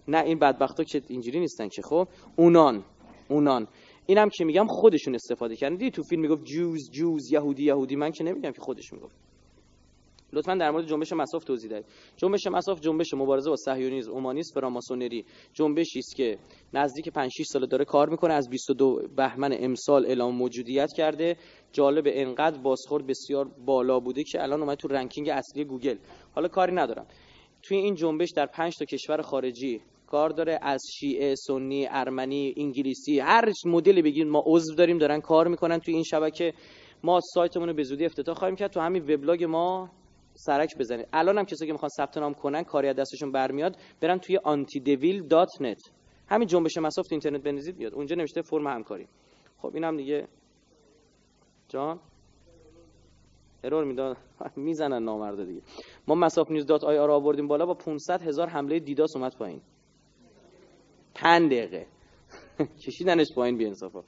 [0.09, 2.09] نه این بدبختا که اینجوری نیستن که خب.
[2.37, 2.85] اونان
[3.29, 3.69] اونان.
[4.07, 5.77] اینم که میگم خودشون استفاده کردن.
[5.77, 7.97] دیدی تو فیلم می‌گفت جوز جوز یهودی یهودی.
[7.97, 9.16] من که نمیگم که خودش می‌گفت.
[10.35, 11.85] لطفا در مورد جنبش مساف توضیح دهید.
[12.16, 16.39] جنبش مساف جنبش مبارزه با صهیونیسم اومانیسم فراماسونری جنبشی است که
[16.74, 18.35] نزدیک 5 6 سال داره کار می‌کنه.
[18.35, 21.37] از 22 بهمن امسال اعلام موجودیت کرده.
[21.73, 25.97] جالب انقدر بازخورد بسیار بالا بوده که الان اومد تو ranking اصلی گوگل.
[26.35, 27.07] حالا کاری ندارم.
[27.62, 29.81] توی این جنبش در 5 تا کشور خارجی
[30.12, 35.48] کار داره از شیعه سنی ارمنی انگلیسی هر مدلی بگید ما عضو داریم دارن کار
[35.48, 36.55] می‌کنن توی این شبکه.
[37.02, 38.70] ما سایتمون رو به زودی افتتاح خواهیم کرد.
[38.70, 39.90] تو همین وبلاگ ما
[40.34, 41.06] سرک بزنید.
[41.12, 45.90] الان هم کسایی که می‌خوان ثبت نام کنن کاری از دستشون برمیاد برن توی antidevil.net
[46.28, 47.94] همین جنبش مصاف تو اینترنت بنویسید بیاد.
[47.94, 49.06] اونجا نوشته فرم همکاری.
[49.59, 50.28] خب اینم دیگه.
[51.68, 52.01] جان؟
[53.65, 54.16] error می‌داد.
[54.56, 55.60] می‌زنن نامرده دیگه.
[56.09, 59.60] ما مصاف نیوز dot IR آوردیم بالا با 500 هزار حمله DDoS اومد پایین.
[61.23, 61.86] پنج دقیقه.
[62.86, 64.05] کشیدنش پایین بی انصافا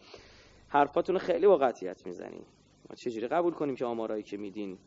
[0.69, 2.41] حرفاتون خیلی با قطعیت می‌زنی.
[2.91, 4.78] ما چجوری قبول کنیم که آمارایی که میدین؟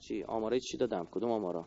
[0.00, 1.66] چی؟ آمارای چی دادم؟ کدوم آمارا؟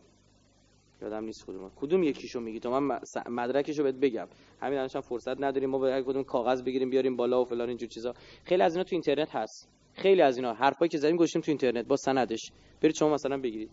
[1.02, 1.72] یادم نیست کدوم.
[1.76, 2.99] کدوم یکیشو میگی؟ تو من
[3.30, 4.27] مدرکشو بهت بگم.
[4.61, 8.14] همین الانش فرصت نداریم ما باید کدوم کاغذ بگیریم بیاریم بالا و فلان اینجور چیزا.
[8.43, 9.69] خیلی از اینا تو اینترنت هست.
[9.93, 10.53] خیلی از اینا.
[10.53, 11.85] حرفایی که زدیم گوشیم تو اینترنت.
[11.85, 12.52] با سندش.
[12.81, 13.69] برید شما مثلا بگیرید.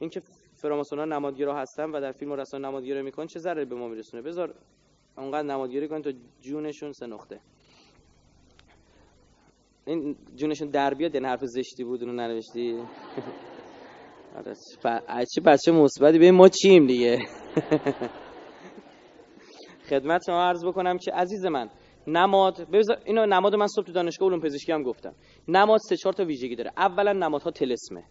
[0.00, 0.22] اینکه
[0.58, 4.22] فراماسونا نمادگیرا هستن و در فیلم و رسانه نمادگیری می‌کنن چه ضرری به ما میرسونه؟
[4.22, 4.54] بذار
[5.16, 7.40] اونقدر نمادگیری کن تا جونشون سه نقطه.
[9.86, 12.78] این جونشون در بیاد این حرف زشتی بود اونو ننوشتی؟
[14.36, 14.54] آره
[15.34, 16.18] چه بچه مثبتی.
[16.18, 17.18] به ما چیم دیگه؟
[19.90, 21.70] خدمت شما عرض بکنم که عزیز من
[22.06, 22.74] نماد
[23.04, 25.14] اینو نماد من صبح تو دانشگاه علوم پزشکی هم گفتم.
[25.48, 26.72] نماد سه چهار تا ویژگی داره.
[26.76, 28.04] اولا نمادها تلسمه.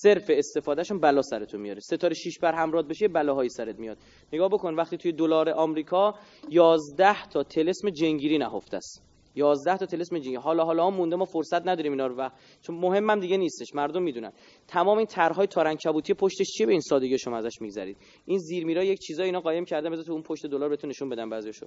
[0.00, 1.80] صرف استفادهشون بلا سرتون میاره.
[1.80, 3.98] ستاره 6 بر همراه بشه بلاهایی سرت میاد.
[4.32, 6.14] نگاه بکن وقتی توی دلار آمریکا
[6.50, 9.02] 11 تا تلسم جنگیری نهفته است.
[9.34, 10.36] 11 تا تلسم جنگی.
[10.36, 12.28] حالا حالا هم مونده ما فرصت نداریم اینا رو و
[12.60, 14.32] چون مهمم دیگه نیستش مردم می‌دونن.
[14.68, 17.96] تمام این طرحهای تارنگ کبوتی پشتش چیه؟ به این سادگی شما ازش میگذرید.
[18.24, 21.30] این زیرمیرا یک چیزای اینا قایم کرده بذار تو اون پشت دلار بهتون نشون بدم
[21.30, 21.66] بعضیشو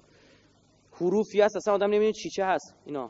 [0.92, 2.76] حروفی هست اصلا آدم نمی‌دونه چی چه هست.
[2.86, 3.10] اینا.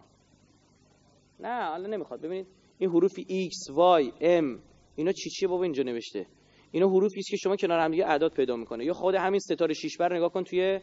[1.40, 2.22] نه حالا نمی‌خواد.
[2.22, 2.48] ببینید.
[2.78, 3.72] این حروفی x
[4.02, 6.26] y m اینا چی چیه بابا اینجا نوشته؟
[6.72, 8.86] اینا حروفی است که شما کنار هم دیگه اعداد پیدا می‌کنه.
[8.86, 10.80] یا خود همین ستاره شش بر نگاه کن توی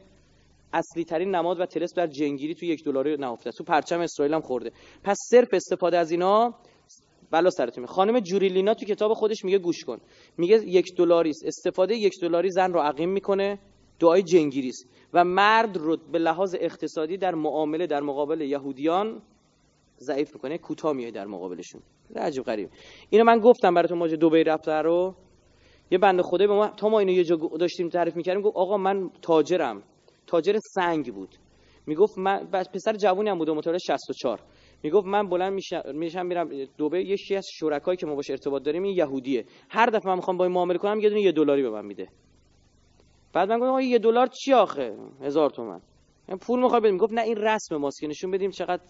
[0.73, 4.41] اصلی ترین نماد و تلس در جنگیری توی یک دلاری نهفته تو پرچم اسرائیل هم
[4.41, 4.73] خورده.
[5.05, 6.55] پس صرف استفاده از اینا
[7.31, 9.99] بلا سرتون خانم جوریلینا تو کتاب خودش میگه گوش کن.
[10.39, 11.47] میگه یک دلاری است.
[11.47, 13.59] استفاده یک دلاری زن رو عقیم می‌کنه.
[14.01, 14.87] دعای جنگیری است.
[15.13, 19.23] و مرد رو به لحاظ اقتصادی در معامله در مقابل یهودیان
[20.03, 21.83] ضعیف می‌کنه کوتاه میاد در مقابلشون.
[22.17, 22.71] عجیب غریب.
[23.11, 25.15] اینو من گفتم براتون ماجرا دبی رفته رو.
[25.91, 28.77] یه بنده خدای به ما تا ما اینو یه جا داشتیم تعریف می‌کردیم گفت آقا
[28.77, 29.83] من تاجرم.
[30.27, 31.37] تاجر سنگ بود.
[31.87, 34.41] می‌گفت من پسر جوونی هم بود متولد 64
[34.83, 36.49] می‌گفت من بلند میشم میشم میرم
[36.79, 39.45] دبی یه شی از شرکایی که ما باش ارتباط داریم این یهودیه.
[39.69, 42.09] هر دفعه من می‌خوام با این معامله کنم یه دونه یه دلاری به من میده.
[43.33, 45.81] بعد من گفتم یه دلار چی آخه؟ هزار تومن.
[46.29, 48.83] من پول می‌خوای بدیم گفت نه این رسم ماست که نشون بدیم چقدر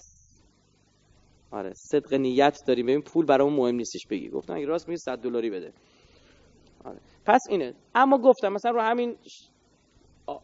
[1.52, 2.86] آره صدق نیت داریم.
[2.86, 4.28] ببین پول برامون مهم نیستش بگی.
[4.28, 5.72] گفتم اگه راست میگی 100 دلاری بده.
[6.84, 6.98] آره.
[7.26, 7.74] پس اینه.
[7.94, 9.16] اما گفتم مثلا رو همین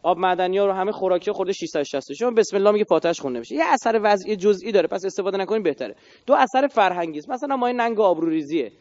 [0.02, 3.54] آب معدنی ها رو همه خوراکی خورده 660 شما بسم الله میگه فاتحش خونده میشه.
[3.54, 4.88] یه اثر وضعی جزئی داره.
[4.88, 5.94] پس استفاده نکنیم بهتره.
[6.26, 7.30] دو اثر فرهنگی است.
[7.30, 8.72] مثلا ما این ننگ آبروریزیه.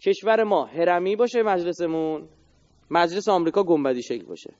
[0.00, 2.28] کشور ما هرمی باشه مجلسمون
[2.90, 4.54] مجلس آمریکا گنبدی شکل باشه.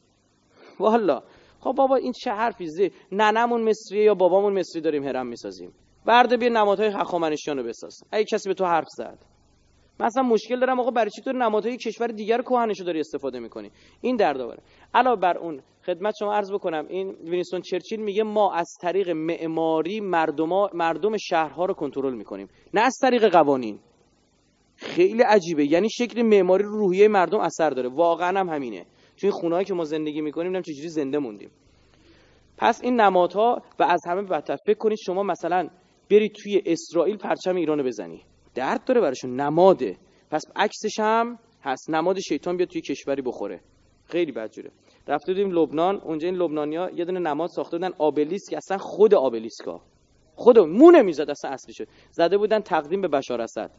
[0.81, 1.23] والا.
[1.61, 5.73] خب بابا این چه حرفی زی؟ ننمون مصریه یا بابامون مصری داریم هرم می‌سازیم؟
[6.07, 8.03] برده بیا نمادهای هخامنشیان رو بساز.
[8.13, 9.19] اگه کسی به تو حرف زد.
[10.01, 13.71] مثلا مشکل دارم آقا برای چی تو نمادهای کشور دیگر کهنش رو داری استفاده می‌کنی؟
[14.01, 14.63] این درد داره
[14.95, 20.01] علاوه بر اون خدمت شما عرض بکنم این وینستون چرچیل میگه ما از طریق معماری
[20.01, 22.49] مردم مردم شهرها رو کنترل می‌کنیم.
[22.75, 23.79] نه از طریق قوانین.
[24.77, 25.65] خیلی عجیبه.
[25.65, 27.89] یعنی شکل معماری رو روحیه مردم اثر داره.
[27.89, 28.87] واقعا هم همینه.
[29.17, 31.51] چون هایی که ما زندگی می‌کنیم نمی‌دونم چجوری زنده موندیم.
[32.59, 34.57] پس این نمادها و از همه بدتر.
[34.57, 35.69] فکر کنید شما مثلا
[36.11, 38.23] برید توی اسرائیل پرچم ایرانو بزنی.
[38.55, 39.41] درد داره براشون.
[39.41, 39.97] نماده.
[40.31, 41.91] پس عکسش هم هست.
[41.91, 43.61] نماد شیطان بیاد توی کشوری بخوره.
[44.07, 44.71] خیلی بدجوره
[45.09, 45.97] رفته بودیم لبنان.
[45.97, 47.91] اونجا این لبنانیا یه دونه نماد ساخته بودن.
[47.99, 48.55] آبلیسک.
[48.55, 49.81] اصلا خود آبلیسکا.
[50.35, 51.31] خود مونه می‌زد.
[51.31, 51.89] اصلا اصلی شد.
[52.11, 53.71] زده بودن تقدیم به بشار اسد.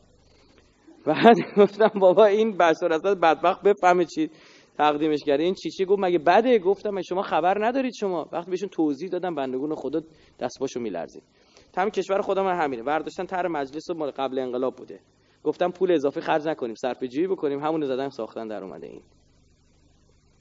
[1.05, 4.29] بعد گفتم بابا این بشار اسد بدبخت بفهمه چی
[4.77, 5.43] تقدیمش کرده.
[5.43, 9.35] این چی چی گفت؟ مگه بده؟ گفتم شما خبر ندارید شما؟ وقتی بهشون توضیح دادم
[9.35, 10.01] بندگون خدا
[10.39, 11.23] دستباشو میلرزید
[11.75, 12.83] تمام کشور خودمون همینه.
[12.83, 14.99] برداشتن طرح مجلس رو قبل انقلاب بوده.
[15.43, 17.59] گفتم پول اضافی خرج نکنیم صرف جویی بکنیم.
[17.59, 19.01] همون زدن ساختن در اومده این.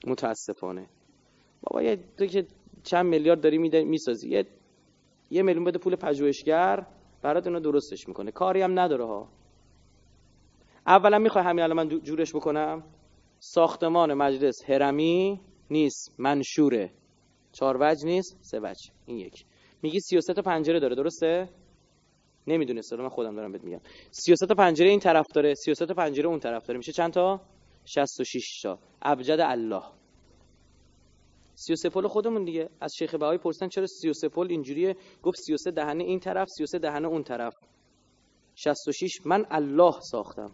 [0.06, 0.86] متاسفانه.
[1.62, 2.46] بابا یه تو که
[2.82, 4.28] چند میلیارد داری می‌سازی.
[4.28, 4.46] یه
[5.30, 6.86] یه میلیون بده پول پژوهشگر
[7.22, 8.30] برات اونو درستش می‌کنه.
[8.30, 9.28] کاری هم نداره ها.
[10.86, 12.82] اولا می‌خوای همین الان من جورش بکنم؟
[13.38, 15.40] ساختمان مجلس هرمی
[15.70, 16.90] نیست منشوره.
[17.52, 18.90] چهار وجه نیست سه وجه.
[19.06, 19.44] این یک.
[19.84, 21.48] میگی 33 تا پنجره داره درسته؟
[22.46, 23.80] نمی‌دونه من خودم دارم بهت میگم.
[24.10, 26.78] 33 تا پنجره این طرف داره 33 تا پنجره اون طرف داره.
[26.78, 27.40] میشه چند تا؟
[27.84, 28.78] 66 تا.
[29.02, 29.82] ابجد الله.
[31.54, 32.68] 33 پل خودمون دیگه.
[32.80, 37.08] از شیخ بهایی پرسیدن چرا 33 پل اینجوریه؟ گفت 33 دهنه این طرف 33 دهنه
[37.08, 37.54] اون طرف.
[38.54, 40.50] 66 من الله ساختم.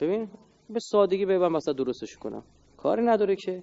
[0.00, 0.28] ببین
[0.70, 2.44] به سادگی من واسه درستش کنم.
[2.76, 3.62] کاری نداره که.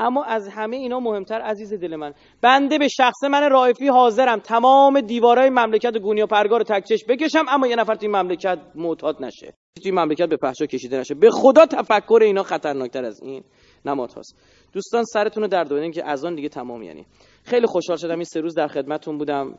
[0.00, 2.14] اما از همه اینا مهمتر عزیز دل من.
[2.42, 4.38] بنده به شخص من رایفی حاضرم.
[4.40, 9.54] تمام دیوارای مملکت گونی و پرگار تکچش بکشم اما یه نفر توی مملکت معتاد نشه.
[9.82, 11.14] توی مملکت به پهشا کشیده نشه.
[11.14, 13.44] به خدا تفکر اینا خطرناکتر از این
[13.84, 14.36] نماد هاست.
[14.72, 17.06] دوستان سرتون رو در دو که از آن دیگه تمام یعنی.
[17.44, 18.14] خیلی خوشحال شدم.
[18.14, 19.58] این سه روز در خدمتتون بودم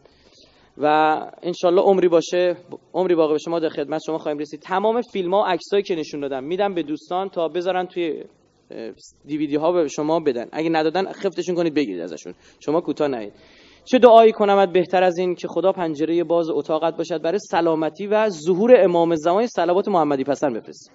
[0.78, 0.86] و
[1.44, 2.58] انشالله عمری باشه
[2.94, 4.60] عمری باقی باشه ما در خدمت شما خواهیم رسید.
[4.60, 6.44] تمام فیلم ها و عکسایی که نشون دادم.
[6.44, 8.24] میدم به دوستان تا بذارن توی
[9.26, 10.46] دیویدی ها به شما بدن.
[10.52, 12.34] اگه ندادن خفتشون کنید بگیرید ازشون.
[12.60, 13.34] شما کوتاه نهید
[13.86, 18.30] چه دعایی کنم بهتر از این که خدا پنجره باز اتاقت باشد برای سلامتی و
[18.30, 20.92] ظهور امام زمان صلوات محمدی پسند بفرست.